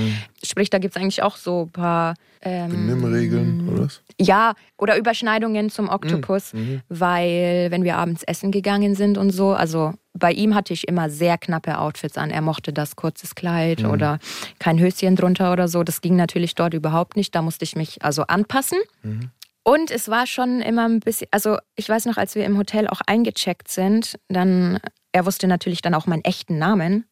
Sprich, 0.43 0.69
da 0.69 0.79
gibt 0.79 0.95
es 0.95 1.01
eigentlich 1.01 1.21
auch 1.21 1.37
so 1.37 1.63
ein 1.67 1.69
paar 1.71 2.15
ähm, 2.41 2.69
Benimmregeln 2.71 3.69
oder 3.69 3.83
was? 3.85 4.01
Ja, 4.19 4.53
oder 4.77 4.97
Überschneidungen 4.97 5.69
zum 5.69 5.87
Oktopus, 5.87 6.51
weil 6.89 7.67
wenn 7.71 7.83
wir 7.83 7.97
abends 7.97 8.23
essen 8.23 8.51
gegangen 8.51 8.95
sind 8.95 9.17
und 9.17 9.29
so, 9.31 9.53
also 9.53 9.93
bei 10.17 10.31
ihm 10.31 10.55
hatte 10.55 10.73
ich 10.73 10.87
immer 10.87 11.09
sehr 11.09 11.37
knappe 11.37 11.77
Outfits 11.77 12.17
an. 12.17 12.31
Er 12.31 12.41
mochte 12.41 12.71
das 12.73 12.95
kurzes 12.95 13.35
Kleid 13.35 13.83
oder 13.83 14.19
kein 14.59 14.79
Höschen 14.79 15.15
drunter 15.15 15.51
oder 15.51 15.67
so. 15.67 15.83
Das 15.83 16.01
ging 16.01 16.15
natürlich 16.15 16.55
dort 16.55 16.73
überhaupt 16.73 17.17
nicht. 17.17 17.35
Da 17.35 17.41
musste 17.41 17.63
ich 17.65 17.75
mich 17.75 18.01
also 18.03 18.23
anpassen. 18.23 18.79
Und 19.63 19.91
es 19.91 20.09
war 20.09 20.27
schon 20.27 20.61
immer 20.61 20.87
ein 20.87 20.99
bisschen, 20.99 21.27
also 21.31 21.57
ich 21.75 21.89
weiß 21.89 22.05
noch, 22.05 22.17
als 22.17 22.35
wir 22.35 22.45
im 22.45 22.57
Hotel 22.57 22.87
auch 22.87 23.01
eingecheckt 23.05 23.67
sind, 23.67 24.17
dann, 24.29 24.79
er 25.15 25.25
wusste 25.25 25.47
natürlich 25.47 25.81
dann 25.81 25.93
auch 25.93 26.07
meinen 26.07 26.25
echten 26.25 26.57
Namen. 26.57 27.05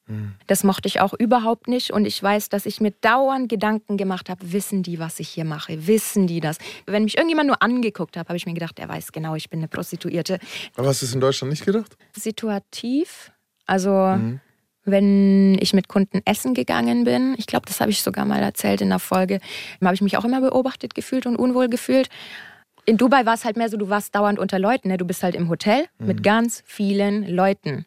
Das 0.47 0.65
mochte 0.65 0.89
ich 0.89 0.99
auch 0.99 1.13
überhaupt 1.13 1.69
nicht. 1.69 1.91
Und 1.91 2.05
ich 2.05 2.21
weiß, 2.21 2.49
dass 2.49 2.65
ich 2.65 2.81
mir 2.81 2.91
dauernd 2.91 3.47
Gedanken 3.47 3.95
gemacht 3.95 4.29
habe, 4.29 4.51
wissen 4.51 4.83
die, 4.83 4.99
was 4.99 5.21
ich 5.21 5.29
hier 5.29 5.45
mache? 5.45 5.87
Wissen 5.87 6.27
die 6.27 6.41
das? 6.41 6.57
Wenn 6.85 7.05
mich 7.05 7.15
irgendjemand 7.15 7.47
nur 7.47 7.63
angeguckt 7.63 8.17
hat, 8.17 8.27
habe 8.27 8.35
ich 8.35 8.45
mir 8.45 8.53
gedacht, 8.53 8.77
er 8.77 8.89
weiß 8.89 9.13
genau, 9.13 9.35
ich 9.35 9.49
bin 9.49 9.61
eine 9.61 9.69
Prostituierte. 9.69 10.39
Aber 10.75 10.89
hast 10.89 11.01
du 11.01 11.05
es 11.05 11.13
in 11.13 11.21
Deutschland 11.21 11.51
nicht 11.51 11.65
gedacht? 11.65 11.95
Situativ, 12.13 13.31
also 13.67 14.19
wenn 14.83 15.57
ich 15.61 15.71
mit 15.71 15.87
Kunden 15.87 16.19
essen 16.25 16.53
gegangen 16.53 17.05
bin, 17.05 17.35
ich 17.37 17.47
glaube, 17.47 17.67
das 17.67 17.79
habe 17.79 17.89
ich 17.89 18.03
sogar 18.03 18.25
mal 18.25 18.43
erzählt 18.43 18.81
in 18.81 18.89
der 18.89 18.99
Folge, 18.99 19.39
habe 19.81 19.95
ich 19.95 20.01
mich 20.01 20.17
auch 20.17 20.25
immer 20.25 20.41
beobachtet 20.41 20.93
gefühlt 20.93 21.25
und 21.25 21.37
unwohl 21.37 21.69
gefühlt. 21.69 22.09
In 22.83 22.97
Dubai 22.97 23.25
war 23.25 23.35
es 23.35 23.45
halt 23.45 23.55
mehr 23.55 23.69
so, 23.69 23.77
du 23.77 23.87
warst 23.87 24.13
dauernd 24.13 24.39
unter 24.39 24.59
Leuten. 24.59 24.89
Ne? 24.89 24.97
Du 24.97 25.05
bist 25.05 25.23
halt 25.23 25.35
im 25.35 25.47
Hotel 25.47 25.85
mit 25.99 26.21
ganz 26.21 26.63
vielen 26.65 27.25
Leuten. 27.25 27.85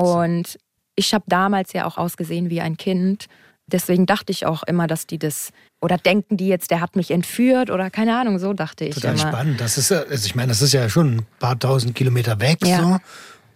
Und 0.00 0.58
ich 0.94 1.12
habe 1.14 1.24
damals 1.28 1.72
ja 1.72 1.86
auch 1.86 1.96
ausgesehen 1.98 2.50
wie 2.50 2.60
ein 2.60 2.76
Kind. 2.76 3.26
Deswegen 3.66 4.06
dachte 4.06 4.30
ich 4.30 4.46
auch 4.46 4.62
immer, 4.62 4.86
dass 4.86 5.06
die 5.06 5.18
das, 5.18 5.50
oder 5.80 5.98
denken 5.98 6.36
die 6.36 6.46
jetzt, 6.48 6.70
der 6.70 6.80
hat 6.80 6.94
mich 6.96 7.10
entführt 7.10 7.68
oder 7.70 7.90
keine 7.90 8.16
Ahnung, 8.18 8.38
so 8.38 8.52
dachte 8.52 8.84
ich 8.84 8.94
Total 8.94 9.14
immer. 9.14 9.28
spannend. 9.28 9.60
Das 9.60 9.76
ist, 9.76 9.90
ja- 9.90 10.02
also 10.08 10.26
ich 10.26 10.34
meine, 10.36 10.48
das 10.48 10.62
ist 10.62 10.72
ja 10.72 10.88
schon 10.88 11.16
ein 11.16 11.26
paar 11.40 11.58
tausend 11.58 11.94
Kilometer 11.96 12.38
weg, 12.40 12.58
Ja. 12.64 12.80
so, 12.80 12.98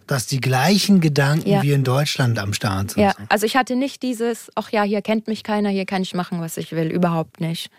dass 0.07 0.27
die 0.27 0.41
gleichen 0.41 0.99
Gedanken 0.99 1.47
Ja. 1.49 1.61
wie 1.63 1.71
in 1.71 1.85
Deutschland 1.85 2.37
am 2.39 2.51
Start 2.53 2.91
sind. 2.91 3.03
Ja, 3.03 3.13
also 3.29 3.45
ich 3.45 3.55
hatte 3.55 3.77
nicht 3.77 4.03
dieses, 4.03 4.51
ach 4.55 4.69
ja, 4.71 4.83
hier 4.83 5.01
kennt 5.01 5.27
mich 5.27 5.43
keiner, 5.43 5.69
hier 5.69 5.85
kann 5.85 6.01
ich 6.01 6.13
machen, 6.13 6.41
was 6.41 6.57
ich 6.57 6.73
will, 6.73 6.91
überhaupt 6.91 7.39
nicht. 7.39 7.69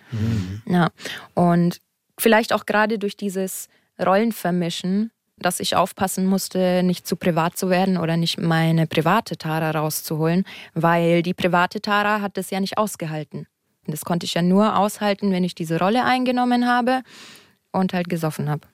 Ja. 0.65 0.89
Und 1.35 1.81
vielleicht 2.19 2.55
auch 2.55 2.65
gerade 2.65 2.99
durch 2.99 3.19
dieses 3.19 3.69
Rollenvermischen, 4.03 5.11
dass 5.43 5.61
ich 5.61 5.77
aufpassen 5.77 6.27
musste, 6.27 6.83
nicht 6.83 7.07
zu 7.07 7.17
privat 7.17 7.57
zu 7.57 7.71
werden 7.71 7.97
oder 7.97 8.17
nicht 8.17 8.41
meine 8.41 8.87
private 8.87 9.37
Tara 9.37 9.71
rauszuholen, 9.73 10.45
weil 10.75 11.23
die 11.23 11.35
private 11.35 11.81
Tara 11.81 12.21
hat 12.21 12.37
das 12.37 12.51
ja 12.51 12.61
nicht 12.61 12.79
ausgehalten. 12.79 13.47
Das 13.87 14.05
konnte 14.05 14.27
ich 14.27 14.35
ja 14.35 14.43
nur 14.43 14.79
aushalten, 14.79 15.33
wenn 15.33 15.45
ich 15.45 15.55
diese 15.55 15.79
Rolle 15.79 16.05
eingenommen 16.05 16.67
habe 16.67 17.03
und 17.73 17.93
halt 17.93 18.09
gesoffen 18.09 18.49
habe. 18.49 18.69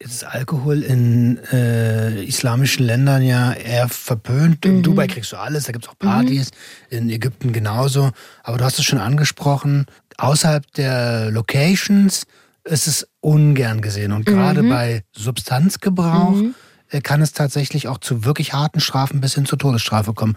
Jetzt 0.00 0.12
ist 0.12 0.24
Alkohol 0.24 0.84
in 0.84 1.38
äh, 1.50 2.22
islamischen 2.22 2.86
Ländern 2.86 3.20
ja 3.20 3.52
eher 3.52 3.88
verpönt. 3.88 4.64
Mhm. 4.64 4.70
In 4.70 4.82
Dubai 4.84 5.08
kriegst 5.08 5.32
du 5.32 5.36
alles, 5.36 5.64
da 5.64 5.72
gibt 5.72 5.86
es 5.86 5.90
auch 5.90 5.98
Partys, 5.98 6.52
in 6.88 7.10
Ägypten 7.10 7.52
genauso. 7.52 8.12
Aber 8.44 8.58
du 8.58 8.64
hast 8.64 8.78
es 8.78 8.84
schon 8.84 9.00
angesprochen, 9.00 9.86
außerhalb 10.16 10.70
der 10.74 11.32
Locations 11.32 12.26
ist 12.68 12.86
es 12.86 13.08
ungern 13.20 13.80
gesehen. 13.80 14.12
Und 14.12 14.26
gerade 14.26 14.62
Mhm. 14.62 14.68
bei 14.68 15.02
Substanzgebrauch 15.12 16.36
äh, 16.90 17.00
kann 17.00 17.20
es 17.22 17.32
tatsächlich 17.32 17.88
auch 17.88 17.98
zu 17.98 18.24
wirklich 18.24 18.52
harten 18.52 18.80
Strafen 18.80 19.20
bis 19.20 19.34
hin 19.34 19.46
zur 19.46 19.58
Todesstrafe 19.58 20.14
kommen. 20.14 20.36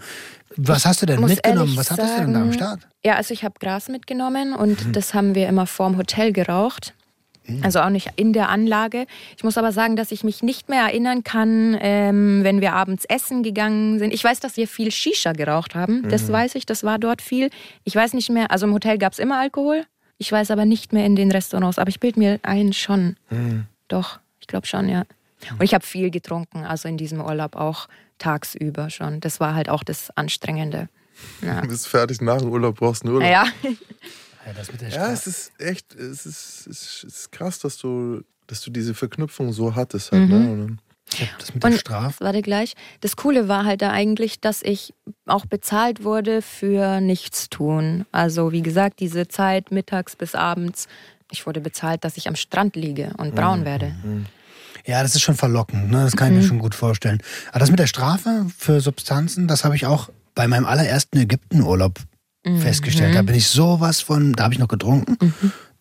Was 0.56 0.84
hast 0.84 1.00
du 1.02 1.06
denn 1.06 1.20
mitgenommen? 1.20 1.76
Was 1.76 1.90
hattest 1.90 2.18
du 2.18 2.20
denn 2.22 2.34
da 2.34 2.40
am 2.40 2.46
sagen, 2.48 2.52
Start? 2.54 2.80
Ja, 3.04 3.14
also 3.16 3.32
ich 3.32 3.42
habe 3.44 3.54
Gras 3.58 3.88
mitgenommen 3.88 4.52
und 4.52 4.94
das 4.94 5.14
haben 5.14 5.34
wir 5.34 5.48
immer 5.48 5.66
vorm 5.66 5.96
Hotel 5.96 6.32
geraucht. 6.32 6.94
Also 7.62 7.80
auch 7.80 7.88
nicht 7.90 8.10
in 8.14 8.32
der 8.32 8.50
Anlage. 8.50 9.06
Ich 9.36 9.42
muss 9.42 9.58
aber 9.58 9.72
sagen, 9.72 9.96
dass 9.96 10.12
ich 10.12 10.22
mich 10.22 10.44
nicht 10.44 10.68
mehr 10.68 10.82
erinnern 10.82 11.24
kann, 11.24 11.76
ähm, 11.80 12.44
wenn 12.44 12.60
wir 12.60 12.72
abends 12.74 13.04
essen 13.06 13.42
gegangen 13.42 13.98
sind. 13.98 14.14
Ich 14.14 14.22
weiß, 14.22 14.38
dass 14.38 14.56
wir 14.56 14.68
viel 14.68 14.92
Shisha 14.92 15.32
geraucht 15.32 15.74
haben. 15.74 16.08
Das 16.08 16.30
weiß 16.30 16.54
ich, 16.54 16.66
das 16.66 16.84
war 16.84 17.00
dort 17.00 17.20
viel. 17.20 17.50
Ich 17.82 17.96
weiß 17.96 18.12
nicht 18.14 18.30
mehr, 18.30 18.52
also 18.52 18.66
im 18.66 18.72
Hotel 18.72 18.96
gab 18.96 19.12
es 19.12 19.18
immer 19.18 19.40
Alkohol. 19.40 19.84
Ich 20.22 20.30
weiß 20.30 20.52
aber 20.52 20.64
nicht 20.66 20.92
mehr 20.92 21.04
in 21.04 21.16
den 21.16 21.32
Restaurants. 21.32 21.78
Aber 21.80 21.88
ich 21.88 21.98
bild 21.98 22.16
mir 22.16 22.38
ein 22.44 22.72
schon. 22.72 23.16
Doch, 23.88 24.20
ich 24.40 24.46
glaube 24.46 24.68
schon, 24.68 24.88
ja. 24.88 25.02
Und 25.50 25.62
ich 25.64 25.74
habe 25.74 25.84
viel 25.84 26.12
getrunken, 26.12 26.64
also 26.64 26.88
in 26.88 26.96
diesem 26.96 27.20
Urlaub 27.20 27.56
auch 27.56 27.88
tagsüber 28.18 28.88
schon. 28.88 29.18
Das 29.18 29.40
war 29.40 29.56
halt 29.56 29.68
auch 29.68 29.82
das 29.82 30.16
Anstrengende. 30.16 30.88
Ja. 31.40 31.60
Du 31.62 31.66
bist 31.66 31.88
fertig 31.88 32.20
nach 32.20 32.38
dem 32.38 32.50
Urlaub, 32.50 32.76
brauchst 32.76 33.02
einen 33.04 33.14
Urlaub. 33.14 33.28
Ja, 33.28 33.46
das 34.56 34.70
mit 34.70 34.80
der 34.80 34.90
Ja, 34.90 34.94
Strafe. 34.94 35.12
es 35.14 35.26
ist 35.26 35.52
echt, 35.58 35.94
es 35.96 36.24
ist, 36.24 36.68
es 36.68 37.02
ist, 37.04 37.32
krass, 37.32 37.58
dass 37.58 37.76
du, 37.78 38.22
dass 38.46 38.60
du 38.60 38.70
diese 38.70 38.94
Verknüpfung 38.94 39.52
so 39.52 39.74
hattest 39.74 40.12
halt, 40.12 40.28
ne? 40.28 40.38
Mhm. 40.38 40.50
Und 40.52 40.58
dann, 40.60 40.68
Ich 40.70 40.78
hab 40.78 40.91
das 41.38 41.54
mit 41.54 41.62
der 41.62 41.70
Und 41.72 41.78
Strafe. 41.78 42.24
warte 42.24 42.42
gleich. 42.42 42.74
Das 43.00 43.16
Coole 43.16 43.48
war 43.48 43.64
halt 43.64 43.82
da 43.82 43.90
eigentlich, 43.90 44.40
dass 44.40 44.62
ich 44.62 44.94
auch 45.26 45.46
bezahlt 45.46 46.04
wurde 46.04 46.42
für 46.42 47.00
Nichtstun. 47.00 48.06
Also 48.12 48.52
wie 48.52 48.62
gesagt, 48.62 49.00
diese 49.00 49.28
Zeit 49.28 49.70
mittags 49.70 50.16
bis 50.16 50.34
abends. 50.34 50.88
Ich 51.30 51.46
wurde 51.46 51.60
bezahlt, 51.60 52.04
dass 52.04 52.16
ich 52.16 52.28
am 52.28 52.36
Strand 52.36 52.76
liege 52.76 53.12
und 53.16 53.34
braun 53.34 53.60
Mhm. 53.60 53.64
werde. 53.64 53.94
Ja, 54.84 55.02
das 55.02 55.14
ist 55.14 55.22
schon 55.22 55.36
verlockend, 55.36 55.90
ne? 55.90 56.02
das 56.04 56.16
kann 56.16 56.28
ich 56.28 56.32
Mhm. 56.34 56.38
mir 56.40 56.46
schon 56.48 56.58
gut 56.58 56.74
vorstellen. 56.74 57.22
Aber 57.50 57.60
das 57.60 57.70
mit 57.70 57.78
der 57.78 57.86
Strafe 57.86 58.46
für 58.58 58.80
Substanzen, 58.80 59.46
das 59.48 59.64
habe 59.64 59.76
ich 59.76 59.86
auch 59.86 60.10
bei 60.34 60.46
meinem 60.48 60.66
allerersten 60.66 61.18
Ägyptenurlaub 61.18 61.98
Mhm. 62.44 62.58
festgestellt. 62.58 63.14
Da 63.14 63.22
bin 63.22 63.34
ich 63.36 63.48
sowas 63.48 64.00
von, 64.00 64.32
da 64.32 64.44
habe 64.44 64.54
ich 64.54 64.58
noch 64.60 64.68
getrunken, 64.68 65.16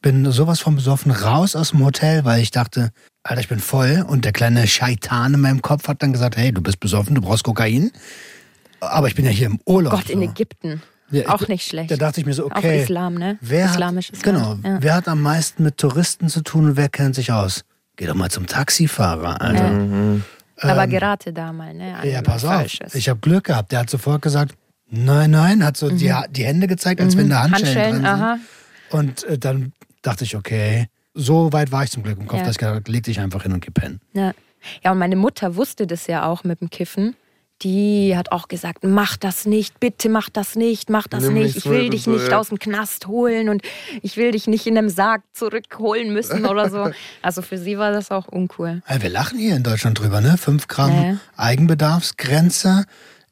bin 0.02 0.32
sowas 0.32 0.60
von 0.60 0.76
besoffen 0.76 1.12
raus 1.12 1.56
aus 1.56 1.72
dem 1.72 1.84
Hotel, 1.84 2.24
weil 2.26 2.42
ich 2.42 2.52
dachte, 2.52 2.92
Alter, 3.24 3.42
ich 3.42 3.48
bin 3.50 3.60
voll. 3.60 4.04
Und 4.08 4.26
der 4.26 4.32
kleine 4.32 4.66
Scheitan 4.68 5.34
in 5.36 5.42
meinem 5.42 5.62
Kopf 5.62 5.88
hat 5.88 6.02
dann 6.02 6.12
gesagt, 6.14 6.38
hey, 6.38 6.52
du 6.52 6.62
bist 6.62 6.80
besoffen, 6.80 7.16
du 7.16 7.22
brauchst 7.22 7.44
Kokain. 7.44 7.92
Aber 8.80 9.08
ich 9.08 9.16
bin 9.16 9.26
ja 9.26 9.32
hier 9.32 9.48
im 9.48 9.60
Urlaub. 9.66 9.94
Gott, 9.94 10.10
in 10.10 10.20
so. 10.20 10.26
Ägypten. 10.30 10.82
Ja, 11.12 11.28
auch 11.30 11.42
ich- 11.42 11.48
nicht 11.50 11.68
schlecht. 11.68 11.92
Da 11.92 11.98
dachte 11.98 12.22
ich 12.22 12.26
mir 12.26 12.34
so, 12.34 12.46
Auch 12.50 12.56
okay. 12.58 12.82
Islam, 12.82 13.16
ne? 13.16 13.38
Wer 13.42 13.66
Islamisches 13.66 14.20
hat, 14.20 14.24
genau. 14.24 14.58
Ja. 14.64 14.78
wer 14.82 14.94
hat 14.96 15.08
am 15.08 15.22
meisten 15.22 15.62
mit 15.64 15.78
Touristen 15.78 16.30
zu 16.30 16.42
tun 16.42 16.66
und 16.70 16.78
wer 16.78 16.90
kennt 16.90 17.16
sich 17.16 17.32
aus? 17.32 17.64
Geh 17.98 18.06
doch 18.08 18.16
mal 18.16 18.32
zum 18.32 18.48
Taxifahrer, 18.48 19.40
Alter. 19.42 20.22
Aber 20.62 20.88
gerate 20.88 21.34
da 21.34 21.52
mal, 21.52 21.74
ne? 21.74 21.98
an 21.98 22.06
Ähm, 22.08 22.14
Ja, 22.14 22.22
pass 22.22 22.44
auf. 22.46 22.52
Falsches. 22.52 22.96
Ich 22.96 23.10
habe 23.10 23.20
Glück 23.20 23.44
gehabt. 23.46 23.72
Der 23.72 23.80
hat 23.80 23.90
sofort 23.90 24.22
gesagt, 24.22 24.56
nein, 24.90 25.32
nein, 25.32 25.64
hat 25.66 25.76
so 25.78 25.90
die, 25.90 26.14
die 26.32 26.46
Hände 26.46 26.68
gezeigt, 26.68 27.02
als 27.02 27.18
wenn 27.18 27.30
da 27.30 27.42
Handschellen, 27.44 27.74
Mhm. 27.74 27.76
Handschellen, 27.76 27.92
drin 27.92 28.02
sind. 28.02 28.06
aha. 28.06 28.38
Und 28.92 29.24
äh, 29.26 29.38
dann 29.38 29.74
dachte 30.02 30.24
ich, 30.24 30.36
okay, 30.36 30.88
so 31.14 31.52
weit 31.54 31.72
war 31.72 31.84
ich 31.84 31.92
zum 31.92 32.04
Glück 32.04 32.20
im 32.20 32.28
Kopf, 32.28 32.40
Ja. 32.40 32.46
dass 32.46 32.54
ich 32.54 32.58
gedacht 32.60 32.76
habe, 32.76 32.92
leg 32.92 33.04
dich 33.04 33.20
einfach 33.20 33.44
hin 33.44 33.54
und 33.54 33.64
geh 33.64 33.72
pennen. 33.72 34.00
Ja. 34.14 34.34
ja, 34.84 34.92
und 34.92 34.98
meine 35.00 35.16
Mutter 35.16 35.56
wusste 35.56 35.88
das 35.88 36.08
ja 36.08 36.26
auch 36.26 36.44
mit 36.44 36.62
dem 36.62 36.70
Kiffen. 36.70 37.16
Die 37.64 38.18
hat 38.18 38.32
auch 38.32 38.48
gesagt, 38.48 38.80
mach 38.84 39.18
das 39.18 39.46
nicht, 39.46 39.80
bitte 39.80 40.10
mach 40.10 40.32
das 40.32 40.56
nicht, 40.56 40.90
mach 40.90 41.08
das 41.08 41.26
Nimm 41.26 41.36
nicht. 41.36 41.56
Ich 41.58 41.66
will 41.70 41.92
dich 41.92 42.04
so, 42.04 42.12
nicht 42.12 42.30
ja. 42.30 42.40
aus 42.40 42.48
dem 42.48 42.58
Knast 42.58 43.06
holen 43.06 43.50
und 43.50 43.62
ich 44.02 44.18
will 44.18 44.32
dich 44.32 44.48
nicht 44.48 44.66
in 44.66 44.76
einem 44.80 44.90
Sarg 44.90 45.22
zurückholen 45.34 46.12
müssen 46.12 46.48
oder 46.48 46.72
so. 46.72 46.90
Also 47.22 47.44
für 47.44 47.60
sie 47.60 47.78
war 47.78 47.92
das 47.92 48.10
auch 48.10 48.28
uncool. 48.28 48.82
Ja, 48.90 49.02
wir 49.04 49.10
lachen 49.12 49.38
hier 49.38 49.56
in 49.56 49.62
Deutschland 49.62 50.00
drüber, 50.00 50.22
ne? 50.22 50.38
Fünf 50.38 50.68
Gramm. 50.68 51.20
Eigenbedarfsgrenze, 51.38 52.86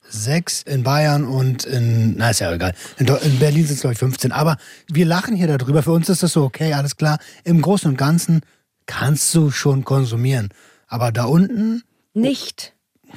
sechs 0.10 0.64
in 0.64 0.84
Bayern 0.84 1.26
und 1.26 1.66
in, 1.66 2.16
na 2.18 2.32
ist 2.32 2.40
ja 2.40 2.52
egal, 2.52 2.74
in, 2.98 3.08
in 3.08 3.40
Berlin 3.40 3.66
sind 3.66 3.76
es 3.76 3.82
glaube 3.82 3.94
ich 3.94 4.00
15. 4.00 4.32
Aber 4.32 4.58
wir 4.88 5.06
lachen 5.06 5.36
hier 5.36 5.48
darüber. 5.48 5.84
Für 5.84 5.92
uns 5.92 6.10
ist 6.10 6.24
das 6.24 6.34
so, 6.34 6.44
okay, 6.44 6.74
alles 6.74 6.98
klar. 6.98 7.20
Im 7.44 7.62
Großen 7.62 7.90
und 7.90 7.98
Ganzen 7.98 8.42
kannst 8.86 9.34
du 9.36 9.52
schon 9.52 9.86
konsumieren. 9.86 10.50
Aber 10.88 11.12
da 11.12 11.26
unten 11.26 11.84
Nicht. 12.14 12.74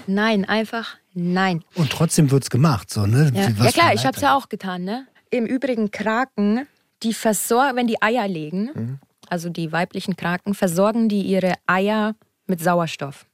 Nein, 0.06 0.44
einfach 0.44 0.96
nein. 1.12 1.62
und 1.74 1.90
trotzdem 1.90 2.30
wird's 2.30 2.48
gemacht, 2.48 2.90
so, 2.90 3.04
ne? 3.04 3.30
Ja, 3.34 3.50
ja 3.50 3.72
klar, 3.72 3.92
ich 3.92 4.06
habe 4.06 4.16
es 4.16 4.22
ja 4.22 4.34
auch 4.36 4.48
getan. 4.48 4.84
Ne? 4.84 5.06
Im 5.30 5.44
Übrigen 5.44 5.90
Kraken, 5.90 6.66
die 7.02 7.12
versorgen, 7.12 7.76
wenn 7.76 7.86
die 7.86 8.00
Eier 8.00 8.26
legen, 8.26 9.00
also 9.28 9.50
die 9.50 9.70
weiblichen 9.70 10.16
Kraken, 10.16 10.54
versorgen 10.54 11.08
die 11.08 11.22
ihre 11.22 11.54
Eier 11.66 12.14
mit 12.46 12.62
Sauerstoff. 12.62 13.26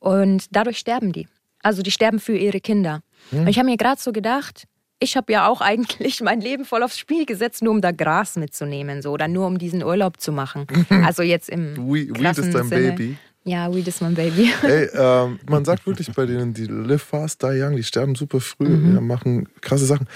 Und 0.00 0.46
dadurch 0.50 0.78
sterben 0.78 1.12
die. 1.12 1.28
Also 1.62 1.82
die 1.82 1.90
sterben 1.90 2.18
für 2.20 2.36
ihre 2.36 2.60
Kinder. 2.60 3.00
Und 3.32 3.48
ich 3.48 3.58
habe 3.58 3.68
mir 3.68 3.76
gerade 3.76 4.00
so 4.00 4.12
gedacht, 4.12 4.64
ich 5.00 5.16
habe 5.16 5.32
ja 5.32 5.46
auch 5.48 5.60
eigentlich 5.60 6.20
mein 6.22 6.40
Leben 6.40 6.64
voll 6.64 6.82
aufs 6.82 6.98
Spiel 6.98 7.26
gesetzt, 7.26 7.62
nur 7.62 7.72
um 7.72 7.80
da 7.80 7.92
Gras 7.92 8.36
mitzunehmen, 8.36 9.02
so 9.02 9.10
oder 9.12 9.28
nur 9.28 9.46
um 9.46 9.58
diesen 9.58 9.82
Urlaub 9.84 10.20
zu 10.20 10.32
machen. 10.32 10.66
Also 11.04 11.22
jetzt 11.22 11.48
im 11.48 11.76
Weed- 11.92 12.16
ist 12.38 12.54
dein 12.54 12.68
Sinne. 12.68 12.92
Baby. 12.92 13.16
Ja, 13.44 13.72
Weed 13.74 13.88
ist 13.88 14.02
mein 14.02 14.14
Baby. 14.14 14.52
Ey, 14.62 14.88
ähm, 14.94 15.38
man 15.48 15.64
sagt 15.64 15.86
wirklich 15.86 16.12
bei 16.12 16.26
denen, 16.26 16.52
die 16.52 16.66
live 16.66 17.02
fast, 17.02 17.42
die 17.42 17.46
young, 17.62 17.76
die 17.76 17.82
sterben 17.84 18.14
super 18.14 18.40
früh, 18.40 18.68
Mhm. 18.68 18.94
ja, 18.94 19.00
machen 19.00 19.48
krasse 19.60 19.86
Sachen. 19.86 20.06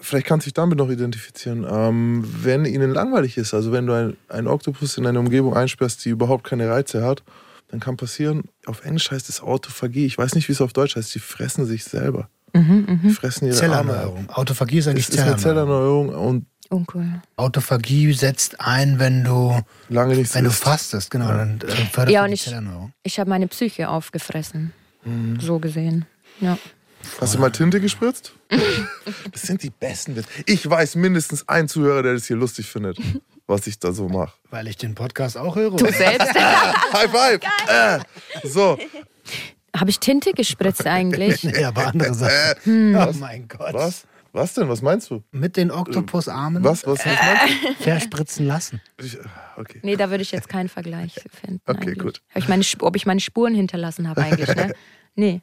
Vielleicht 0.00 0.26
kannst 0.26 0.46
du 0.46 0.48
dich 0.50 0.54
damit 0.54 0.78
noch 0.78 0.90
identifizieren. 0.90 1.66
Ähm, 1.68 2.22
wenn 2.42 2.64
ihnen 2.64 2.92
langweilig 2.92 3.38
ist, 3.38 3.54
also 3.54 3.72
wenn 3.72 3.86
du 3.86 3.92
ein- 3.94 4.16
einen 4.28 4.46
Oktopus 4.46 4.98
in 4.98 5.06
eine 5.06 5.18
Umgebung 5.18 5.54
einsperrst, 5.54 6.04
die 6.04 6.10
überhaupt 6.10 6.44
keine 6.44 6.68
Reize 6.68 7.02
hat, 7.04 7.22
dann 7.68 7.80
kann 7.80 7.96
passieren, 7.96 8.44
auf 8.66 8.84
Englisch 8.84 9.10
heißt 9.10 9.28
es 9.28 9.40
Autophagie. 9.40 10.06
Ich 10.06 10.16
weiß 10.16 10.34
nicht, 10.34 10.48
wie 10.48 10.52
es 10.52 10.60
auf 10.60 10.72
Deutsch 10.72 10.96
heißt. 10.96 11.14
Die 11.14 11.18
fressen 11.18 11.66
sich 11.66 11.84
selber. 11.84 12.28
Mhm, 12.54 13.00
Die 13.02 13.10
fressen 13.10 13.46
ihre. 13.46 13.56
Zellerneuerung. 13.56 14.30
Autophagie 14.30 14.78
ist 14.78 14.88
eigentlich 14.88 15.08
Es 15.08 15.14
ist 15.14 15.20
eine 15.20 15.36
Zellerneuerung. 15.36 16.08
Zellerneuerung 16.08 16.28
und 16.28 16.46
Uncool. 16.68 17.22
Autophagie 17.36 18.12
setzt 18.12 18.60
ein, 18.60 18.98
wenn 18.98 19.22
du, 19.24 19.60
lange 19.88 20.16
nichts 20.16 20.34
wenn 20.34 20.44
du 20.44 20.50
isst. 20.50 20.62
fastest, 20.64 21.10
genau. 21.10 21.28
Dann 21.28 21.60
äh, 21.60 21.66
fördert 21.92 22.10
Ja, 22.12 22.22
und 22.24 22.28
die 22.30 22.34
ich- 22.34 22.42
Zellerneuerung. 22.44 22.92
Ich 23.04 23.18
habe 23.20 23.30
meine 23.30 23.46
Psyche 23.48 23.88
aufgefressen. 23.88 24.72
So 25.40 25.60
gesehen. 25.60 26.04
Ja. 26.40 26.58
Hast 27.20 27.34
du 27.34 27.38
mal 27.38 27.50
Tinte 27.50 27.80
gespritzt? 27.80 28.32
Das 29.32 29.42
sind 29.42 29.62
die 29.62 29.70
besten 29.70 30.16
Witze. 30.16 30.28
Ich 30.46 30.68
weiß 30.68 30.96
mindestens 30.96 31.48
einen 31.48 31.68
Zuhörer, 31.68 32.02
der 32.02 32.14
das 32.14 32.26
hier 32.26 32.36
lustig 32.36 32.66
findet, 32.66 32.98
was 33.46 33.66
ich 33.66 33.78
da 33.78 33.92
so 33.92 34.08
mache. 34.08 34.32
Weil 34.50 34.66
ich 34.68 34.76
den 34.76 34.94
Podcast 34.94 35.36
auch 35.36 35.56
höre. 35.56 35.76
Du 35.76 35.86
selbst. 35.92 36.34
High 36.92 37.10
five! 37.10 37.40
Äh, 37.68 37.98
so, 38.46 38.78
Habe 39.76 39.90
ich 39.90 40.00
Tinte 40.00 40.32
gespritzt 40.32 40.86
eigentlich? 40.86 41.42
Nee, 41.44 41.64
aber 41.64 41.86
andere 41.88 42.14
Sachen. 42.64 42.96
Oh 42.96 43.12
mein 43.18 43.46
Gott. 43.48 43.74
was? 43.74 44.06
Was 44.32 44.52
denn? 44.52 44.68
Was 44.68 44.82
meinst 44.82 45.10
du? 45.10 45.22
Mit 45.30 45.56
den 45.56 45.70
Oktopusarmen 45.70 46.62
Was? 46.62 46.86
Was, 46.86 46.98
was 46.98 47.06
meinst 47.06 47.82
verspritzen 47.82 48.46
lassen. 48.46 48.82
du? 48.98 49.06
Ich, 49.06 49.16
okay. 49.56 49.80
Nee, 49.82 49.96
da 49.96 50.10
würde 50.10 50.20
ich 50.22 50.30
jetzt 50.30 50.50
keinen 50.50 50.68
Vergleich 50.68 51.14
finden. 51.40 51.62
Okay, 51.66 51.80
eigentlich. 51.88 51.98
gut. 51.98 52.22
Hab 52.30 52.42
ich 52.42 52.48
meine, 52.48 52.62
ob 52.80 52.96
ich 52.96 53.06
meine 53.06 53.20
Spuren 53.20 53.54
hinterlassen 53.54 54.08
habe 54.08 54.22
eigentlich, 54.22 54.54
ne? 54.54 54.74
Nee. 55.14 55.40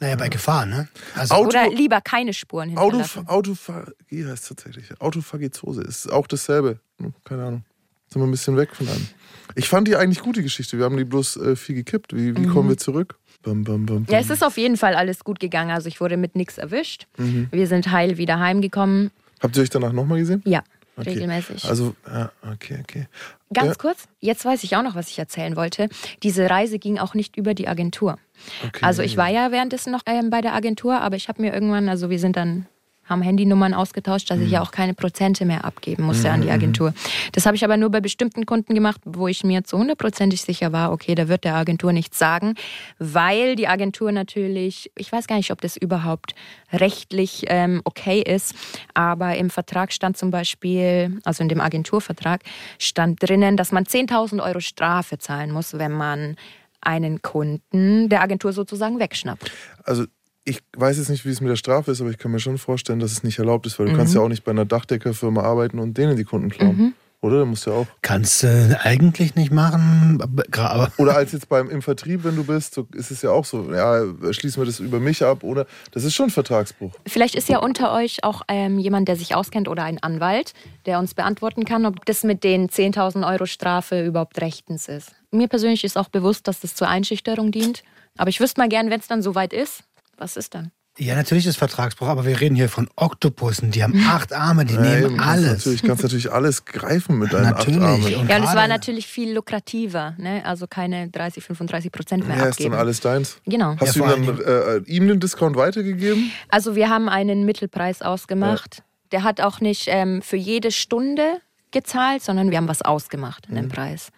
Naja, 0.00 0.16
bei 0.16 0.28
Gefahr, 0.30 0.64
ne? 0.64 0.88
Also, 1.14 1.34
Auto- 1.34 1.48
Oder 1.48 1.68
lieber 1.68 2.00
keine 2.00 2.32
Spuren 2.32 2.70
Auto, 2.78 2.96
hinterlassen. 2.96 3.28
Autophagie 3.28 4.24
heißt 4.26 4.48
tatsächlich. 4.48 4.98
Autophagizose 5.00 5.82
ist 5.82 6.10
auch 6.10 6.26
dasselbe. 6.26 6.80
Keine 7.24 7.44
Ahnung. 7.44 7.64
Sind 8.08 8.22
wir 8.22 8.26
ein 8.26 8.30
bisschen 8.30 8.56
weg 8.56 8.74
von 8.74 8.88
einem. 8.88 9.08
Ich 9.56 9.68
fand 9.68 9.88
die 9.88 9.96
eigentlich 9.96 10.20
gute 10.20 10.42
Geschichte. 10.42 10.78
Wir 10.78 10.84
haben 10.84 10.96
die 10.96 11.04
bloß 11.04 11.36
äh, 11.36 11.56
viel 11.56 11.74
gekippt. 11.74 12.14
Wie, 12.14 12.36
wie 12.36 12.46
kommen 12.46 12.68
wir 12.68 12.76
zurück? 12.76 13.18
Bam, 13.42 13.64
bam, 13.64 13.86
bam. 13.86 13.98
Mhm. 14.00 14.06
Ja, 14.08 14.18
es 14.18 14.30
ist 14.30 14.42
auf 14.44 14.56
jeden 14.56 14.76
Fall 14.76 14.94
alles 14.94 15.24
gut 15.24 15.40
gegangen. 15.40 15.70
Also 15.70 15.88
ich 15.88 16.00
wurde 16.00 16.16
mit 16.16 16.36
nichts 16.36 16.58
erwischt. 16.58 17.06
Mhm. 17.18 17.48
Wir 17.50 17.66
sind 17.66 17.90
heil 17.90 18.16
wieder 18.16 18.38
heimgekommen. 18.38 19.10
Habt 19.40 19.56
ihr 19.56 19.62
euch 19.62 19.70
danach 19.70 19.92
nochmal 19.92 20.18
gesehen? 20.18 20.42
Ja, 20.46 20.62
Okay. 20.96 21.10
regelmäßig. 21.10 21.64
Also, 21.64 21.94
ja, 22.06 22.30
okay, 22.52 22.78
okay. 22.80 23.08
Ganz 23.52 23.68
ja, 23.70 23.74
kurz, 23.74 24.06
jetzt 24.20 24.44
weiß 24.44 24.62
ich 24.62 24.76
auch 24.76 24.82
noch, 24.82 24.94
was 24.94 25.08
ich 25.08 25.18
erzählen 25.18 25.56
wollte. 25.56 25.88
Diese 26.22 26.48
Reise 26.48 26.78
ging 26.78 26.98
auch 26.98 27.14
nicht 27.14 27.36
über 27.36 27.54
die 27.54 27.66
Agentur. 27.66 28.18
okay. 28.64 28.84
Also 28.84 29.02
ich 29.02 29.16
war 29.16 29.28
ja 29.28 29.50
währenddessen 29.50 29.90
noch 29.90 30.02
ähm, 30.06 30.30
bei 30.30 30.40
der 30.40 30.54
Agentur, 30.54 31.00
aber 31.00 31.16
ich 31.16 31.28
habe 31.28 31.42
mir 31.42 31.52
irgendwann, 31.52 31.88
also 31.88 32.10
wir 32.10 32.18
sind 32.20 32.36
dann 32.36 32.66
haben 33.06 33.22
Handynummern 33.22 33.74
ausgetauscht, 33.74 34.30
dass 34.30 34.40
ich 34.40 34.50
ja 34.50 34.62
auch 34.62 34.70
keine 34.70 34.94
Prozente 34.94 35.44
mehr 35.44 35.64
abgeben 35.64 36.04
musste 36.04 36.30
an 36.30 36.42
die 36.42 36.50
Agentur. 36.50 36.94
Das 37.32 37.46
habe 37.46 37.56
ich 37.56 37.64
aber 37.64 37.76
nur 37.76 37.90
bei 37.90 38.00
bestimmten 38.00 38.46
Kunden 38.46 38.74
gemacht, 38.74 39.00
wo 39.04 39.28
ich 39.28 39.44
mir 39.44 39.64
zu 39.64 39.78
hundertprozentig 39.78 40.42
sicher 40.42 40.72
war, 40.72 40.92
okay, 40.92 41.14
da 41.14 41.28
wird 41.28 41.44
der 41.44 41.54
Agentur 41.54 41.92
nichts 41.92 42.18
sagen, 42.18 42.54
weil 42.98 43.56
die 43.56 43.68
Agentur 43.68 44.12
natürlich, 44.12 44.90
ich 44.96 45.12
weiß 45.12 45.26
gar 45.26 45.36
nicht, 45.36 45.50
ob 45.50 45.60
das 45.60 45.76
überhaupt 45.76 46.34
rechtlich 46.72 47.44
ähm, 47.48 47.80
okay 47.84 48.20
ist, 48.22 48.54
aber 48.94 49.36
im 49.36 49.50
Vertrag 49.50 49.92
stand 49.92 50.16
zum 50.16 50.30
Beispiel, 50.30 51.20
also 51.24 51.42
in 51.42 51.48
dem 51.48 51.60
Agenturvertrag, 51.60 52.42
stand 52.78 53.22
drinnen, 53.22 53.56
dass 53.56 53.72
man 53.72 53.84
10.000 53.84 54.42
Euro 54.42 54.60
Strafe 54.60 55.18
zahlen 55.18 55.50
muss, 55.50 55.78
wenn 55.78 55.92
man 55.92 56.36
einen 56.80 57.22
Kunden 57.22 58.08
der 58.08 58.20
Agentur 58.20 58.52
sozusagen 58.52 58.98
wegschnappt. 58.98 59.50
Also 59.84 60.04
ich 60.44 60.60
weiß 60.76 60.98
jetzt 60.98 61.08
nicht, 61.08 61.24
wie 61.24 61.30
es 61.30 61.40
mit 61.40 61.50
der 61.50 61.56
Strafe 61.56 61.90
ist, 61.90 62.00
aber 62.00 62.10
ich 62.10 62.18
kann 62.18 62.30
mir 62.30 62.38
schon 62.40 62.58
vorstellen, 62.58 62.98
dass 63.00 63.12
es 63.12 63.22
nicht 63.22 63.38
erlaubt 63.38 63.66
ist, 63.66 63.78
weil 63.78 63.86
du 63.86 63.92
Mhm. 63.92 63.96
kannst 63.96 64.14
ja 64.14 64.20
auch 64.20 64.28
nicht 64.28 64.44
bei 64.44 64.50
einer 64.52 64.64
Dachdeckerfirma 64.64 65.42
arbeiten 65.42 65.78
und 65.78 65.96
denen 65.96 66.16
die 66.16 66.24
Kunden 66.24 66.50
klauen. 66.50 66.94
Oder? 67.22 67.38
Du 67.40 67.46
musst 67.46 67.64
ja 67.66 67.72
auch. 67.72 67.86
kannst 68.02 68.42
du 68.42 68.78
eigentlich 68.82 69.34
nicht 69.34 69.50
machen. 69.50 70.18
aber- 70.20 70.44
Aber 70.60 70.92
Oder 70.98 71.16
als 71.16 71.32
jetzt 71.32 71.48
beim 71.48 71.70
im 71.70 71.80
Vertrieb, 71.80 72.22
wenn 72.22 72.36
du 72.36 72.44
bist, 72.44 72.74
so 72.74 72.86
ist 72.94 73.10
es 73.10 73.22
ja 73.22 73.30
auch 73.30 73.46
so, 73.46 73.72
ja, 73.72 74.02
schließen 74.32 74.60
wir 74.60 74.66
das 74.66 74.78
über 74.78 75.00
mich 75.00 75.24
ab 75.24 75.42
oder 75.42 75.64
das 75.92 76.04
ist 76.04 76.14
schon 76.14 76.28
Vertragsbruch. 76.28 76.92
Vielleicht 77.06 77.34
ist 77.34 77.48
ja 77.48 77.60
unter 77.60 77.94
euch 77.94 78.22
auch 78.24 78.42
ähm, 78.48 78.78
jemand, 78.78 79.08
der 79.08 79.16
sich 79.16 79.34
auskennt 79.34 79.68
oder 79.68 79.84
ein 79.84 80.02
Anwalt, 80.02 80.52
der 80.84 80.98
uns 80.98 81.14
beantworten 81.14 81.64
kann, 81.64 81.86
ob 81.86 82.04
das 82.04 82.24
mit 82.24 82.44
den 82.44 82.68
10.000 82.68 83.26
Euro 83.26 83.46
Strafe 83.46 84.04
überhaupt 84.04 84.38
rechtens 84.42 84.88
ist. 84.88 85.12
Mir 85.30 85.48
persönlich 85.48 85.82
ist 85.84 85.96
auch 85.96 86.10
bewusst, 86.10 86.46
dass 86.46 86.60
das 86.60 86.74
zur 86.74 86.88
Einschüchterung 86.88 87.50
dient. 87.52 87.82
Aber 88.18 88.28
ich 88.28 88.38
wüsste 88.38 88.60
mal 88.60 88.68
gern, 88.68 88.90
wenn 88.90 89.00
es 89.00 89.06
dann 89.08 89.22
soweit 89.22 89.54
ist, 89.54 89.82
was 90.18 90.36
ist 90.36 90.54
dann? 90.54 90.70
ja, 90.96 91.16
natürlich 91.16 91.44
ist 91.44 91.56
Vertragsbruch, 91.56 92.06
aber 92.06 92.24
wir 92.24 92.40
reden 92.40 92.54
hier 92.54 92.68
von 92.68 92.88
Oktopussen. 92.94 93.72
Die 93.72 93.82
haben 93.82 94.00
acht 94.06 94.32
Arme, 94.32 94.64
die 94.64 94.74
Ja, 94.74 94.80
nehmen 94.80 95.04
eben, 95.06 95.16
kannst 95.16 95.28
alles. 95.28 95.50
Natürlich, 95.58 95.82
kannst 95.82 96.02
natürlich 96.04 96.30
alles 96.32 96.64
greifen 96.66 97.18
mit 97.18 97.32
deinen 97.32 97.50
Natürlich. 97.50 97.80
acht 97.80 97.88
Armen. 97.88 98.04
Und 98.04 98.28
Ja, 98.28 98.36
und 98.36 98.44
es 98.44 98.54
war 98.54 98.68
natürlich 98.68 99.08
viel 99.08 99.32
lukrativer, 99.34 100.14
ne? 100.18 100.44
also 100.46 100.68
keine 100.68 101.08
30, 101.08 101.42
35 101.42 101.90
Prozent 101.90 102.28
mehr 102.28 102.36
Ja, 102.36 102.44
ist 102.44 102.50
abgeben. 102.52 102.70
dann 102.70 102.78
alles 102.80 103.00
deins. 103.00 103.38
Genau. 103.44 103.74
Hast 103.80 103.96
Ja, 103.96 104.06
du 104.06 104.12
ihm 104.14 104.26
dann 104.26 104.40
äh, 104.40 104.76
ihm 104.86 105.08
den 105.08 105.18
Discount 105.18 105.56
weitergegeben? 105.56 106.30
Also 106.48 106.76
wir 106.76 106.88
haben 106.90 107.08
einen 107.08 107.44
Mittelpreis 107.44 108.00
ausgemacht. 108.00 108.84
Der 109.10 109.24
hat 109.24 109.40
auch 109.40 109.60
nicht 109.60 109.86
ähm, 109.88 110.22
für 110.22 110.36
jede 110.36 110.70
Stunde 110.70 111.40
gezahlt, 111.72 112.22
sondern 112.22 112.52
wir 112.52 112.58
haben 112.58 112.68
was 112.68 112.82
ausgemacht 112.82 113.46
in 113.48 113.56
dem 113.56 113.68
Preis. 113.68 114.10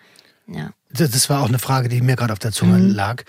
Ja. 0.47 0.73
Das 0.91 1.11
das 1.11 1.31
war 1.31 1.41
auch 1.41 1.49
eine 1.49 1.59
Frage, 1.59 1.89
die 1.89 2.03
mir 2.03 2.17
gerade 2.17 2.35
auf 2.35 2.39
der 2.39 2.53
Zunge 2.53 2.77
Mhm. 2.79 2.91
lag. 2.91 3.23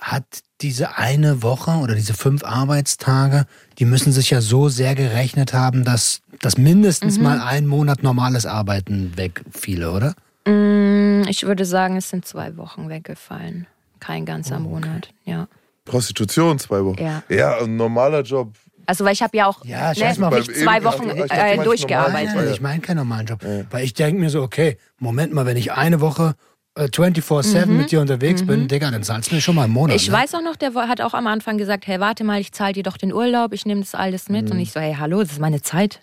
Hat 0.00 0.24
diese 0.60 0.96
eine 0.98 1.42
Woche 1.42 1.72
oder 1.72 1.94
diese 1.94 2.14
fünf 2.14 2.44
Arbeitstage, 2.44 3.46
die 3.78 3.84
müssen 3.84 4.12
sich 4.12 4.30
ja 4.30 4.40
so 4.40 4.68
sehr 4.68 4.94
gerechnet 4.94 5.52
haben, 5.52 5.84
dass, 5.84 6.20
Mhm. 6.56 6.62
mindestens 6.64 7.18
mal 7.18 7.40
ein 7.40 7.66
Monat 7.66 8.02
normales 8.02 8.46
Arbeiten 8.46 9.12
wegfiele, 9.16 9.90
oder? 9.90 10.14
Mm, 10.46 11.24
Ich 11.28 11.42
würde 11.44 11.64
sagen, 11.64 11.96
es 11.96 12.10
sind 12.10 12.26
zwei 12.26 12.56
Wochen 12.56 12.88
weggefallen. 12.88 13.66
Kein 14.00 14.22
Oh, 14.22 14.26
ganzer 14.26 14.58
Monat, 14.60 15.08
ja. 15.24 15.48
Prostitution 15.84 16.58
zwei 16.58 16.84
Wochen. 16.84 17.02
Ja. 17.02 17.22
ja 17.28 17.58
ein 17.58 17.76
normaler 17.76 18.22
Job. 18.22 18.54
Also, 18.88 19.04
weil 19.04 19.14
ich 19.14 19.22
habe 19.22 19.36
ja 19.36 19.46
auch 19.46 19.64
Ja, 19.64 19.92
ne, 19.94 20.14
mal. 20.18 20.38
nicht 20.38 20.54
zwei 20.56 20.84
Wochen 20.84 21.08
ich 21.10 21.16
dachte, 21.16 21.56
du 21.56 21.60
äh, 21.62 21.64
durchgearbeitet. 21.64 22.28
normal. 22.28 22.44
Nein, 22.44 22.54
ich 22.54 22.60
meine 22.60 22.80
keinen 22.80 22.98
normalen 22.98 23.26
Job. 23.26 23.40
Weil 23.70 23.84
ich 23.84 23.94
denke 23.94 24.20
mir 24.20 24.30
so, 24.30 24.42
okay, 24.42 24.78
Moment 24.98 25.32
mal, 25.32 25.46
wenn 25.46 25.56
ich 25.56 25.72
eine 25.72 26.00
Woche 26.00 26.34
äh, 26.76 26.84
24-7 26.84 27.66
mit 27.66 27.90
dir 27.90 28.00
unterwegs 28.00 28.46
bin, 28.46 28.68
Digga, 28.68 28.90
dann 28.90 29.02
zahlst 29.02 29.30
du 29.30 29.34
mir 29.34 29.40
schon 29.40 29.54
mal 29.54 29.64
einen 29.64 29.72
Monat. 29.72 29.94
Mhm. 29.94 29.96
Ich 29.96 30.08
ne? 30.08 30.14
weiß 30.14 30.34
auch 30.34 30.42
noch, 30.42 30.56
der 30.56 30.74
hat 30.74 31.00
auch 31.00 31.14
am 31.14 31.26
Anfang 31.26 31.58
gesagt, 31.58 31.86
hey, 31.86 32.00
warte 32.00 32.22
mal, 32.24 32.40
ich 32.40 32.52
zahle 32.52 32.74
dir 32.74 32.82
doch 32.82 32.96
den 32.96 33.12
Urlaub, 33.12 33.52
ich 33.52 33.66
nehme 33.66 33.80
das 33.80 33.94
alles 33.94 34.28
mit. 34.28 34.46
Mhm. 34.46 34.52
Und 34.52 34.58
ich 34.60 34.72
so, 34.72 34.80
hey, 34.80 34.96
hallo, 34.98 35.20
das 35.20 35.32
ist 35.32 35.40
meine 35.40 35.62
Zeit. 35.62 36.00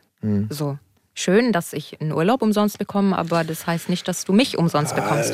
So, 0.50 0.78
schön, 1.14 1.52
dass 1.52 1.74
ich 1.74 2.00
einen 2.00 2.14
Urlaub 2.14 2.42
umsonst 2.42 2.80
bekomme, 2.80 3.18
aber 3.18 3.44
das 3.44 3.68
heißt 3.68 3.90
nicht, 3.90 4.08
dass 4.08 4.24
du 4.24 4.32
mich 4.32 4.58
umsonst 4.58 4.96
bekommst. 4.96 5.34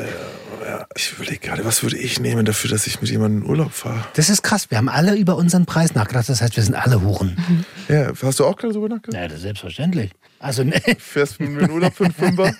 Ja, 0.65 0.85
ich 0.95 1.13
überlege 1.13 1.39
gerade, 1.39 1.63
was 1.63 1.83
würde 1.83 1.97
ich 1.97 2.19
nehmen 2.19 2.45
dafür, 2.45 2.71
dass 2.71 2.87
ich 2.87 2.99
mit 3.01 3.09
jemandem 3.09 3.43
in 3.43 3.49
Urlaub 3.49 3.71
fahre? 3.71 4.03
Das 4.15 4.29
ist 4.29 4.43
krass. 4.43 4.69
Wir 4.69 4.77
haben 4.77 4.89
alle 4.89 5.15
über 5.15 5.35
unseren 5.35 5.65
Preis 5.65 5.95
nachgedacht. 5.95 6.27
Das 6.27 6.41
heißt, 6.41 6.55
wir 6.55 6.63
sind 6.63 6.75
alle 6.75 7.01
Huren. 7.01 7.37
Mhm. 7.37 7.65
Ja, 7.87 8.11
hast 8.21 8.39
du 8.39 8.45
auch 8.45 8.55
gerade 8.55 8.73
drüber 8.73 8.89
nachgedacht? 8.89 9.21
Ja, 9.21 9.27
das 9.27 9.37
ist 9.37 9.43
selbstverständlich. 9.43 10.11
Also, 10.39 10.63
ne, 10.63 10.81
Fährst 10.97 11.39
mit 11.39 11.51
mir 11.51 11.61
in 11.63 11.71
Urlaub 11.71 11.93
für 11.93 12.05
einen 12.05 12.13
Fünfer? 12.13 12.53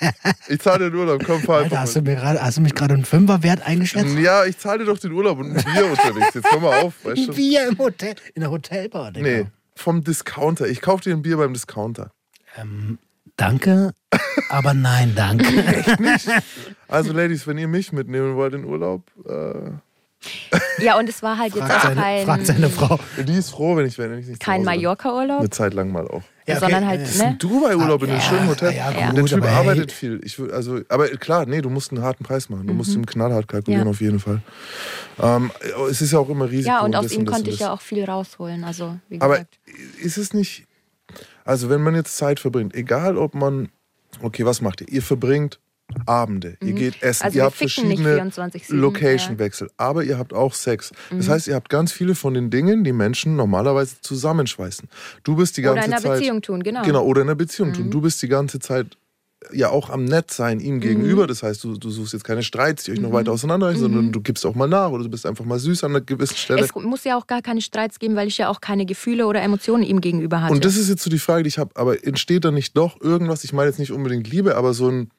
Ich 0.50 0.60
zahle 0.60 0.90
den 0.92 1.00
Urlaub, 1.00 1.24
komm, 1.26 1.42
fahr 1.42 1.58
Alter, 1.58 1.66
einfach 1.66 1.80
hast 1.80 1.96
du, 1.96 2.02
mir 2.02 2.16
gerade, 2.16 2.42
hast 2.42 2.58
du 2.58 2.62
mich 2.62 2.76
gerade 2.76 2.94
einen 2.94 3.06
Fünferwert 3.06 3.62
eingeschätzt? 3.66 4.18
Ja, 4.18 4.44
ich 4.46 4.58
zahle 4.58 4.80
dir 4.80 4.86
doch 4.86 4.98
den 5.00 5.14
Urlaub 5.14 5.40
und 5.40 5.56
ein 5.56 5.64
Bier 5.64 5.86
unterwegs. 5.86 6.34
Jetzt 6.34 6.52
hör 6.52 6.60
mal 6.60 6.82
auf, 6.82 6.94
weißt 7.04 7.18
Ein 7.18 7.28
du? 7.28 7.34
Bier 7.34 7.68
im 7.70 7.78
Hotel, 7.78 8.16
in 8.36 8.42
der 8.42 8.52
Hotelbar, 8.52 9.12
Digga. 9.14 9.28
Nee, 9.28 9.46
vom 9.76 10.04
Discounter. 10.04 10.68
Ich 10.68 10.82
kaufe 10.82 11.04
dir 11.04 11.14
ein 11.16 11.22
Bier 11.22 11.38
beim 11.38 11.54
Discounter. 11.54 12.12
Danke, 13.38 13.94
aber 14.50 14.74
nein, 14.74 15.14
danke. 15.16 15.46
Also, 16.90 17.14
Ladies, 17.14 17.46
wenn 17.46 17.58
ihr 17.60 17.68
mich 17.68 17.92
mitnehmen 17.94 18.36
wollt 18.36 18.56
in 18.56 18.66
Urlaub, 18.66 19.04
äh, 19.28 20.84
Ja, 20.84 20.98
und 20.98 21.08
es 21.08 21.22
war 21.22 21.38
halt 21.38 21.54
jetzt 21.56 21.68
Fragt 21.68 21.86
auch 21.86 21.96
seine, 21.96 22.26
fragt 22.26 22.46
seine 22.48 22.62
kein, 22.62 22.72
Frau. 22.72 23.00
die 23.20 23.38
ist 23.38 23.52
froh, 23.52 23.76
wenn 23.78 23.86
ich, 23.86 23.98
wenn 24.00 24.18
ich 24.18 24.26
nicht 24.28 24.42
kein. 24.42 24.64
Mallorca-Urlaub, 24.64 25.40
Eine 25.40 25.50
Zeit 25.52 25.74
lang 25.76 25.92
mal 25.92 26.08
auch. 26.08 26.24
Ja, 26.50 26.58
okay. 26.58 26.66
sondern 26.66 26.88
halt, 26.88 27.02
Das 27.02 27.08
Das 27.10 27.16
ist 27.16 27.22
ne? 27.22 27.28
ein 27.30 27.38
Dubai-Urlaub 27.38 28.04
in 28.04 28.10
einem 28.10 28.20
Ja, 28.20 28.26
schönen 28.26 28.48
Hotel. 28.50 28.76
ja, 28.76 28.92
Ja. 28.92 29.12
Der 29.12 29.22
gut, 29.22 29.30
Typ 29.30 29.38
aber 29.40 29.50
hey, 29.50 29.58
arbeitet 29.58 29.92
viel. 29.92 30.20
Ich, 30.24 30.40
also, 30.40 30.82
aber 30.90 31.08
klar, 31.10 31.46
nee, 31.46 31.62
du 31.62 31.70
musst 31.70 31.92
einen 31.92 32.02
harten 32.02 32.24
Preis 32.24 32.50
machen. 32.50 32.68
Du 32.68 32.74
musst 32.74 32.94
ihm 32.96 33.06
knallhart 33.06 33.48
kalkulieren, 33.48 33.86
Ja. 33.86 33.90
auf 33.92 34.02
jeden 34.02 34.20
Fall. 34.20 34.42
Ähm, 35.22 35.52
es 35.90 36.02
ist 36.02 36.12
ja 36.12 36.20
auch 36.20 36.30
immer 36.30 36.50
Risiko. 36.50 36.70
Ja, 36.70 36.82
und 36.82 36.96
aus 36.96 37.04
das 37.06 37.14
ihm 37.14 37.26
konnte 37.26 37.50
ich 37.50 37.60
ja 37.60 37.72
auch 37.74 37.82
viel 37.82 38.04
rausholen. 38.06 38.64
Also, 38.64 38.98
wie 39.10 39.22
Aber 39.22 39.36
gesagt. 39.36 39.60
ist 40.02 40.18
es 40.18 40.34
nicht. 40.34 40.66
Also, 41.46 41.70
wenn 41.70 41.82
man 41.82 41.96
jetzt 41.96 42.16
Zeit 42.18 42.40
verbringt, 42.40 42.76
egal 42.76 43.18
ob 43.18 43.34
man. 43.36 43.70
Okay, 44.22 44.46
was 44.46 44.62
macht 44.62 44.82
ihr? 44.82 44.90
Ihr 44.90 45.02
verbringt 45.02 45.60
Abende, 46.06 46.58
ihr 46.62 46.74
geht 46.74 47.02
essen, 47.02 47.24
Also 47.24 47.38
ihr 47.40 47.44
habt 47.46 47.56
verschiedene 47.56 47.96
24/7, 48.16 48.76
Location-Wechsel, 48.76 49.70
aber 49.78 50.04
ihr 50.04 50.18
habt 50.18 50.34
auch 50.34 50.54
Sex. 50.54 50.92
Das 51.10 51.28
Mhm. 51.28 51.32
heißt, 51.32 51.48
ihr 51.48 51.56
habt 51.56 51.70
ganz 51.70 51.92
viele 51.92 52.16
von 52.16 52.34
den 52.34 52.50
Dingen, 52.50 52.84
die 52.84 52.94
Menschen 52.94 53.36
normalerweise 53.36 53.96
zusammenschweißen. 54.02 54.88
Du 55.24 55.36
bist 55.36 55.58
die 55.58 55.62
Oder 55.62 55.76
ganze 55.76 55.88
in 55.88 55.94
einer 55.94 56.02
Zeit. 56.02 56.20
Beziehung 56.20 56.42
tun, 56.42 56.64
genau. 56.64 56.84
Genau, 56.84 57.04
oder 57.04 57.22
in 57.22 57.28
einer 57.28 57.36
Beziehung 57.36 57.74
tun. 57.74 57.90
Du 57.92 58.02
bist 58.02 58.22
die 58.22 58.28
ganze 58.28 58.60
Zeit 58.60 58.98
ja 59.54 59.70
auch 59.70 59.90
am 59.90 60.04
Nett 60.04 60.32
sein 60.32 60.60
ihm 60.60 60.82
gegenüber. 60.82 61.26
Das 61.26 61.44
heißt, 61.44 61.64
du, 61.64 61.78
du 61.78 61.90
suchst 61.90 62.12
jetzt 62.14 62.26
keine 62.26 62.44
Streits, 62.44 62.84
die 62.84 62.92
euch 62.92 63.00
noch 63.00 63.14
weiter 63.14 63.32
auseinanderreißen, 63.32 63.82
sondern 63.82 64.12
du 64.12 64.20
gibst 64.20 64.46
auch 64.46 64.54
mal 64.54 64.68
nach 64.68 64.90
oder 64.92 65.04
du 65.06 65.10
bist 65.10 65.26
einfach 65.26 65.46
mal 65.46 65.58
süß 65.60 65.86
an 65.86 65.92
einer 65.92 66.02
gewissen 66.02 66.36
Stelle. 66.36 66.62
Es 66.62 66.76
muss 66.76 67.06
ja 67.06 67.18
auch 67.18 67.26
gar 67.26 67.42
keine 67.42 67.62
Streits 67.62 68.00
geben, 68.00 68.16
weil 68.18 68.28
ich 68.28 68.38
ja 68.38 68.50
auch 68.50 68.60
keine 68.60 68.86
Gefühle 68.86 69.26
oder 69.28 69.42
Emotionen 69.42 69.84
ihm 69.84 70.02
gegenüber 70.02 70.42
hatte. 70.42 70.54
Und 70.54 70.66
das 70.66 70.76
ist 70.76 70.90
jetzt 70.90 71.04
so 71.04 71.10
die 71.10 71.20
Frage, 71.20 71.44
die 71.44 71.48
ich 71.48 71.58
habe. 71.58 71.72
Aber 71.76 72.04
entsteht 72.06 72.44
da 72.44 72.52
nicht 72.52 72.76
doch 72.76 73.00
irgendwas? 73.00 73.46
Ich 73.46 73.54
meine 73.54 73.70
jetzt 73.70 73.80
nicht 73.80 73.92
unbedingt 73.94 74.30
Liebe, 74.30 74.56
aber 74.58 74.74
so 74.74 74.90
ein. 74.90 75.10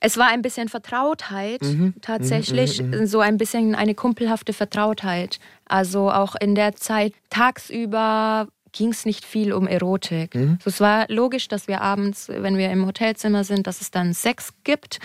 Es 0.00 0.16
war 0.18 0.28
ein 0.28 0.42
bisschen 0.42 0.68
Vertrautheit, 0.68 1.62
Mhm. 1.62 1.94
tatsächlich, 2.02 2.82
so 3.04 3.20
ein 3.20 3.36
bisschen 3.38 3.74
eine 3.74 3.94
kumpelhafte 3.94 4.52
Vertrautheit. 4.52 5.38
Also 5.64 6.10
auch 6.10 6.34
in 6.40 6.54
der 6.54 6.76
Zeit 6.76 7.12
tagsüber 7.30 8.48
ging 8.72 8.90
es 8.90 9.06
nicht 9.06 9.24
viel 9.24 9.54
um 9.54 9.66
Erotik. 9.66 10.34
Mhm. 10.34 10.58
So, 10.62 10.68
es 10.68 10.80
war 10.80 11.06
logisch, 11.08 11.48
dass 11.48 11.66
wir 11.66 11.80
abends, 11.80 12.28
wenn 12.28 12.58
wir 12.58 12.70
im 12.70 12.84
Hotelzimmer 12.84 13.42
sind, 13.42 13.66
dass 13.66 13.80
es 13.80 13.90
dann 13.90 14.12
Sex 14.12 14.50
gibt, 14.64 14.98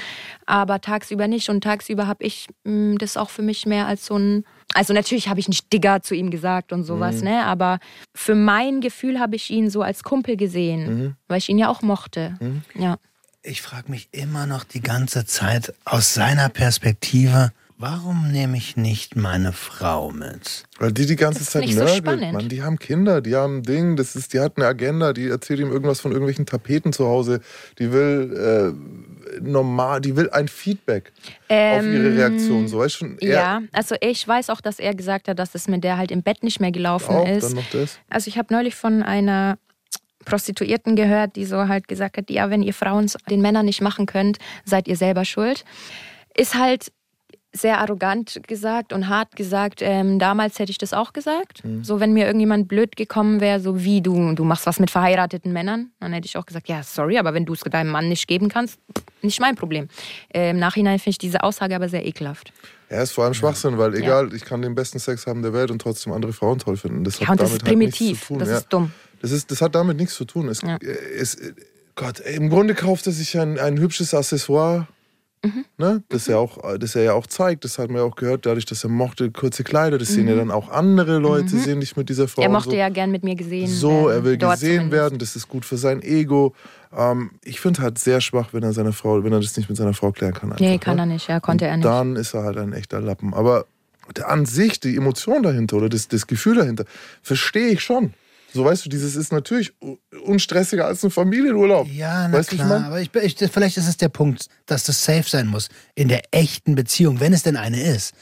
aber 0.45 0.81
tagsüber 0.81 1.29
nicht. 1.29 1.47
Und 1.49 1.63
tagsüber 1.63 2.05
habe 2.05 2.23
ich 2.25 2.47
mh, 2.65 2.97
das 2.97 3.15
auch 3.15 3.29
für 3.29 3.41
mich 3.43 3.65
mehr 3.65 3.87
als 3.87 4.05
so 4.05 4.17
ein 4.17 4.43
also 4.73 4.93
natürlich 4.93 5.27
habe 5.27 5.37
ich 5.41 5.49
nicht 5.49 5.73
Digger 5.73 6.01
zu 6.01 6.15
ihm 6.15 6.31
gesagt 6.31 6.71
und 6.71 6.85
sowas, 6.85 7.17
Mhm. 7.17 7.23
ne? 7.25 7.43
Aber 7.45 7.79
für 8.15 8.35
mein 8.35 8.79
Gefühl 8.79 9.19
habe 9.19 9.35
ich 9.35 9.49
ihn 9.49 9.69
so 9.69 9.81
als 9.81 10.01
Kumpel 10.01 10.37
gesehen, 10.37 10.81
Mhm. 10.99 11.15
weil 11.27 11.39
ich 11.39 11.49
ihn 11.49 11.57
ja 11.57 11.67
auch 11.67 11.81
mochte. 11.81 12.37
Ja. 12.75 12.95
Ich 13.43 13.63
frage 13.63 13.89
mich 13.89 14.07
immer 14.11 14.45
noch 14.45 14.63
die 14.63 14.81
ganze 14.81 15.25
Zeit 15.25 15.73
aus 15.83 16.13
seiner 16.13 16.47
Perspektive, 16.49 17.51
warum 17.79 18.31
nehme 18.31 18.55
ich 18.55 18.77
nicht 18.77 19.15
meine 19.15 19.51
Frau 19.51 20.11
mit? 20.11 20.65
Weil 20.77 20.91
die 20.91 21.07
die 21.07 21.15
ganze 21.15 21.43
Zeit 21.43 21.63
nicht 21.63 21.73
so 21.73 21.87
spannend. 21.87 22.33
Mann, 22.33 22.49
die 22.49 22.61
haben 22.61 22.77
Kinder, 22.77 23.19
die 23.19 23.35
haben 23.35 23.57
ein 23.57 23.63
Ding, 23.63 23.95
das 23.95 24.15
ist, 24.15 24.33
die 24.33 24.39
hat 24.39 24.57
eine 24.57 24.67
Agenda, 24.67 25.11
die 25.11 25.27
erzählt 25.27 25.59
ihm 25.59 25.71
irgendwas 25.71 26.01
von 26.01 26.11
irgendwelchen 26.11 26.45
Tapeten 26.45 26.93
zu 26.93 27.07
Hause. 27.07 27.41
Die 27.79 27.91
will 27.91 28.75
äh, 29.39 29.41
normal, 29.41 30.01
die 30.01 30.15
will 30.15 30.29
ein 30.29 30.47
Feedback 30.47 31.11
auf 31.45 31.83
ihre 31.83 32.15
Reaktion. 32.15 32.67
So, 32.67 32.77
weißt 32.77 32.93
schon, 32.93 33.17
er 33.17 33.27
Ähm, 33.27 33.31
Ja, 33.31 33.61
also 33.71 33.95
ich 34.01 34.27
weiß 34.27 34.51
auch, 34.51 34.61
dass 34.61 34.77
er 34.77 34.93
gesagt 34.93 35.27
hat, 35.27 35.39
dass 35.39 35.55
es 35.55 35.67
mit 35.67 35.83
der 35.83 35.97
halt 35.97 36.11
im 36.11 36.21
Bett 36.21 36.43
nicht 36.43 36.59
mehr 36.59 36.71
gelaufen 36.71 37.15
auch, 37.15 37.27
ist. 37.27 37.43
dann 37.43 37.53
noch 37.53 37.69
das. 37.71 37.97
Also 38.07 38.27
ich 38.27 38.37
habe 38.37 38.53
neulich 38.53 38.75
von 38.75 39.01
einer 39.01 39.57
Prostituierten 40.25 40.95
gehört, 40.95 41.35
die 41.35 41.45
so 41.45 41.67
halt 41.67 41.87
gesagt 41.87 42.17
hat, 42.17 42.29
ja, 42.29 42.49
wenn 42.49 42.63
ihr 42.63 42.73
Frauen 42.73 43.05
es 43.05 43.17
den 43.29 43.41
Männern 43.41 43.65
nicht 43.65 43.81
machen 43.81 44.05
könnt, 44.05 44.37
seid 44.65 44.87
ihr 44.87 44.95
selber 44.95 45.25
schuld. 45.25 45.63
Ist 46.35 46.55
halt 46.55 46.91
sehr 47.53 47.79
arrogant 47.79 48.39
gesagt 48.47 48.93
und 48.93 49.09
hart 49.09 49.35
gesagt. 49.35 49.81
Ähm, 49.81 50.19
damals 50.19 50.57
hätte 50.59 50.71
ich 50.71 50.77
das 50.77 50.93
auch 50.93 51.11
gesagt. 51.11 51.65
Mhm. 51.65 51.83
So, 51.83 51.99
wenn 51.99 52.13
mir 52.13 52.25
irgendjemand 52.25 52.67
blöd 52.67 52.95
gekommen 52.95 53.41
wäre, 53.41 53.59
so 53.59 53.83
wie 53.83 54.01
du, 54.01 54.33
du 54.33 54.43
machst 54.45 54.65
was 54.65 54.79
mit 54.79 54.89
verheirateten 54.89 55.51
Männern, 55.51 55.91
dann 55.99 56.13
hätte 56.13 56.27
ich 56.27 56.37
auch 56.37 56.45
gesagt, 56.45 56.69
ja, 56.69 56.81
sorry, 56.81 57.17
aber 57.17 57.33
wenn 57.33 57.45
du 57.45 57.53
es 57.53 57.59
deinem 57.59 57.91
Mann 57.91 58.07
nicht 58.07 58.27
geben 58.27 58.47
kannst, 58.47 58.79
nicht 59.21 59.41
mein 59.41 59.55
Problem. 59.55 59.89
Äh, 60.33 60.51
Im 60.51 60.59
Nachhinein 60.59 60.99
finde 60.99 61.11
ich 61.11 61.17
diese 61.17 61.43
Aussage 61.43 61.75
aber 61.75 61.89
sehr 61.89 62.05
ekelhaft. 62.05 62.53
Ja, 62.89 63.01
ist 63.01 63.11
vor 63.11 63.25
allem 63.25 63.33
Schwachsinn, 63.33 63.77
weil 63.77 63.95
egal, 63.95 64.33
ich 64.33 64.43
kann 64.43 64.61
den 64.61 64.75
besten 64.75 64.99
Sex 64.99 65.25
haben 65.27 65.41
der 65.41 65.53
Welt 65.53 65.71
und 65.71 65.81
trotzdem 65.81 66.11
andere 66.11 66.33
Frauen 66.33 66.59
toll 66.59 66.77
finden. 66.77 67.03
Das 67.03 67.19
Ja, 67.19 67.27
hat 67.27 67.31
und 67.31 67.41
das 67.41 67.49
damit 67.49 67.63
ist 67.63 67.67
halt 67.67 67.77
primitiv. 67.79 68.21
zu 68.21 68.27
tun. 68.27 68.39
Das 68.39 68.49
ja. 68.49 68.57
ist 68.57 68.67
dumm. 68.69 68.91
Das, 69.21 69.31
ist, 69.31 69.51
das 69.51 69.61
hat 69.61 69.75
damit 69.75 69.97
nichts 69.97 70.15
zu 70.15 70.25
tun. 70.25 70.47
Es, 70.47 70.61
Ja. 70.61 70.75
äh, 70.77 70.85
es, 71.17 71.35
äh, 71.35 71.53
Gott, 71.95 72.19
im 72.21 72.49
Grunde 72.49 72.73
kauft 72.73 73.05
er 73.07 73.13
sich 73.13 73.37
ein, 73.37 73.59
ein 73.59 73.77
hübsches 73.77 74.13
Accessoire, 74.13 74.87
Mhm. 75.43 75.65
ne? 75.79 76.03
das, 76.09 76.27
er 76.27 76.37
auch, 76.37 76.77
das 76.77 76.95
er 76.95 77.01
ja 77.03 77.13
auch 77.13 77.25
zeigt. 77.25 77.63
Das 77.65 77.79
hat 77.79 77.89
man 77.89 77.97
ja 77.97 78.03
auch 78.03 78.15
gehört, 78.15 78.45
dadurch, 78.45 78.65
dass 78.65 78.83
er 78.83 78.91
mochte 78.91 79.31
kurze 79.31 79.63
Kleider. 79.63 79.97
Das 79.97 80.09
Mhm. 80.11 80.13
sehen 80.13 80.27
ja 80.27 80.35
dann 80.35 80.51
auch 80.51 80.69
andere 80.69 81.17
Leute, 81.17 81.49
sehen 81.57 81.79
dich 81.79 81.97
mit 81.97 82.09
dieser 82.09 82.27
Frau. 82.27 82.43
Er 82.43 82.47
und 82.49 82.53
mochte 82.53 82.69
so. 82.71 82.75
ja 82.75 82.89
gern 82.89 83.09
mit 83.11 83.23
mir 83.23 83.35
gesehen 83.35 83.67
So, 83.67 83.89
werden. 84.07 84.11
er 84.11 84.23
will 84.23 84.37
Dort 84.37 84.53
gesehen 84.53 84.69
zumindest. 84.75 84.91
werden, 85.01 85.17
das 85.19 85.35
ist 85.35 85.47
gut 85.49 85.65
für 85.65 85.77
sein 85.77 86.01
Ego. 86.03 86.53
Ähm, 86.95 87.31
ich 87.43 87.59
finde 87.59 87.81
halt 87.81 87.97
sehr 87.97 88.21
schwach, 88.21 88.49
wenn 88.53 88.61
er 88.63 88.73
seine 88.73 88.93
Frau, 88.93 89.23
wenn 89.23 89.33
er 89.33 89.39
das 89.39 89.57
nicht 89.57 89.67
mit 89.67 89.77
seiner 89.77 89.93
Frau 89.95 90.11
klären 90.11 90.33
kann. 90.35 90.51
Einfach, 90.51 90.59
Nee, 90.63 90.77
kann 90.77 90.95
ne? 90.97 91.01
er 91.03 91.05
nicht, 91.07 91.27
ja, 91.27 91.39
konnte 91.39 91.65
er 91.65 91.75
nicht. 91.77 91.85
Dann 91.85 92.15
ist 92.17 92.33
er 92.35 92.43
halt 92.43 92.57
ein 92.57 92.73
echter 92.73 93.01
Lappen. 93.01 93.33
Aber 93.33 93.65
der- 94.15 94.29
an 94.29 94.45
sich, 94.45 94.79
die 94.79 94.95
Emotion 94.95 95.41
dahinter 95.41 95.77
oder 95.77 95.89
das, 95.89 96.07
das 96.07 96.27
Gefühl 96.27 96.55
dahinter, 96.57 96.85
verstehe 97.23 97.69
ich 97.69 97.81
schon. 97.81 98.13
So 98.53 98.65
weißt 98.65 98.85
du, 98.85 98.89
dieses 98.89 99.15
ist 99.15 99.31
natürlich 99.31 99.73
unstressiger 100.25 100.85
als 100.85 101.03
ein 101.03 101.11
Familienurlaub. 101.11 101.87
Ja, 101.87 102.27
na 102.27 102.37
weißt 102.37 102.51
du, 102.51 102.57
was 102.57 102.61
ich 102.61 102.67
klar, 102.67 102.79
mein? 102.79 102.83
aber 102.83 103.01
ich, 103.01 103.15
ich, 103.41 103.51
vielleicht 103.51 103.77
ist 103.77 103.87
es 103.87 103.97
der 103.97 104.09
Punkt, 104.09 104.47
dass 104.65 104.83
das 104.83 105.03
safe 105.05 105.23
sein 105.27 105.47
muss 105.47 105.69
in 105.95 106.07
der 106.09 106.21
echten 106.31 106.75
Beziehung, 106.75 107.19
wenn 107.19 107.33
es 107.33 107.43
denn 107.43 107.55
eine 107.57 107.81
ist. 107.81 108.13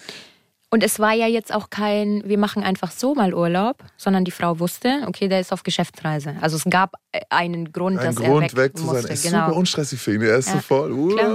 Und 0.72 0.84
es 0.84 1.00
war 1.00 1.14
ja 1.14 1.26
jetzt 1.26 1.52
auch 1.52 1.72
kein, 1.72 2.22
wir 2.26 2.38
machen 2.38 2.62
einfach 2.62 2.92
so 2.92 3.16
mal 3.16 3.34
Urlaub, 3.34 3.84
sondern 3.98 4.24
die 4.24 4.30
Frau 4.30 4.60
wusste, 4.60 5.02
okay, 5.08 5.28
der 5.28 5.40
ist 5.40 5.52
auf 5.52 5.64
Geschäftsreise. 5.64 6.36
Also 6.42 6.58
es 6.58 6.64
gab 6.70 6.94
äh, 7.12 7.22
einen 7.32 7.72
Grund, 7.72 7.98
Ein 7.98 8.06
dass 8.06 8.16
Grund, 8.18 8.54
er 8.54 8.56
weg, 8.56 8.56
weg 8.56 8.78
zu 8.78 8.84
musste. 8.84 9.02
sein. 9.04 9.12
Ist 9.14 9.24
genau. 9.24 9.48
super 9.48 9.58
unstressig 9.58 10.00
für 10.00 10.14
ihn. 10.14 10.22
Er 10.22 10.38
ist 10.38 10.48
Ja, 10.50 10.54
sofort. 10.54 10.92
klar. 11.18 11.34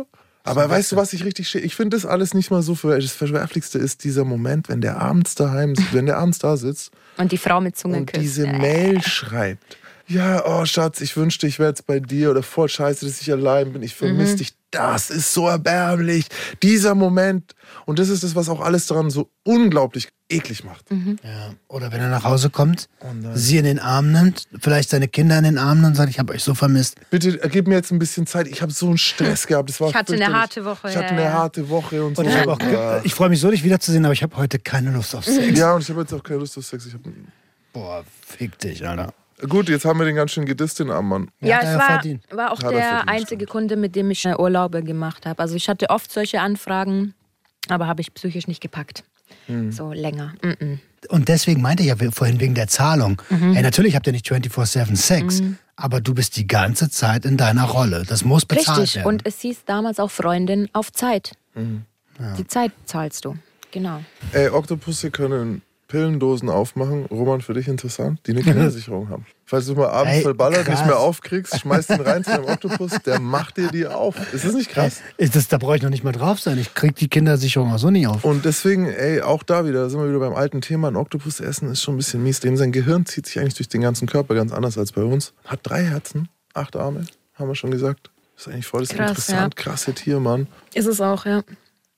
Wow. 0.00 0.06
Aber 0.44 0.68
weißt 0.68 0.90
du, 0.90 0.96
was 0.96 1.12
ich 1.12 1.24
richtig 1.24 1.46
schä- 1.46 1.60
Ich 1.60 1.76
finde 1.76 1.96
das 1.96 2.04
alles 2.04 2.34
nicht 2.34 2.50
mal 2.50 2.62
so 2.62 2.74
für. 2.74 2.98
Das 2.98 3.12
Verwerflichste 3.12 3.78
ist 3.78 4.02
dieser 4.02 4.24
Moment, 4.24 4.68
wenn 4.68 4.80
der 4.80 5.00
abends 5.00 5.36
daheim, 5.36 5.74
wenn 5.92 6.06
der 6.06 6.18
abends 6.18 6.40
da 6.40 6.56
sitzt 6.56 6.90
Und 7.18 7.32
die 7.32 7.38
Frau 7.38 7.60
mit 7.60 7.76
Zunge 7.76 7.98
und 7.98 8.06
küsst. 8.06 8.22
diese 8.22 8.46
Äh. 8.46 8.58
Mail 8.58 9.02
schreibt. 9.02 9.76
Ja, 10.08 10.44
oh 10.44 10.64
Schatz, 10.64 11.00
ich 11.00 11.16
wünschte, 11.16 11.46
ich 11.46 11.58
wäre 11.58 11.70
jetzt 11.70 11.86
bei 11.86 12.00
dir 12.00 12.30
oder 12.30 12.42
voll 12.42 12.68
scheiße, 12.68 13.06
dass 13.06 13.20
ich 13.20 13.30
allein 13.32 13.72
bin. 13.72 13.82
Ich 13.82 13.94
vermisse 13.94 14.36
dich 14.36 14.52
das 14.72 15.10
ist 15.10 15.32
so 15.32 15.46
erbärmlich. 15.48 16.26
Dieser 16.62 16.94
Moment. 16.96 17.54
Und 17.86 17.98
das 18.00 18.08
ist 18.08 18.24
das, 18.24 18.34
was 18.34 18.48
auch 18.48 18.60
alles 18.60 18.86
daran 18.86 19.10
so 19.10 19.30
unglaublich 19.44 20.08
eklig 20.28 20.64
macht. 20.64 20.86
Ja. 20.90 21.54
Oder 21.68 21.92
wenn 21.92 22.00
er 22.00 22.08
nach 22.08 22.24
Hause 22.24 22.48
kommt, 22.50 22.88
sie 23.34 23.58
in 23.58 23.64
den 23.64 23.78
Arm 23.78 24.10
nimmt, 24.12 24.48
vielleicht 24.60 24.88
seine 24.90 25.06
Kinder 25.08 25.36
in 25.38 25.44
den 25.44 25.58
Arm 25.58 25.78
nimmt 25.80 25.88
und 25.90 25.94
sagt, 25.96 26.10
ich 26.10 26.18
habe 26.18 26.32
euch 26.32 26.42
so 26.42 26.54
vermisst. 26.54 26.96
Bitte 27.10 27.42
äh, 27.42 27.48
gib 27.50 27.68
mir 27.68 27.74
jetzt 27.74 27.92
ein 27.92 27.98
bisschen 27.98 28.26
Zeit. 28.26 28.48
Ich 28.48 28.62
habe 28.62 28.72
so 28.72 28.88
einen 28.88 28.98
Stress 28.98 29.46
gehabt. 29.46 29.68
Das 29.68 29.80
war 29.80 29.90
Ich 29.90 29.94
hatte 29.94 30.14
eine 30.14 30.32
harte 30.32 30.64
Woche, 30.64 30.88
Ich 30.88 30.96
hatte 30.96 31.06
ja, 31.06 31.12
eine 31.12 31.22
ja. 31.22 31.32
harte 31.34 31.68
Woche 31.68 32.02
und 32.04 32.16
so. 32.16 32.22
Und 32.22 32.28
ich, 32.28 32.34
hab 32.36 32.46
auch, 32.48 32.60
Ja. 32.60 33.00
ich 33.04 33.14
freue 33.14 33.28
mich 33.28 33.40
so, 33.40 33.50
dich 33.50 33.62
wiederzusehen, 33.62 34.04
aber 34.04 34.14
ich 34.14 34.22
habe 34.22 34.36
heute 34.36 34.58
keine 34.58 34.90
Lust 34.90 35.14
auf 35.14 35.24
Sex. 35.24 35.58
ja, 35.58 35.74
und 35.74 35.82
ich 35.82 35.90
habe 35.90 36.00
jetzt 36.00 36.12
auch 36.14 36.22
keine 36.22 36.40
Lust 36.40 36.56
auf 36.58 36.64
Sex. 36.64 36.86
Ich 36.86 36.94
hab, 36.94 37.00
Boah, 37.74 38.02
fick 38.26 38.58
dich, 38.58 38.86
Alter. 38.86 39.12
Gut, 39.48 39.68
jetzt 39.68 39.84
haben 39.84 39.98
wir 39.98 40.04
den 40.04 40.16
ganz 40.16 40.32
schön 40.32 40.46
gedisst, 40.46 40.78
den 40.78 40.90
armen 40.90 41.08
Mann. 41.08 41.30
Ja, 41.40 41.56
Hat 41.56 41.64
er 41.64 41.72
es 41.72 41.78
war, 41.78 41.86
verdient. 41.86 42.24
war 42.30 42.52
auch 42.52 42.62
Hat 42.62 42.72
er 42.72 42.78
der 42.78 43.08
einzige 43.08 43.46
Kunde, 43.46 43.76
mit 43.76 43.96
dem 43.96 44.10
ich 44.10 44.24
äh, 44.24 44.34
Urlaube 44.36 44.82
gemacht 44.82 45.26
habe. 45.26 45.40
Also 45.40 45.56
ich 45.56 45.68
hatte 45.68 45.90
oft 45.90 46.12
solche 46.12 46.40
Anfragen, 46.40 47.14
aber 47.68 47.86
habe 47.86 48.00
ich 48.00 48.12
psychisch 48.14 48.46
nicht 48.46 48.60
gepackt. 48.60 49.04
Hm. 49.46 49.72
So 49.72 49.92
länger. 49.92 50.34
Mm 50.42 50.48
-mm. 50.48 50.78
Und 51.08 51.28
deswegen 51.28 51.60
meinte 51.60 51.82
ich 51.82 51.88
ja 51.88 51.96
vorhin 52.12 52.38
wegen 52.38 52.54
der 52.54 52.68
Zahlung. 52.68 53.20
Mhm. 53.28 53.56
Ey, 53.56 53.62
natürlich 53.62 53.96
habt 53.96 54.06
ihr 54.06 54.12
nicht 54.12 54.30
24-7 54.30 54.94
Sex, 54.94 55.42
aber 55.74 56.00
du 56.00 56.14
bist 56.14 56.36
die 56.36 56.46
ganze 56.46 56.90
Zeit 56.90 57.24
in 57.24 57.36
deiner 57.36 57.64
Rolle. 57.64 58.04
Das 58.06 58.24
muss 58.24 58.44
bezahlt 58.44 58.78
Richtig. 58.78 58.96
werden. 58.96 59.08
Und 59.08 59.26
es 59.26 59.40
hieß 59.40 59.64
damals 59.66 59.98
auch 59.98 60.10
Freundin 60.10 60.68
auf 60.72 60.92
Zeit. 60.92 61.32
Mhm. 61.54 61.82
Die 62.38 62.46
Zeit 62.46 62.70
zahlst 62.84 63.24
du. 63.24 63.36
Genau. 63.72 64.00
Ey, 64.32 64.48
Oktopusse 64.50 65.10
können 65.10 65.62
Pillendosen 65.92 66.48
aufmachen. 66.48 67.04
Roman, 67.10 67.42
für 67.42 67.52
dich 67.52 67.68
interessant, 67.68 68.20
die 68.26 68.30
eine 68.30 68.40
Kindersicherung 68.40 69.10
haben. 69.10 69.26
Falls 69.44 69.66
du 69.66 69.74
mal 69.74 69.90
abends 69.90 70.14
Ey, 70.16 70.22
verballert, 70.22 70.64
krass. 70.64 70.78
nicht 70.78 70.86
mehr 70.86 70.98
aufkriegst, 70.98 71.60
schmeißt 71.60 71.90
ihn 71.90 72.00
rein 72.00 72.24
zu 72.24 72.30
einem 72.32 72.46
Oktopus, 72.46 72.92
der 73.04 73.20
macht 73.20 73.58
dir 73.58 73.68
die 73.68 73.86
auf. 73.86 74.16
Ist 74.32 74.46
das 74.46 74.54
nicht 74.54 74.70
krass? 74.70 75.02
ist 75.18 75.36
das, 75.36 75.48
da 75.48 75.58
brauche 75.58 75.76
ich 75.76 75.82
noch 75.82 75.90
nicht 75.90 76.02
mal 76.02 76.12
drauf 76.12 76.40
sein. 76.40 76.56
Ich 76.56 76.72
krieg 76.72 76.96
die 76.96 77.08
Kindersicherung 77.08 77.70
auch 77.74 77.78
so 77.78 77.90
nicht 77.90 78.06
auf. 78.06 78.24
Und 78.24 78.46
deswegen, 78.46 78.86
ey, 78.86 79.20
auch 79.20 79.42
da 79.42 79.66
wieder, 79.66 79.82
da 79.82 79.90
sind 79.90 80.00
wir 80.00 80.08
wieder 80.08 80.18
beim 80.20 80.34
alten 80.34 80.62
Thema, 80.62 80.88
ein 80.88 80.96
Oktopus 80.96 81.40
essen 81.40 81.70
ist 81.70 81.82
schon 81.82 81.92
ein 81.96 81.98
bisschen 81.98 82.22
mies. 82.22 82.40
Dem 82.40 82.56
sein 82.56 82.72
Gehirn 82.72 83.04
zieht 83.04 83.26
sich 83.26 83.38
eigentlich 83.38 83.56
durch 83.56 83.68
den 83.68 83.82
ganzen 83.82 84.08
Körper 84.08 84.34
ganz 84.34 84.50
anders 84.50 84.78
als 84.78 84.92
bei 84.92 85.02
uns. 85.02 85.34
Hat 85.44 85.60
drei 85.62 85.84
Herzen, 85.84 86.30
acht 86.54 86.74
Arme, 86.74 87.04
haben 87.34 87.48
wir 87.48 87.54
schon 87.54 87.70
gesagt. 87.70 88.10
ist 88.38 88.48
eigentlich 88.48 88.66
voll 88.66 88.80
das 88.80 88.88
Krass, 88.96 89.10
interessant, 89.10 89.56
krasse 89.56 89.92
Tier, 89.92 90.20
Mann. 90.20 90.46
Ist 90.72 90.86
es 90.86 91.02
auch, 91.02 91.26
ja. 91.26 91.42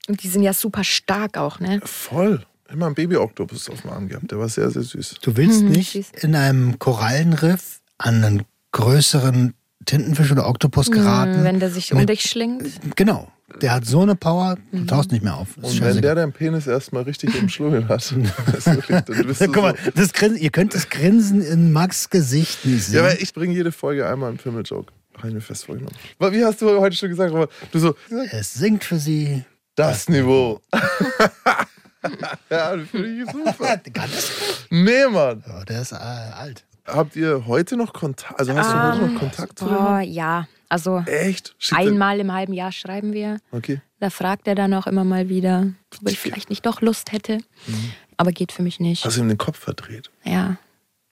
Und 0.09 0.24
die 0.24 0.28
sind 0.28 0.42
ja 0.42 0.53
super 0.53 0.82
stark 0.82 1.38
auch, 1.38 1.61
ne? 1.61 1.80
Voll. 1.84 2.45
Immer 2.75 2.87
ein 2.89 2.95
Baby-Oktopus 2.95 3.70
auf 3.70 3.83
dem 3.83 3.91
Arm 3.91 4.09
gehabt. 4.09 4.31
Der 4.33 4.39
war 4.39 4.49
sehr, 4.49 4.68
sehr 4.70 4.83
süß. 4.83 5.16
Du 5.22 5.37
willst 5.37 5.62
Mhm, 5.62 5.68
nicht 5.70 5.93
süß. 5.93 6.07
in 6.22 6.35
einem 6.35 6.79
Korallenriff 6.81 7.81
an 7.99 8.25
einen 8.25 8.43
größeren 8.72 9.55
Tintenfisch 9.87 10.33
oder 10.33 10.49
Oktopus 10.49 10.91
geraten. 10.91 11.37
Hm, 11.37 11.45
Wenn 11.45 11.61
der 11.61 11.70
sich 11.70 11.93
um 11.93 12.05
dich 12.07 12.22
schlingt. 12.22 12.64
Genau. 12.97 13.31
Der 13.61 13.72
hat 13.72 13.85
so 13.87 14.01
eine 14.01 14.16
Power, 14.16 14.57
du 14.72 14.85
tauchst 14.87 15.12
nicht 15.12 15.22
mehr 15.22 15.37
auf. 15.37 15.49
Das 15.61 15.72
Und 15.75 15.81
wenn 15.83 16.03
der 16.03 16.16
deinen 16.16 16.33
Penis 16.33 16.66
erstmal 16.66 17.03
richtig 17.05 17.41
umschlungen 17.41 17.87
hat, 17.89 18.01
das 18.47 18.57
ist 18.59 18.66
wirklich, 18.66 19.01
dann 19.03 19.27
bist 19.27 19.41
du 19.43 19.47
Guck 19.53 19.57
mal, 19.62 19.77
so. 19.85 19.91
das 19.95 20.12
Grinsen, 20.12 20.39
ihr 20.39 20.51
könnt 20.51 20.75
das 20.75 20.89
Grinsen 20.89 21.41
in 21.43 21.70
Max 21.70 22.11
Gesicht 22.11 22.64
nicht 22.66 22.87
sehen. 22.87 22.95
Ja, 22.97 23.01
aber 23.03 23.20
ich 23.20 23.33
bringe 23.33 23.55
jede 23.55 23.70
Folge 23.70 24.09
einmal 24.09 24.31
einen 24.31 24.39
Pimmel-Joke. 24.39 24.93
Habe 25.18 25.29
ich 25.29 25.35
mir 25.35 25.41
fest 25.41 25.66
vorgenommen. 25.66 25.95
Aber 26.18 26.33
Wie 26.33 26.45
hast 26.45 26.61
du 26.62 26.81
heute 26.81 26.97
schon 26.97 27.11
gesagt? 27.11 27.33
Du 27.70 27.79
so, 27.79 27.95
es 28.33 28.55
singt 28.55 28.83
für 28.83 28.99
sie. 28.99 29.45
das 29.77 30.09
Niveau. 30.09 30.61
ja, 32.50 32.76
das 32.76 32.88
finde 32.88 33.09
ich 33.09 33.30
super. 33.30 33.76
Ganz- 33.92 34.66
Nee, 34.70 35.07
Mann. 35.11 35.42
Ja, 35.46 35.64
der 35.64 35.82
ist 35.82 35.92
äh, 35.92 35.96
alt. 35.96 36.64
Habt 36.86 37.16
ihr 37.16 37.46
heute 37.46 37.76
noch 37.76 37.92
Kontakt? 37.92 38.38
Also 38.38 38.55
hast 38.55 38.70
du 38.70 38.76
Ah. 38.76 38.92
heute 38.92 39.07
noch 39.12 39.20
Kontakt 39.20 39.59
zu? 39.59 39.66
Oh, 39.66 39.98
ja. 39.98 40.46
Also 40.68 41.02
Echt? 41.07 41.55
Schickt 41.59 41.80
einmal 41.80 42.18
im 42.20 42.32
halben 42.32 42.52
Jahr 42.52 42.72
schreiben 42.72 43.12
wir. 43.12 43.38
Okay. 43.52 43.80
Da 44.00 44.11
fragt 44.11 44.48
er 44.48 44.55
dann 44.55 44.74
auch 44.74 44.86
immer 44.86 45.05
mal 45.05 45.28
wieder, 45.28 45.68
ob 46.02 46.09
ich 46.11 46.18
vielleicht 46.18 46.50
nicht 46.50 46.66
doch 46.66 46.80
Lust 46.80 47.12
hätte. 47.12 47.38
Mhm. 47.66 47.92
Aber 48.16 48.32
geht 48.32 48.52
für 48.52 48.62
mich 48.62 48.80
nicht. 48.80 49.05
Hast 49.05 49.16
du 49.16 49.20
ihm 49.20 49.28
den 49.28 49.38
Kopf 49.38 49.59
verdreht? 49.59 50.11
Ja. 50.24 50.57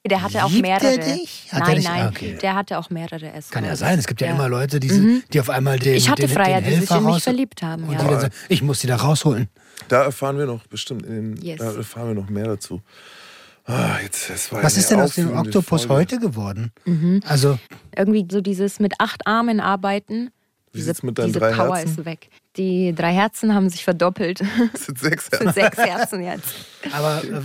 Der 0.05 0.21
hatte 0.23 0.45
auch 0.45 0.51
Liebt 0.51 0.63
mehrere. 0.63 0.99
er 0.99 0.99
dich? 0.99 1.47
Hat 1.53 1.61
er 1.61 1.67
nein, 1.67 1.77
dich- 1.77 1.85
nein. 1.85 2.09
Okay. 2.09 2.39
Der 2.43 2.55
hatte 2.57 2.77
auch 2.79 2.91
mehrere 2.91 3.27
Escorts. 3.27 3.51
Kann 3.51 3.65
ja 3.65 3.77
sein. 3.77 3.99
Es 4.01 4.07
gibt 4.09 4.21
ja, 4.21 4.27
Ja. 4.29 4.35
immer 4.35 4.49
Leute, 4.49 4.81
die, 4.81 4.89
sind, 4.89 5.33
die 5.33 5.39
auf 5.39 5.49
einmal 5.49 5.79
den, 5.79 5.95
Ich 5.95 6.09
hatte 6.09 6.23
den, 6.23 6.31
Freier, 6.31 6.61
den 6.61 6.75
die 6.81 6.87
sich 6.87 6.91
in 6.91 7.05
mich 7.05 7.23
verliebt 7.23 7.63
haben. 7.63 7.85
Und 7.85 7.93
Ja. 7.93 8.21
sagen, 8.21 8.35
ich 8.49 8.63
muss 8.63 8.81
die 8.81 8.89
da 8.89 8.97
rausholen. 8.97 9.49
Da 9.89 10.03
erfahren 10.03 10.39
wir 10.39 10.47
noch 10.47 10.67
bestimmt 10.67 11.07
in 11.07 11.37
den, 11.37 11.45
Yes. 11.45 11.59
da 11.61 11.73
erfahren 11.73 12.09
wir 12.09 12.15
noch 12.23 12.29
mehr 12.31 12.47
dazu. 12.47 12.83
Ah, 13.65 13.99
jetzt, 14.03 14.29
das 14.29 14.51
war 14.51 14.61
Was 14.65 14.77
ist 14.77 14.91
denn 14.91 14.99
aus 15.01 15.15
dem 15.15 15.37
Oktopus 15.37 15.85
Folge. 15.85 15.95
heute 15.95 16.19
geworden? 16.19 16.73
Mhm. 16.85 17.21
Also, 17.25 17.61
Irgendwie 17.97 18.27
so 18.29 18.41
dieses 18.41 18.81
mit 18.81 18.95
acht 18.99 19.25
Armen 19.29 19.61
arbeiten. 19.61 20.31
Wie 20.73 20.79
Diese, 20.79 20.95
mit 21.07 21.17
deinen 21.17 21.27
diese 21.29 21.39
drei 21.39 21.53
Power 21.53 21.77
Herzen? 21.77 21.99
ist 21.99 22.05
weg. 22.05 22.29
Die 22.57 22.93
drei 22.93 23.13
Herzen 23.13 23.55
haben 23.55 23.69
sich 23.69 23.85
verdoppelt. 23.85 24.41
Das 24.73 24.87
sind 24.87 24.99
sechs 24.99 25.29
Das 25.31 25.39
sind 25.41 25.55
sechs 25.55 25.77
Herzen 25.79 26.25
jetzt. 26.25 26.49
aber 26.93 27.23
äh, 27.23 27.41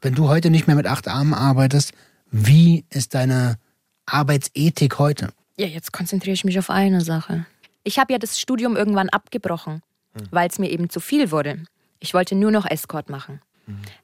wenn 0.00 0.14
du 0.14 0.28
heute 0.28 0.50
nicht 0.50 0.66
mehr 0.66 0.76
mit 0.76 0.86
acht 0.86 1.08
Armen 1.08 1.34
arbeitest, 1.34 1.92
wie 2.30 2.84
ist 2.90 3.14
deine 3.14 3.56
Arbeitsethik 4.06 4.98
heute? 4.98 5.28
Ja, 5.56 5.66
jetzt 5.66 5.92
konzentriere 5.92 6.34
ich 6.34 6.44
mich 6.44 6.58
auf 6.58 6.70
eine 6.70 7.00
Sache. 7.00 7.46
Ich 7.84 7.98
habe 7.98 8.12
ja 8.12 8.18
das 8.18 8.38
Studium 8.38 8.76
irgendwann 8.76 9.08
abgebrochen, 9.08 9.82
weil 10.30 10.48
es 10.48 10.58
mir 10.58 10.70
eben 10.70 10.90
zu 10.90 11.00
viel 11.00 11.30
wurde. 11.30 11.64
Ich 11.98 12.14
wollte 12.14 12.34
nur 12.34 12.50
noch 12.50 12.66
Escort 12.66 13.10
machen. 13.10 13.40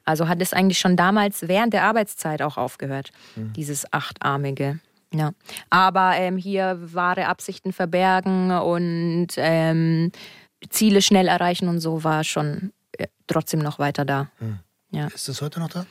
Also 0.05 0.28
hat 0.28 0.40
es 0.40 0.53
eigentlich 0.53 0.78
schon 0.78 0.97
damals 0.97 1.49
während 1.49 1.72
der 1.72 1.84
Arbeitszeit 1.84 2.42
auch 2.42 2.57
aufgehört, 2.57 3.11
dieses 3.34 3.92
achtarmige. 3.92 4.78
Ja. 5.12 5.32
Aber 5.70 6.12
ähm, 6.16 6.36
hier 6.36 6.78
wahre 6.80 7.26
Absichten 7.26 7.72
verbergen 7.72 8.51
und 8.51 9.28
ähm, 9.36 10.12
Ziele 10.68 11.03
schnell 11.03 11.28
erreichen 11.28 11.68
und 11.68 11.80
so 11.80 12.05
war 12.05 12.24
schon 12.24 12.72
äh, 12.92 13.07
trotzdem 13.26 13.61
noch 13.61 13.78
weiter 13.78 14.05
da. 14.05 14.28
Ja. 14.91 15.07
Ist 15.09 15.28
das 15.28 15.43
heute 15.43 15.61
noch 15.61 15.68
da? 15.70 15.87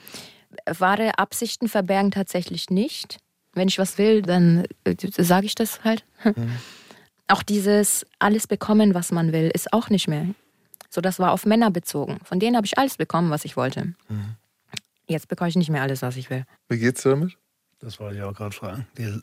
Wahre 0.79 1.17
Absichten 1.19 1.67
verbergen 1.67 2.11
tatsächlich 2.11 2.69
nicht. 2.69 3.17
Wenn 3.53 3.67
ich 3.67 3.77
was 3.79 3.97
will, 3.97 4.21
dann 4.21 4.65
äh, 4.83 4.95
sage 5.17 5.45
ich 5.45 5.55
das 5.55 5.83
halt. 5.83 6.05
Auch 7.27 7.43
dieses 7.43 8.05
alles 8.19 8.47
bekommen, 8.47 8.93
was 8.93 9.11
man 9.11 9.31
will, 9.33 9.49
ist 9.53 9.73
auch 9.73 9.89
nicht 9.89 10.07
mehr. 10.07 10.27
So, 10.89 11.01
das 11.01 11.19
war 11.19 11.31
auf 11.31 11.45
Männer 11.45 11.71
bezogen. 11.71 12.19
Von 12.23 12.39
denen 12.39 12.55
habe 12.55 12.65
ich 12.65 12.77
alles 12.77 12.97
bekommen, 12.97 13.29
was 13.31 13.43
ich 13.45 13.57
wollte. 13.57 13.95
Jetzt 15.07 15.27
bekomme 15.27 15.49
ich 15.49 15.55
nicht 15.55 15.69
mehr 15.69 15.81
alles, 15.81 16.01
was 16.01 16.15
ich 16.17 16.29
will. 16.29 16.45
Wie 16.69 16.77
geht's 16.79 17.03
dir 17.03 17.09
damit? 17.11 17.33
Das 17.79 17.99
wollte 17.99 18.17
ich 18.17 18.23
auch 18.23 18.33
gerade 18.33 18.55
fragen. 18.55 18.87
Die- 18.97 19.19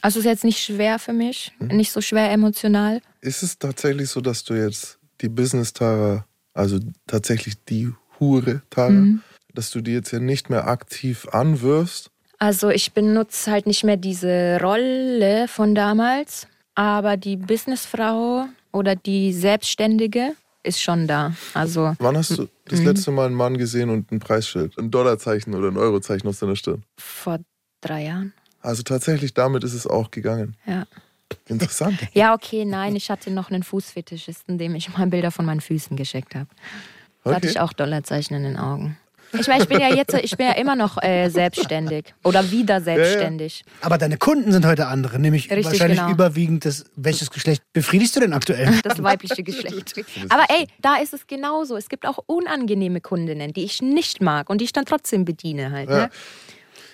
Also 0.00 0.20
ist 0.20 0.24
jetzt 0.26 0.44
nicht 0.44 0.60
schwer 0.62 0.98
für 0.98 1.12
mich, 1.12 1.52
nicht 1.58 1.90
so 1.92 2.00
schwer 2.00 2.30
emotional. 2.30 3.00
Ist 3.20 3.42
es 3.42 3.58
tatsächlich 3.58 4.08
so, 4.10 4.20
dass 4.20 4.44
du 4.44 4.54
jetzt 4.54 4.98
die 5.20 5.28
Business-Tara, 5.28 6.24
also 6.54 6.78
tatsächlich 7.06 7.62
die 7.64 7.92
Hure 8.20 8.62
Tara, 8.70 8.90
Mhm. 8.90 9.22
dass 9.54 9.70
du 9.70 9.80
die 9.80 9.92
jetzt 9.92 10.10
ja 10.12 10.18
nicht 10.20 10.50
mehr 10.50 10.66
aktiv 10.68 11.26
anwirfst? 11.32 12.10
Also 12.38 12.68
ich 12.70 12.92
benutze 12.92 13.50
halt 13.50 13.66
nicht 13.66 13.82
mehr 13.84 13.96
diese 13.96 14.58
Rolle 14.62 15.48
von 15.48 15.74
damals, 15.74 16.46
aber 16.74 17.16
die 17.16 17.36
Businessfrau 17.36 18.46
oder 18.72 18.94
die 18.94 19.32
Selbstständige 19.32 20.34
ist 20.62 20.80
schon 20.80 21.06
da. 21.06 21.32
Also 21.54 21.94
Wann 21.98 22.16
hast 22.16 22.38
du 22.38 22.48
das 22.66 22.82
letzte 22.82 23.10
Mal 23.10 23.26
einen 23.26 23.34
Mann 23.34 23.56
gesehen 23.58 23.90
und 23.90 24.12
ein 24.12 24.18
Preisschild, 24.20 24.78
ein 24.78 24.90
Dollarzeichen 24.90 25.54
oder 25.54 25.68
ein 25.68 25.76
Eurozeichen 25.76 26.28
auf 26.28 26.36
seiner 26.36 26.56
Stirn? 26.56 26.82
vor 26.98 27.38
drei 27.80 28.04
Jahren. 28.04 28.32
Also 28.60 28.82
tatsächlich, 28.82 29.34
damit 29.34 29.62
ist 29.64 29.74
es 29.74 29.86
auch 29.86 30.10
gegangen. 30.10 30.56
Ja. 30.66 30.84
Interessant. 31.46 31.98
Ja, 32.12 32.34
okay, 32.34 32.64
nein, 32.64 32.96
ich 32.96 33.10
hatte 33.10 33.30
noch 33.30 33.50
einen 33.50 33.62
Fußfetischisten, 33.62 34.58
dem 34.58 34.74
ich 34.74 34.96
mal 34.96 35.06
Bilder 35.06 35.30
von 35.30 35.44
meinen 35.44 35.60
Füßen 35.60 35.96
geschickt 35.96 36.34
habe. 36.34 36.48
Da 37.28 37.36
hatte 37.36 37.46
Okay. 37.46 37.52
ich 37.56 37.60
auch 37.60 37.72
Dollarzeichen 37.72 38.36
in 38.36 38.42
den 38.44 38.56
Augen. 38.56 38.96
Ich 39.38 39.46
meine, 39.46 39.62
ich 39.62 39.68
bin 39.68 39.78
ja 39.78 39.94
jetzt, 39.94 40.14
ich 40.14 40.34
bin 40.38 40.46
ja 40.46 40.52
immer 40.54 40.74
noch 40.74 41.02
äh, 41.02 41.28
selbstständig 41.28 42.14
oder 42.24 42.50
wieder 42.50 42.80
selbstständig. 42.80 43.62
Aber 43.82 43.98
deine 43.98 44.16
Kunden 44.16 44.52
sind 44.52 44.64
heute 44.64 44.86
andere, 44.86 45.18
nämlich 45.18 45.50
Richtig, 45.50 45.66
wahrscheinlich 45.66 45.98
genau. 45.98 46.10
überwiegend 46.12 46.64
das. 46.64 46.86
Welches 46.96 47.30
Geschlecht 47.30 47.62
befriedigst 47.74 48.16
du 48.16 48.20
denn 48.20 48.32
aktuell? 48.32 48.80
Das 48.82 49.02
weibliche 49.02 49.42
Geschlecht. 49.42 49.94
Aber 50.30 50.44
ey, 50.48 50.66
da 50.80 50.96
ist 50.96 51.12
es 51.12 51.26
genauso. 51.26 51.76
Es 51.76 51.90
gibt 51.90 52.06
auch 52.06 52.18
unangenehme 52.24 53.02
Kundinnen, 53.02 53.52
die 53.52 53.64
ich 53.64 53.82
nicht 53.82 54.22
mag 54.22 54.48
und 54.48 54.62
die 54.62 54.64
ich 54.64 54.72
dann 54.72 54.86
trotzdem 54.86 55.26
bediene 55.26 55.72
halt. 55.72 55.90
Ne? 55.90 56.08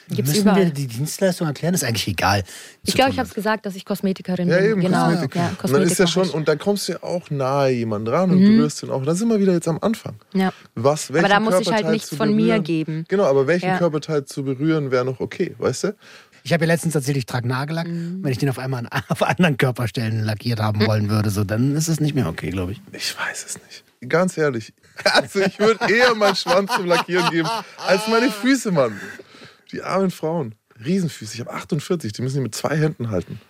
Gibt's 0.09 0.31
Müssen 0.33 0.43
überall. 0.43 0.65
wir 0.67 0.71
die 0.71 0.87
Dienstleistung 0.87 1.47
erklären? 1.47 1.75
ist 1.75 1.83
eigentlich 1.85 2.09
egal. 2.09 2.45
Ich 2.85 2.95
glaube, 2.95 3.11
ich 3.11 3.19
habe 3.19 3.27
es 3.29 3.35
gesagt, 3.35 3.65
dass 3.67 3.75
ich 3.75 3.85
Kosmetikerin 3.85 4.49
Ja, 4.49 4.59
bin. 4.59 4.67
eben, 4.73 4.81
genau. 4.83 5.07
Kosmetik. 5.07 5.35
Ja, 5.37 5.49
und 5.49 5.59
Kosmetik 5.59 5.83
dann 5.85 5.93
ist 5.93 5.99
ja 5.99 6.07
schon, 6.07 6.23
ich. 6.25 6.29
Mhm. 6.33 6.35
und 6.39 6.49
dann 6.49 6.59
kommst 6.59 6.89
du 6.89 6.93
ja 6.93 7.03
auch 7.03 7.31
nahe 7.31 7.71
jemand 7.71 8.07
dran 8.09 8.31
und 8.31 8.39
berührst 8.41 8.83
ihn 8.83 8.91
auch. 8.91 9.05
Da 9.05 9.15
sind 9.15 9.29
wir 9.29 9.41
wieder 9.41 9.53
jetzt 9.55 9.69
am 9.69 9.79
Anfang. 9.81 10.17
Ja. 10.35 10.53
Was, 10.75 11.13
welchen 11.13 11.29
da 11.29 11.41
muss 11.41 11.61
ich 11.61 11.73
halt 11.73 11.89
nichts 11.89 12.15
von 12.15 12.35
mir 12.35 12.59
geben. 12.61 13.05
Genau, 13.09 13.25
aber 13.25 13.47
welchen 13.47 13.67
Ja. 13.69 13.79
Körperteil 13.79 14.25
zu 14.25 14.45
berühren 14.45 14.91
wäre 14.91 15.05
noch 15.05 15.21
okay, 15.21 15.55
weißt 15.59 15.85
du? 15.85 15.97
Ich 16.47 16.53
habe 16.53 16.67
ja 16.67 16.73
letztens 16.73 16.95
erzählt, 16.95 17.17
ich 17.17 17.25
trage 17.25 17.49
Nagellack. 17.49 17.87
Mhm. 17.89 18.19
Wenn 18.23 18.31
ich 18.31 18.37
den 18.39 18.51
auf 18.51 18.59
einmal 18.59 18.87
an, 18.87 19.03
auf 19.09 19.23
anderen 19.23 19.57
Körperstellen 19.57 20.21
lackiert 20.25 20.61
haben 20.61 20.87
wollen 20.87 21.09
würde, 21.09 21.31
so, 21.31 21.43
dann 21.45 21.75
ist 21.75 21.89
es 21.89 22.01
nicht 22.01 22.15
mehr 22.15 22.29
okay, 22.29 22.51
glaube 22.51 22.73
ich. 22.73 22.83
Ich 22.93 23.17
weiß 23.19 23.47
es 23.47 23.55
nicht. 23.55 24.11
Ganz 24.11 24.37
ehrlich. 24.37 24.73
Also 25.13 25.41
ich 25.41 25.59
würde 25.59 25.93
eher 25.93 26.15
meinen 26.15 26.37
Schwanz 26.37 26.73
zum 26.73 26.87
Lackieren 26.87 27.29
geben, 27.31 27.49
als 27.85 28.07
meine 28.07 28.31
Füße, 28.31 28.71
Mann. 28.71 28.93
Die 29.75 29.83
armen 29.83 30.13
Frauen. 30.13 30.55
Riesenfüße. 30.85 31.35
Ich 31.35 31.41
habe 31.41 31.53
48, 31.53 32.13
die 32.13 32.23
müssen 32.23 32.37
die 32.37 32.43
mit 32.43 32.55
zwei 32.55 32.77
Händen 32.77 33.11
halten. 33.11 33.41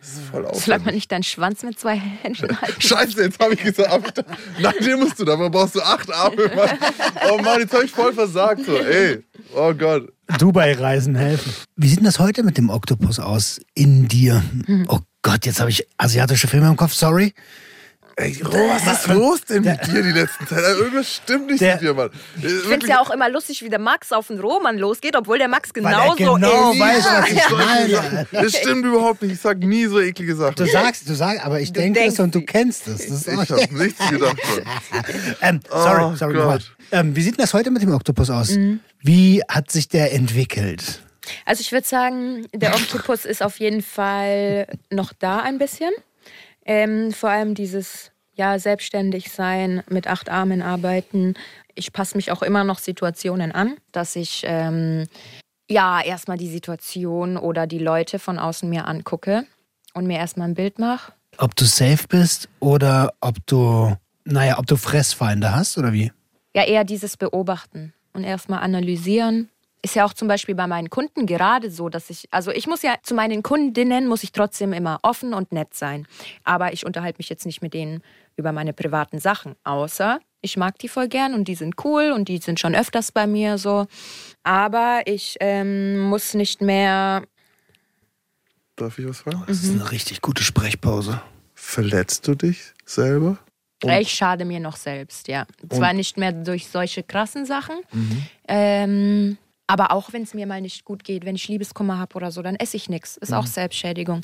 Das 0.00 0.08
ist 0.14 0.20
voll 0.30 0.40
Solange 0.40 0.48
man 0.48 0.54
aufwendig. 0.54 0.94
nicht 0.94 1.12
deinen 1.12 1.22
Schwanz 1.22 1.62
mit 1.62 1.78
zwei 1.78 1.96
Händen 1.98 2.58
halten. 2.58 2.80
Scheiße, 2.80 3.22
jetzt 3.22 3.38
habe 3.38 3.52
ich 3.52 3.62
gesagt, 3.62 4.24
nach 4.58 4.72
dem 4.72 5.00
musst 5.00 5.18
du, 5.20 5.26
dafür 5.26 5.50
brauchst 5.50 5.74
du 5.74 5.82
acht 5.82 6.10
Arme. 6.10 6.50
Mann. 6.56 6.70
Oh 7.30 7.36
Mann, 7.42 7.60
jetzt 7.60 7.74
habe 7.74 7.84
ich 7.84 7.90
voll 7.90 8.14
versagt. 8.14 8.64
So, 8.64 8.78
ey, 8.78 9.22
oh 9.54 9.74
Gott. 9.74 10.10
Dubai-Reisen 10.38 11.14
helfen. 11.16 11.52
Wie 11.76 11.88
sieht 11.88 11.98
denn 11.98 12.06
das 12.06 12.18
heute 12.18 12.42
mit 12.42 12.56
dem 12.56 12.70
Oktopus 12.70 13.18
aus 13.18 13.60
in 13.74 14.08
dir? 14.08 14.42
Oh 14.88 15.00
Gott, 15.20 15.44
jetzt 15.44 15.60
habe 15.60 15.68
ich 15.68 15.86
asiatische 15.98 16.48
Filme 16.48 16.68
im 16.68 16.76
Kopf, 16.76 16.94
sorry. 16.94 17.34
Ey, 18.20 18.42
Ro, 18.42 18.52
was 18.68 18.86
ist 19.00 19.06
los 19.08 19.40
denn 19.44 19.62
mit 19.64 19.86
dir 19.86 20.02
die 20.02 20.10
letzten 20.12 20.46
Zeit? 20.46 20.58
Irgendwas 20.78 21.14
stimmt 21.14 21.46
nicht 21.50 21.60
mit 21.60 21.80
dir, 21.80 21.94
Mann. 21.94 22.10
Ich 22.36 22.42
finde 22.42 22.78
es 22.84 22.88
ja 22.88 23.00
auch 23.00 23.10
immer 23.10 23.28
lustig, 23.30 23.62
wie 23.62 23.68
der 23.70 23.78
Max 23.78 24.12
auf 24.12 24.26
den 24.26 24.38
Roman 24.38 24.76
losgeht, 24.76 25.16
obwohl 25.16 25.38
der 25.38 25.48
Max 25.48 25.70
Weil 25.74 25.82
genauso 25.82 26.14
genau 26.16 26.72
ist. 26.72 26.78
weiß, 26.80 27.04
was 27.04 27.30
ich 27.30 27.50
meine. 28.00 28.26
Das 28.30 28.56
stimmt 28.56 28.84
überhaupt 28.84 29.22
nicht. 29.22 29.32
Ich 29.32 29.40
sag 29.40 29.58
nie 29.58 29.86
so 29.86 30.00
eklige 30.00 30.36
Sachen. 30.36 30.54
Du 30.56 30.66
sagst, 30.66 31.08
du 31.08 31.14
sagst, 31.14 31.44
aber 31.44 31.60
ich 31.60 31.72
denke 31.72 32.00
es 32.04 32.20
und 32.20 32.34
du 32.34 32.42
kennst 32.42 32.86
es. 32.88 33.06
Das 33.08 33.26
ist 33.26 33.28
Ich 33.28 33.50
habe 33.50 33.74
nichts 33.84 34.08
gedacht. 34.10 34.36
Ähm, 35.42 35.60
sorry, 35.70 36.04
Oh 36.04 36.14
sorry. 36.16 36.34
Gott. 36.34 36.42
nochmal. 36.42 36.60
Ähm, 36.92 37.16
wie 37.16 37.22
sieht 37.22 37.36
denn 37.38 37.42
das 37.44 37.54
heute 37.54 37.70
mit 37.70 37.82
dem 37.82 37.92
Oktopus 37.94 38.28
aus? 38.30 38.50
Mhm. 38.50 38.80
Wie 39.00 39.42
hat 39.48 39.70
sich 39.70 39.88
der 39.88 40.12
entwickelt? 40.12 41.00
Also 41.46 41.60
ich 41.60 41.72
würde 41.72 41.86
sagen, 41.86 42.46
der 42.54 42.74
Oktopus 42.74 43.24
ist 43.24 43.42
auf 43.42 43.58
jeden 43.60 43.82
Fall 43.82 44.66
noch 44.90 45.12
da 45.18 45.40
ein 45.40 45.58
bisschen. 45.58 45.90
Ähm, 46.66 47.12
vor 47.12 47.30
allem 47.30 47.54
dieses 47.54 48.09
ja, 48.40 48.58
selbstständig 48.58 49.30
sein, 49.30 49.82
mit 49.90 50.06
acht 50.06 50.30
Armen 50.30 50.62
arbeiten. 50.62 51.34
Ich 51.74 51.92
passe 51.92 52.16
mich 52.16 52.32
auch 52.32 52.40
immer 52.40 52.64
noch 52.64 52.78
Situationen 52.78 53.52
an, 53.52 53.76
dass 53.92 54.16
ich 54.16 54.44
ähm, 54.46 55.06
ja 55.68 56.00
erstmal 56.00 56.38
die 56.38 56.48
Situation 56.48 57.36
oder 57.36 57.66
die 57.66 57.78
Leute 57.78 58.18
von 58.18 58.38
außen 58.38 58.66
mir 58.66 58.86
angucke 58.86 59.44
und 59.92 60.06
mir 60.06 60.16
erstmal 60.16 60.48
ein 60.48 60.54
Bild 60.54 60.78
mache. 60.78 61.12
Ob 61.36 61.54
du 61.54 61.66
safe 61.66 62.08
bist 62.08 62.48
oder 62.60 63.12
ob 63.20 63.36
du, 63.44 63.94
naja, 64.24 64.58
ob 64.58 64.66
du 64.66 64.76
Fressfeinde 64.76 65.54
hast 65.54 65.76
oder 65.76 65.92
wie? 65.92 66.10
Ja, 66.56 66.64
eher 66.64 66.84
dieses 66.84 67.18
Beobachten 67.18 67.92
und 68.14 68.24
erstmal 68.24 68.62
analysieren. 68.62 69.50
Ist 69.82 69.96
ja 69.96 70.06
auch 70.06 70.14
zum 70.14 70.28
Beispiel 70.28 70.54
bei 70.54 70.66
meinen 70.66 70.88
Kunden 70.88 71.26
gerade 71.26 71.70
so, 71.70 71.90
dass 71.90 72.08
ich, 72.08 72.26
also 72.30 72.50
ich 72.50 72.66
muss 72.66 72.80
ja 72.80 72.96
zu 73.02 73.14
meinen 73.14 73.42
Kundinnen 73.42 74.08
muss 74.08 74.22
ich 74.22 74.32
trotzdem 74.32 74.72
immer 74.72 74.98
offen 75.02 75.34
und 75.34 75.52
nett 75.52 75.74
sein. 75.74 76.06
Aber 76.42 76.72
ich 76.72 76.86
unterhalte 76.86 77.18
mich 77.18 77.28
jetzt 77.28 77.44
nicht 77.44 77.60
mit 77.60 77.74
denen 77.74 78.02
über 78.36 78.52
meine 78.52 78.72
privaten 78.72 79.18
Sachen, 79.18 79.54
außer 79.64 80.20
ich 80.42 80.56
mag 80.56 80.78
die 80.78 80.88
voll 80.88 81.08
gern 81.08 81.34
und 81.34 81.48
die 81.48 81.54
sind 81.54 81.74
cool 81.84 82.12
und 82.12 82.28
die 82.28 82.38
sind 82.38 82.58
schon 82.58 82.74
öfters 82.74 83.12
bei 83.12 83.26
mir 83.26 83.58
so. 83.58 83.86
Aber 84.42 85.02
ich 85.04 85.36
ähm, 85.40 85.98
muss 85.98 86.32
nicht 86.34 86.60
mehr 86.62 87.22
Darf 88.76 88.98
ich 88.98 89.06
was 89.06 89.20
fragen? 89.20 89.42
Das 89.46 89.62
ist 89.62 89.72
eine 89.78 89.90
richtig 89.90 90.22
gute 90.22 90.42
Sprechpause. 90.42 91.20
Verletzt 91.54 92.26
du 92.26 92.34
dich 92.34 92.72
selber? 92.86 93.36
Und- 93.82 93.90
Ich 93.92 94.10
schade 94.12 94.44
mir 94.46 94.60
noch 94.60 94.76
selbst, 94.76 95.28
ja. 95.28 95.46
Zwar 95.70 95.92
nicht 95.92 96.16
mehr 96.16 96.32
durch 96.32 96.68
solche 96.68 97.02
krassen 97.02 97.44
Sachen, 97.44 97.76
ähm, 98.48 99.36
aber 99.70 99.92
auch 99.92 100.12
wenn 100.12 100.22
es 100.22 100.34
mir 100.34 100.46
mal 100.46 100.60
nicht 100.60 100.84
gut 100.84 101.04
geht, 101.04 101.24
wenn 101.24 101.36
ich 101.36 101.46
Liebeskummer 101.48 101.98
habe 101.98 102.14
oder 102.16 102.30
so, 102.30 102.42
dann 102.42 102.56
esse 102.56 102.76
ich 102.76 102.88
nichts. 102.88 103.16
Ist 103.16 103.32
auch 103.32 103.46
Selbstschädigung. 103.46 104.22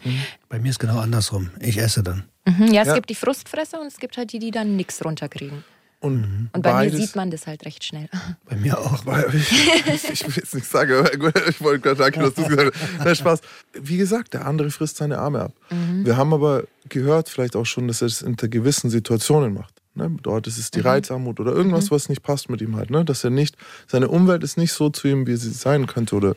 Bei 0.48 0.58
mir 0.58 0.70
ist 0.70 0.78
genau 0.78 0.98
andersrum. 0.98 1.50
Ich 1.60 1.78
esse 1.78 2.02
dann. 2.02 2.24
Mhm, 2.46 2.72
ja, 2.72 2.82
es 2.82 2.88
Ja. 2.88 2.94
gibt 2.94 3.10
die 3.10 3.14
Frustfresser 3.14 3.80
und 3.80 3.86
es 3.86 3.98
gibt 3.98 4.16
halt 4.16 4.32
die, 4.32 4.38
die 4.38 4.50
dann 4.50 4.76
nichts 4.76 5.04
runterkriegen. 5.04 5.64
Und, 5.98 6.50
Und 6.52 6.62
bei 6.62 6.72
beides, 6.72 6.92
mir 6.92 7.06
sieht 7.06 7.16
man 7.16 7.30
das 7.30 7.46
halt 7.46 7.64
recht 7.64 7.82
schnell. 7.82 8.08
Bei 8.44 8.54
mir 8.54 8.78
auch. 8.78 9.06
Weil 9.06 9.34
Ich, 9.34 10.10
ich 10.10 10.26
will 10.26 10.34
jetzt 10.36 10.54
nicht 10.54 10.66
sagen, 10.66 10.92
aber 10.92 11.10
gut, 11.16 11.32
ich 11.48 11.60
wollte 11.62 11.80
gerade 11.80 11.96
danke, 11.96 12.20
dass 12.20 12.34
du 12.34 12.42
es 12.42 12.48
gesagt 12.48 12.76
hast. 12.76 12.90
Na, 13.04 13.14
Spaß. 13.14 13.40
Wie 13.72 13.96
gesagt, 13.96 14.34
der 14.34 14.46
andere 14.46 14.70
frisst 14.70 14.98
seine 14.98 15.18
Arme 15.18 15.40
ab. 15.40 15.52
Wir 15.70 16.16
haben 16.18 16.34
aber 16.34 16.64
gehört, 16.90 17.30
vielleicht 17.30 17.56
auch 17.56 17.64
schon, 17.64 17.88
dass 17.88 18.02
er 18.02 18.06
es 18.08 18.20
in 18.20 18.36
gewissen 18.36 18.90
Situationen 18.90 19.54
macht. 19.54 19.75
Ne? 19.96 20.14
Dort 20.22 20.46
ist 20.46 20.58
es 20.58 20.70
die 20.70 20.80
Reizarmut 20.80 21.40
oder 21.40 21.52
irgendwas, 21.52 21.90
was 21.90 22.08
nicht 22.08 22.22
passt 22.22 22.50
mit 22.50 22.60
ihm 22.60 22.76
halt. 22.76 22.90
Ne? 22.90 23.04
Dass 23.04 23.24
er 23.24 23.30
nicht, 23.30 23.56
seine 23.86 24.08
Umwelt 24.08 24.42
ist 24.42 24.56
nicht 24.56 24.72
so 24.72 24.90
zu 24.90 25.08
ihm, 25.08 25.26
wie 25.26 25.36
sie 25.36 25.50
sein 25.50 25.86
könnte. 25.86 26.16
Oder 26.16 26.34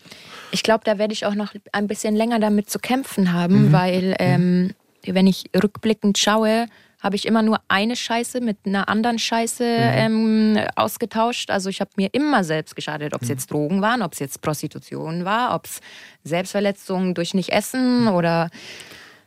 Ich 0.51 0.64
glaube, 0.64 0.84
da 0.84 0.97
werde 0.97 1.14
ich 1.14 1.26
auch 1.26 1.36
noch 1.36 1.53
ein 1.72 1.88
bisschen 1.88 2.16
länger 2.16 2.39
damit 2.39 2.70
zu 2.70 2.80
kämpfen 2.80 3.34
haben, 3.34 3.72
weil 3.72 4.16
ähm, 4.20 4.74
wenn 5.05 5.28
ich 5.28 5.45
rückblickend 5.55 6.18
schaue, 6.18 6.68
habe 7.01 7.16
ich 7.16 7.26
immer 7.26 7.41
nur 7.41 7.62
eine 7.70 7.95
Scheiße 7.95 8.41
mit 8.41 8.57
einer 8.66 8.89
anderen 8.89 9.20
Scheiße 9.20 9.64
ähm, 9.64 10.60
ausgetauscht. 10.76 11.49
Also 11.49 11.70
ich 11.70 11.80
habe 11.80 11.91
mir 11.95 12.10
immer 12.12 12.43
selbst 12.43 12.76
geschadet, 12.76 13.14
ob 13.14 13.22
es 13.22 13.30
jetzt 13.30 13.51
Drogen 13.51 13.82
waren, 13.82 14.01
ob 14.01 14.14
es 14.14 14.20
jetzt 14.20 14.41
Prostitution 14.41 15.24
war, 15.24 15.55
ob 15.55 15.66
es 15.66 15.80
Selbstverletzungen 16.24 17.14
durch 17.14 17.34
nicht 17.34 17.49
essen 17.49 18.10
oder 18.10 18.49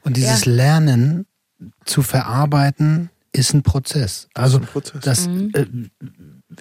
Und 0.05 0.17
dieses 0.19 0.45
Lernen 0.45 1.27
zu 1.85 2.03
verarbeiten 2.03 3.11
ist 3.33 3.55
ein 3.55 3.63
Prozess. 3.63 4.29
Also 4.35 4.59
ein 4.59 4.65
Prozess. 4.65 5.01
das 5.03 5.27
äh, 5.27 5.67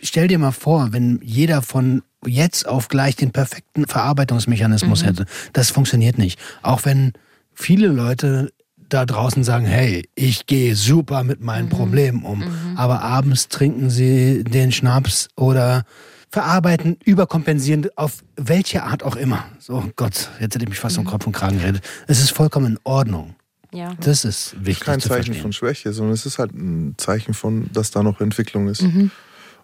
stell 0.01 0.27
dir 0.27 0.39
mal 0.39 0.51
vor, 0.51 0.89
wenn 0.91 1.19
jeder 1.23 1.61
von 1.61 2.01
jetzt 2.25 2.67
auf 2.67 2.87
gleich 2.87 3.15
den 3.15 3.31
perfekten 3.31 3.87
Verarbeitungsmechanismus 3.87 5.03
hätte. 5.03 5.25
Das 5.53 5.69
funktioniert 5.69 6.17
nicht. 6.17 6.39
Auch 6.61 6.85
wenn 6.85 7.13
viele 7.53 7.87
Leute 7.87 8.51
da 8.89 9.05
draußen 9.05 9.43
sagen, 9.43 9.65
hey, 9.65 10.07
ich 10.15 10.45
gehe 10.45 10.75
super 10.75 11.23
mit 11.23 11.41
meinen 11.41 11.69
Problemen 11.69 12.23
um, 12.23 12.43
aber 12.75 13.01
abends 13.01 13.47
trinken 13.47 13.89
sie 13.89 14.43
den 14.43 14.71
Schnaps 14.71 15.29
oder 15.35 15.85
verarbeiten, 16.29 16.97
überkompensieren, 17.03 17.87
auf 17.95 18.23
welche 18.35 18.83
Art 18.83 19.03
auch 19.03 19.15
immer. 19.15 19.45
So, 19.59 19.83
Gott, 19.95 20.29
jetzt 20.39 20.55
hätte 20.55 20.63
ich 20.63 20.69
mich 20.69 20.79
fast 20.79 20.97
um 20.97 21.05
Kopf 21.05 21.25
und 21.25 21.33
Kragen 21.33 21.59
geredet. 21.59 21.83
Es 22.07 22.21
ist 22.21 22.31
vollkommen 22.31 22.67
in 22.67 22.79
Ordnung. 22.83 23.35
Ja. 23.73 23.93
Das 23.99 24.25
ist 24.25 24.55
wichtig 24.65 24.85
kein 24.85 24.99
zu 24.99 25.09
Zeichen 25.09 25.25
verstehen. 25.25 25.41
von 25.41 25.53
Schwäche, 25.53 25.93
sondern 25.93 26.13
es 26.13 26.25
ist 26.25 26.39
halt 26.39 26.53
ein 26.53 26.95
Zeichen 26.97 27.33
von, 27.33 27.69
dass 27.71 27.91
da 27.91 28.03
noch 28.03 28.19
Entwicklung 28.21 28.67
ist. 28.67 28.81
Mhm. 28.81 29.11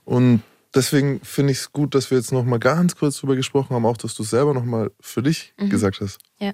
Und 0.05 0.41
deswegen 0.73 1.19
finde 1.21 1.51
ich 1.51 1.59
es 1.59 1.71
gut, 1.71 1.93
dass 1.93 2.09
wir 2.09 2.17
jetzt 2.17 2.31
noch 2.31 2.45
mal 2.45 2.59
ganz 2.59 2.95
kurz 2.95 3.17
drüber 3.17 3.35
gesprochen 3.35 3.75
haben, 3.75 3.85
auch 3.85 3.97
dass 3.97 4.15
du 4.15 4.23
es 4.23 4.29
selber 4.29 4.53
noch 4.53 4.63
mal 4.63 4.91
für 4.99 5.21
dich 5.21 5.53
gesagt 5.57 5.99
hast. 6.01 6.19
Mhm. 6.39 6.45
Ja. 6.45 6.53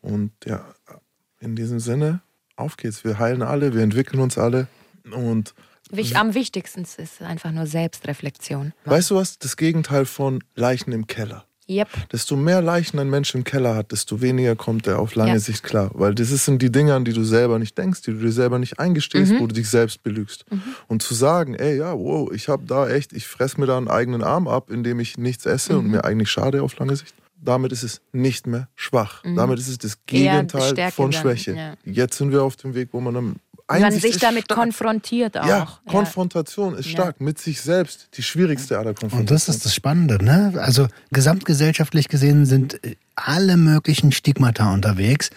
Und 0.00 0.32
ja, 0.44 0.64
in 1.40 1.56
diesem 1.56 1.80
Sinne, 1.80 2.20
auf 2.56 2.76
geht's. 2.76 3.04
Wir 3.04 3.18
heilen 3.18 3.42
alle, 3.42 3.74
wir 3.74 3.82
entwickeln 3.82 4.20
uns 4.20 4.38
alle. 4.38 4.68
Und 5.12 5.54
Wich, 5.90 6.16
am 6.16 6.34
wichtigsten 6.34 6.82
ist 6.82 7.22
einfach 7.22 7.52
nur 7.52 7.66
Selbstreflexion. 7.66 8.72
weißt 8.84 9.10
du 9.10 9.16
was? 9.16 9.38
Das 9.38 9.56
Gegenteil 9.56 10.06
von 10.06 10.42
Leichen 10.54 10.92
im 10.92 11.06
Keller. 11.06 11.46
Yep. 11.68 11.88
Desto 12.12 12.36
mehr 12.36 12.60
Leichen 12.60 12.98
ein 12.98 13.08
Mensch 13.08 13.34
im 13.34 13.42
Keller 13.44 13.74
hat, 13.74 13.90
desto 13.92 14.20
weniger 14.20 14.54
kommt 14.56 14.86
er 14.86 14.98
auf 14.98 15.14
lange 15.14 15.32
Ja. 15.32 15.38
Sicht 15.38 15.62
klar. 15.62 15.90
Weil 15.94 16.14
das 16.14 16.28
sind 16.28 16.60
die 16.60 16.70
Dinge, 16.70 16.94
an 16.94 17.04
die 17.04 17.12
du 17.14 17.24
selber 17.24 17.58
nicht 17.58 17.76
denkst, 17.78 18.02
die 18.02 18.10
du 18.12 18.18
dir 18.18 18.32
selber 18.32 18.58
nicht 18.58 18.78
eingestehst, 18.78 19.32
Mhm. 19.32 19.40
wo 19.40 19.46
du 19.46 19.54
dich 19.54 19.68
selbst 19.70 20.02
belügst. 20.02 20.44
Und 20.88 21.02
zu 21.02 21.14
sagen, 21.14 21.54
ey, 21.54 21.78
ja, 21.78 21.92
wow, 21.96 22.30
ich 22.32 22.48
habe 22.48 22.64
da 22.66 22.88
echt, 22.88 23.12
ich 23.12 23.26
fress 23.26 23.56
mir 23.56 23.66
da 23.66 23.76
einen 23.78 23.88
eigenen 23.88 24.22
Arm 24.22 24.46
ab, 24.46 24.70
indem 24.70 25.00
ich 25.00 25.16
nichts 25.16 25.46
esse 25.46 25.72
Mhm. 25.72 25.78
und 25.78 25.90
mir 25.90 26.04
eigentlich 26.04 26.30
schade 26.30 26.62
auf 26.62 26.76
lange 26.78 26.96
Sicht. 26.96 27.14
Damit 27.42 27.72
ist 27.72 27.82
es 27.82 28.00
nicht 28.12 28.46
mehr 28.46 28.68
schwach. 28.74 29.22
Damit 29.36 29.58
ist 29.58 29.68
es 29.68 29.78
das 29.78 29.96
Mhm. 29.96 30.00
Gegenteil 30.06 30.90
von 30.92 31.10
dann, 31.10 31.20
Schwäche. 31.20 31.52
ja. 31.54 31.74
Jetzt 31.84 32.16
sind 32.18 32.30
wir 32.32 32.42
auf 32.42 32.56
dem 32.56 32.74
Weg, 32.74 32.88
wo 32.92 33.00
man 33.00 33.36
dann 33.74 33.82
Man 33.82 33.92
Einsicht 33.92 34.02
sich 34.06 34.14
ist 34.16 34.22
damit 34.22 34.44
stark. 34.44 34.58
konfrontiert 34.58 35.38
auch. 35.38 35.46
Ja, 35.46 35.78
Konfrontation 35.86 36.74
ist 36.74 36.86
Ja. 36.86 36.92
stark 36.92 37.20
mit 37.20 37.38
sich 37.38 37.60
selbst. 37.60 38.08
Die 38.16 38.22
schwierigste 38.22 38.76
aller 38.78 38.94
Konfrontationen. 38.94 39.20
Und 39.22 39.30
das 39.30 39.48
ist 39.48 39.64
das 39.64 39.74
Spannende, 39.74 40.22
ne? 40.24 40.54
Also 40.56 40.88
gesamtgesellschaftlich 41.12 42.08
gesehen 42.08 42.46
sind 42.46 42.82
äh, 42.84 42.96
alle 43.16 43.56
möglichen 43.56 44.12
Stigmata 44.12 44.72
unterwegs. 44.72 45.30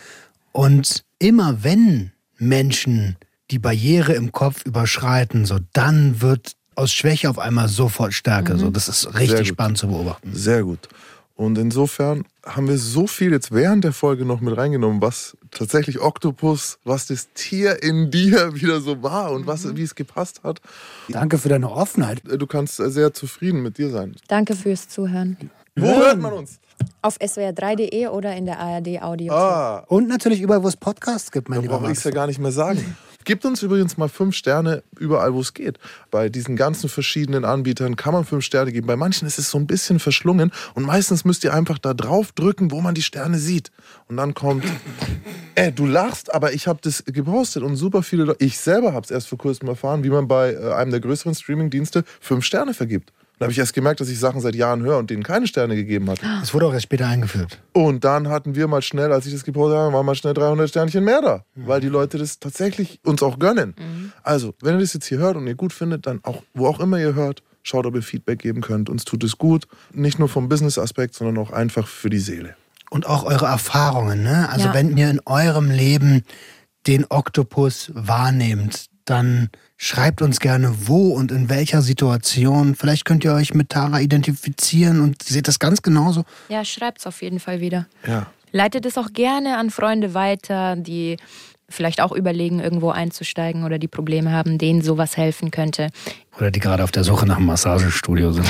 Und 0.51 1.03
immer 1.19 1.63
wenn 1.63 2.11
Menschen 2.37 3.15
die 3.51 3.59
Barriere 3.59 4.13
im 4.13 4.31
Kopf 4.31 4.65
überschreiten, 4.65 5.45
so 5.45 5.59
dann 5.73 6.21
wird 6.21 6.53
aus 6.75 6.91
Schwäche 6.91 7.29
auf 7.29 7.39
einmal 7.39 7.67
sofort 7.69 8.13
Stärke. 8.13 8.57
So, 8.57 8.69
das 8.69 8.87
ist 8.87 9.01
Sehr 9.01 9.15
richtig 9.15 9.47
spannend 9.47 9.77
zu 9.79 9.87
beobachten. 9.87 10.31
Sehr 10.35 10.63
gut. 10.63 10.89
Und 11.35 11.57
insofern 11.57 12.25
haben 12.45 12.67
wir 12.67 12.77
so 12.77 13.07
viel 13.07 13.31
jetzt 13.31 13.51
während 13.51 13.83
der 13.83 13.93
Folge 13.93 14.25
noch 14.25 14.41
mit 14.41 14.57
reingenommen, 14.57 15.01
was 15.01 15.37
tatsächlich 15.51 15.99
Oktopus, 15.99 16.79
was 16.83 17.07
das 17.07 17.29
Tier 17.33 17.81
in 17.83 18.11
dir 18.11 18.53
wieder 18.61 18.81
so 18.81 19.03
war 19.03 19.31
und 19.31 19.47
was, 19.47 19.75
wie 19.75 19.83
es 19.83 19.95
gepasst 19.95 20.41
hat. 20.43 20.61
Danke 21.09 21.37
für 21.37 21.49
deine 21.49 21.71
Offenheit. 21.71 22.21
Du 22.25 22.47
kannst 22.47 22.77
sehr 22.77 23.13
zufrieden 23.13 23.61
mit 23.61 23.77
dir 23.77 23.89
sein. 23.89 24.15
Danke 24.27 24.55
fürs 24.55 24.87
Zuhören. 24.89 25.37
Wo 25.75 25.87
hört 25.87 26.19
man 26.19 26.33
uns? 26.33 26.59
Auf 27.01 27.17
swr3.de 27.19 28.07
oder 28.07 28.35
in 28.35 28.45
der 28.45 28.59
ARD 28.59 29.01
Audio. 29.01 29.33
Ah, 29.33 29.83
Und 29.87 30.07
natürlich 30.07 30.41
überall, 30.41 30.63
wo 30.63 30.67
es 30.67 30.77
Podcasts 30.77 31.31
gibt, 31.31 31.49
mein 31.49 31.57
da 31.57 31.61
lieber 31.63 31.79
brauche 31.79 31.91
ich 31.91 31.97
es 31.97 32.03
ja 32.03 32.11
gar 32.11 32.27
nicht 32.27 32.39
mehr 32.39 32.51
sagen. 32.51 32.95
Gibt 33.27 33.43
uns 33.43 33.61
übrigens 33.61 33.97
mal 33.97 34.07
fünf 34.07 34.37
Sterne 34.37 34.83
überall, 34.97 35.33
wo 35.33 35.41
es 35.41 35.53
geht. 35.53 35.79
Bei 36.11 36.29
diesen 36.29 36.55
ganzen 36.55 36.87
verschiedenen 36.87 37.43
Anbietern 37.43 37.97
kann 37.97 38.13
man 38.13 38.23
fünf 38.23 38.45
Sterne 38.45 38.71
geben. 38.71 38.87
Bei 38.87 38.95
manchen 38.95 39.27
ist 39.27 39.37
es 39.37 39.51
so 39.51 39.57
ein 39.57 39.67
bisschen 39.67 39.99
verschlungen 39.99 40.49
und 40.75 40.85
meistens 40.85 41.25
müsst 41.25 41.43
ihr 41.43 41.53
einfach 41.53 41.77
da 41.77 41.93
drauf 41.93 42.31
drücken, 42.31 42.71
wo 42.71 42.79
man 42.79 42.95
die 42.95 43.01
Sterne 43.01 43.37
sieht. 43.37 43.69
Und 44.07 44.15
dann 44.15 44.33
kommt, 44.33 44.63
ey, 45.55 45.71
du 45.75 45.85
lachst, 45.85 46.33
aber 46.33 46.53
ich 46.53 46.69
habe 46.69 46.79
das 46.81 47.03
gepostet 47.03 47.63
und 47.63 47.75
super 47.75 48.01
viele 48.01 48.23
Leute, 48.23 48.45
ich 48.45 48.57
selber 48.59 48.93
habe 48.93 49.03
es 49.03 49.11
erst 49.11 49.27
vor 49.27 49.37
kurzem 49.37 49.67
erfahren, 49.67 50.05
wie 50.05 50.09
man 50.09 50.29
bei 50.29 50.53
äh, 50.53 50.71
einem 50.71 50.91
der 50.91 51.01
größeren 51.01 51.35
Streamingdienste 51.35 52.05
fünf 52.21 52.45
Sterne 52.45 52.73
vergibt. 52.73 53.11
Da 53.39 53.43
habe 53.45 53.51
ich 53.51 53.59
erst 53.59 53.73
gemerkt, 53.75 53.99
dass 54.01 54.09
ich 54.09 54.19
Sachen 54.19 54.41
seit 54.41 54.55
Jahren 54.55 54.81
höre 54.81 54.97
und 54.97 55.11
denen 55.11 55.21
keine 55.21 55.45
Sterne 55.45 55.75
gegeben 55.75 56.09
hatte. 56.09 56.21
Das 56.39 56.53
wurde 56.55 56.65
auch 56.65 56.73
erst 56.73 56.83
später 56.83 57.05
eingeführt. 57.07 57.61
Und 57.71 58.03
dann 58.03 58.29
hatten 58.29 58.55
wir 58.55 58.67
mal 58.67 58.81
schnell, 58.81 59.11
als 59.11 59.27
ich 59.27 59.33
das 59.33 59.43
gepostet 59.43 59.77
habe, 59.77 59.93
waren 59.93 60.05
mal 60.05 60.15
schnell 60.15 60.33
300 60.33 60.67
Sternchen 60.69 61.03
mehr 61.03 61.21
da, 61.21 61.43
weil 61.55 61.79
die 61.79 61.87
Leute 61.89 62.17
das 62.17 62.39
tatsächlich 62.39 62.99
uns 63.05 63.21
auch 63.21 63.37
gönnen. 63.37 63.75
Also, 64.23 64.55
wenn 64.61 64.75
ihr 64.75 64.81
das 64.81 64.93
jetzt 64.93 65.05
hier 65.05 65.19
hört 65.19 65.37
und 65.37 65.45
ihr 65.45 65.53
gut 65.55 65.71
findet, 65.71 66.07
dann 66.07 66.19
auch, 66.23 66.41
wo 66.55 66.65
auch 66.67 66.79
immer 66.79 66.97
ihr 66.99 67.13
hört, 67.13 67.43
schaut, 67.61 67.85
ob 67.85 67.93
ihr 67.95 68.01
Feedback 68.01 68.39
geben 68.39 68.61
könnt. 68.61 68.89
Uns 68.89 69.05
tut 69.05 69.23
es 69.23 69.37
gut, 69.37 69.67
nicht 69.93 70.17
nur 70.17 70.29
vom 70.29 70.49
Business-Aspekt, 70.49 71.13
sondern 71.13 71.37
auch 71.37 71.51
einfach 71.51 71.87
für 71.87 72.09
die 72.09 72.19
Seele. 72.19 72.55
Und 72.89 73.05
auch 73.05 73.23
eure 73.23 73.45
Erfahrungen, 73.45 74.23
ne? 74.23 74.49
Also 74.49 74.67
Ja. 74.69 74.73
wenn 74.73 74.97
ihr 74.97 75.09
in 75.11 75.19
eurem 75.25 75.69
Leben 75.69 76.23
den 76.87 77.05
Oktopus 77.09 77.91
wahrnehmt, 77.93 78.85
dann 79.09 79.49
schreibt 79.77 80.21
uns 80.21 80.39
gerne 80.39 80.87
wo 80.87 81.13
und 81.13 81.31
in 81.31 81.49
welcher 81.49 81.81
Situation. 81.81 82.75
Vielleicht 82.75 83.05
könnt 83.05 83.23
ihr 83.23 83.33
euch 83.33 83.53
mit 83.53 83.69
Tara 83.69 83.99
identifizieren 84.01 85.01
und 85.01 85.23
seht 85.23 85.47
das 85.47 85.59
ganz 85.59 85.81
genauso. 85.81 86.23
Ja, 86.49 86.65
schreibt's 86.65 87.07
auf 87.07 87.21
jeden 87.21 87.39
Fall 87.39 87.61
wieder. 87.61 87.87
Ja. 88.05 88.27
Leitet 88.51 88.85
es 88.85 88.97
auch 88.97 89.13
gerne 89.13 89.57
an 89.57 89.69
Freunde 89.69 90.13
weiter, 90.13 90.75
die 90.75 91.17
vielleicht 91.69 92.01
auch 92.01 92.11
überlegen, 92.11 92.59
irgendwo 92.59 92.91
einzusteigen 92.91 93.63
oder 93.63 93.77
die 93.77 93.89
Probleme 93.89 94.31
haben, 94.31 94.57
denen 94.57 94.81
sowas 94.81 95.17
helfen 95.17 95.51
könnte. 95.51 95.89
Oder 96.37 96.49
die 96.49 96.59
gerade 96.59 96.83
auf 96.83 96.91
der 96.91 97.03
Suche 97.03 97.25
nach 97.25 97.37
einem 97.37 97.47
Massagestudio 97.47 98.31
sind. 98.31 98.47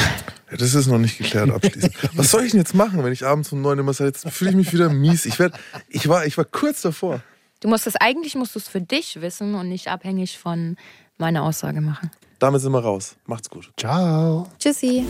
Ja, 0.52 0.58
das 0.58 0.76
ist 0.76 0.88
noch 0.88 1.00
nicht 1.00 1.18
geklärt 1.18 1.50
abschließend. 1.50 1.94
Was 2.14 2.32
soll 2.32 2.44
ich 2.44 2.52
denn 2.52 2.60
jetzt 2.60 2.76
machen, 2.76 3.04
wenn 3.04 3.12
ich 3.12 3.26
abends 3.26 3.52
um 3.52 3.62
neun 3.62 3.80
immer 3.80 3.94
sage, 3.94 4.12
jetzt 4.12 4.30
fühle 4.30 4.52
ich 4.52 4.56
mich 4.56 4.72
wieder 4.72 4.90
mies. 4.90 5.26
Ich, 5.26 5.40
werd, 5.40 5.54
ich, 5.90 6.08
war, 6.08 6.26
ich 6.26 6.38
war 6.38 6.46
kurz 6.46 6.84
davor. 6.84 7.22
Du 7.60 7.68
musst 7.68 7.88
es 7.88 7.96
eigentlich 7.96 8.36
musst 8.36 8.54
du 8.54 8.60
es 8.60 8.68
für 8.68 8.82
dich 8.82 9.20
wissen 9.20 9.56
und 9.56 9.70
nicht 9.70 9.88
abhängig 9.88 10.38
von 10.38 10.78
meiner 11.18 11.42
Aussage 11.44 11.82
machen. 11.82 12.12
Damit 12.38 12.62
sind 12.62 12.72
wir 12.72 12.84
raus. 12.84 13.16
Macht's 13.26 13.50
gut. 13.50 13.72
Ciao. 13.78 14.48
Tschüssi. 14.60 15.04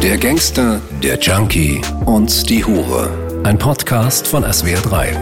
Der 0.00 0.16
Gangster, 0.16 0.80
der 1.02 1.18
Junkie 1.18 1.80
und 2.06 2.48
die 2.48 2.64
Hure. 2.64 3.42
Ein 3.42 3.58
Podcast 3.58 4.28
von 4.28 4.44
SWR3. 4.44 5.16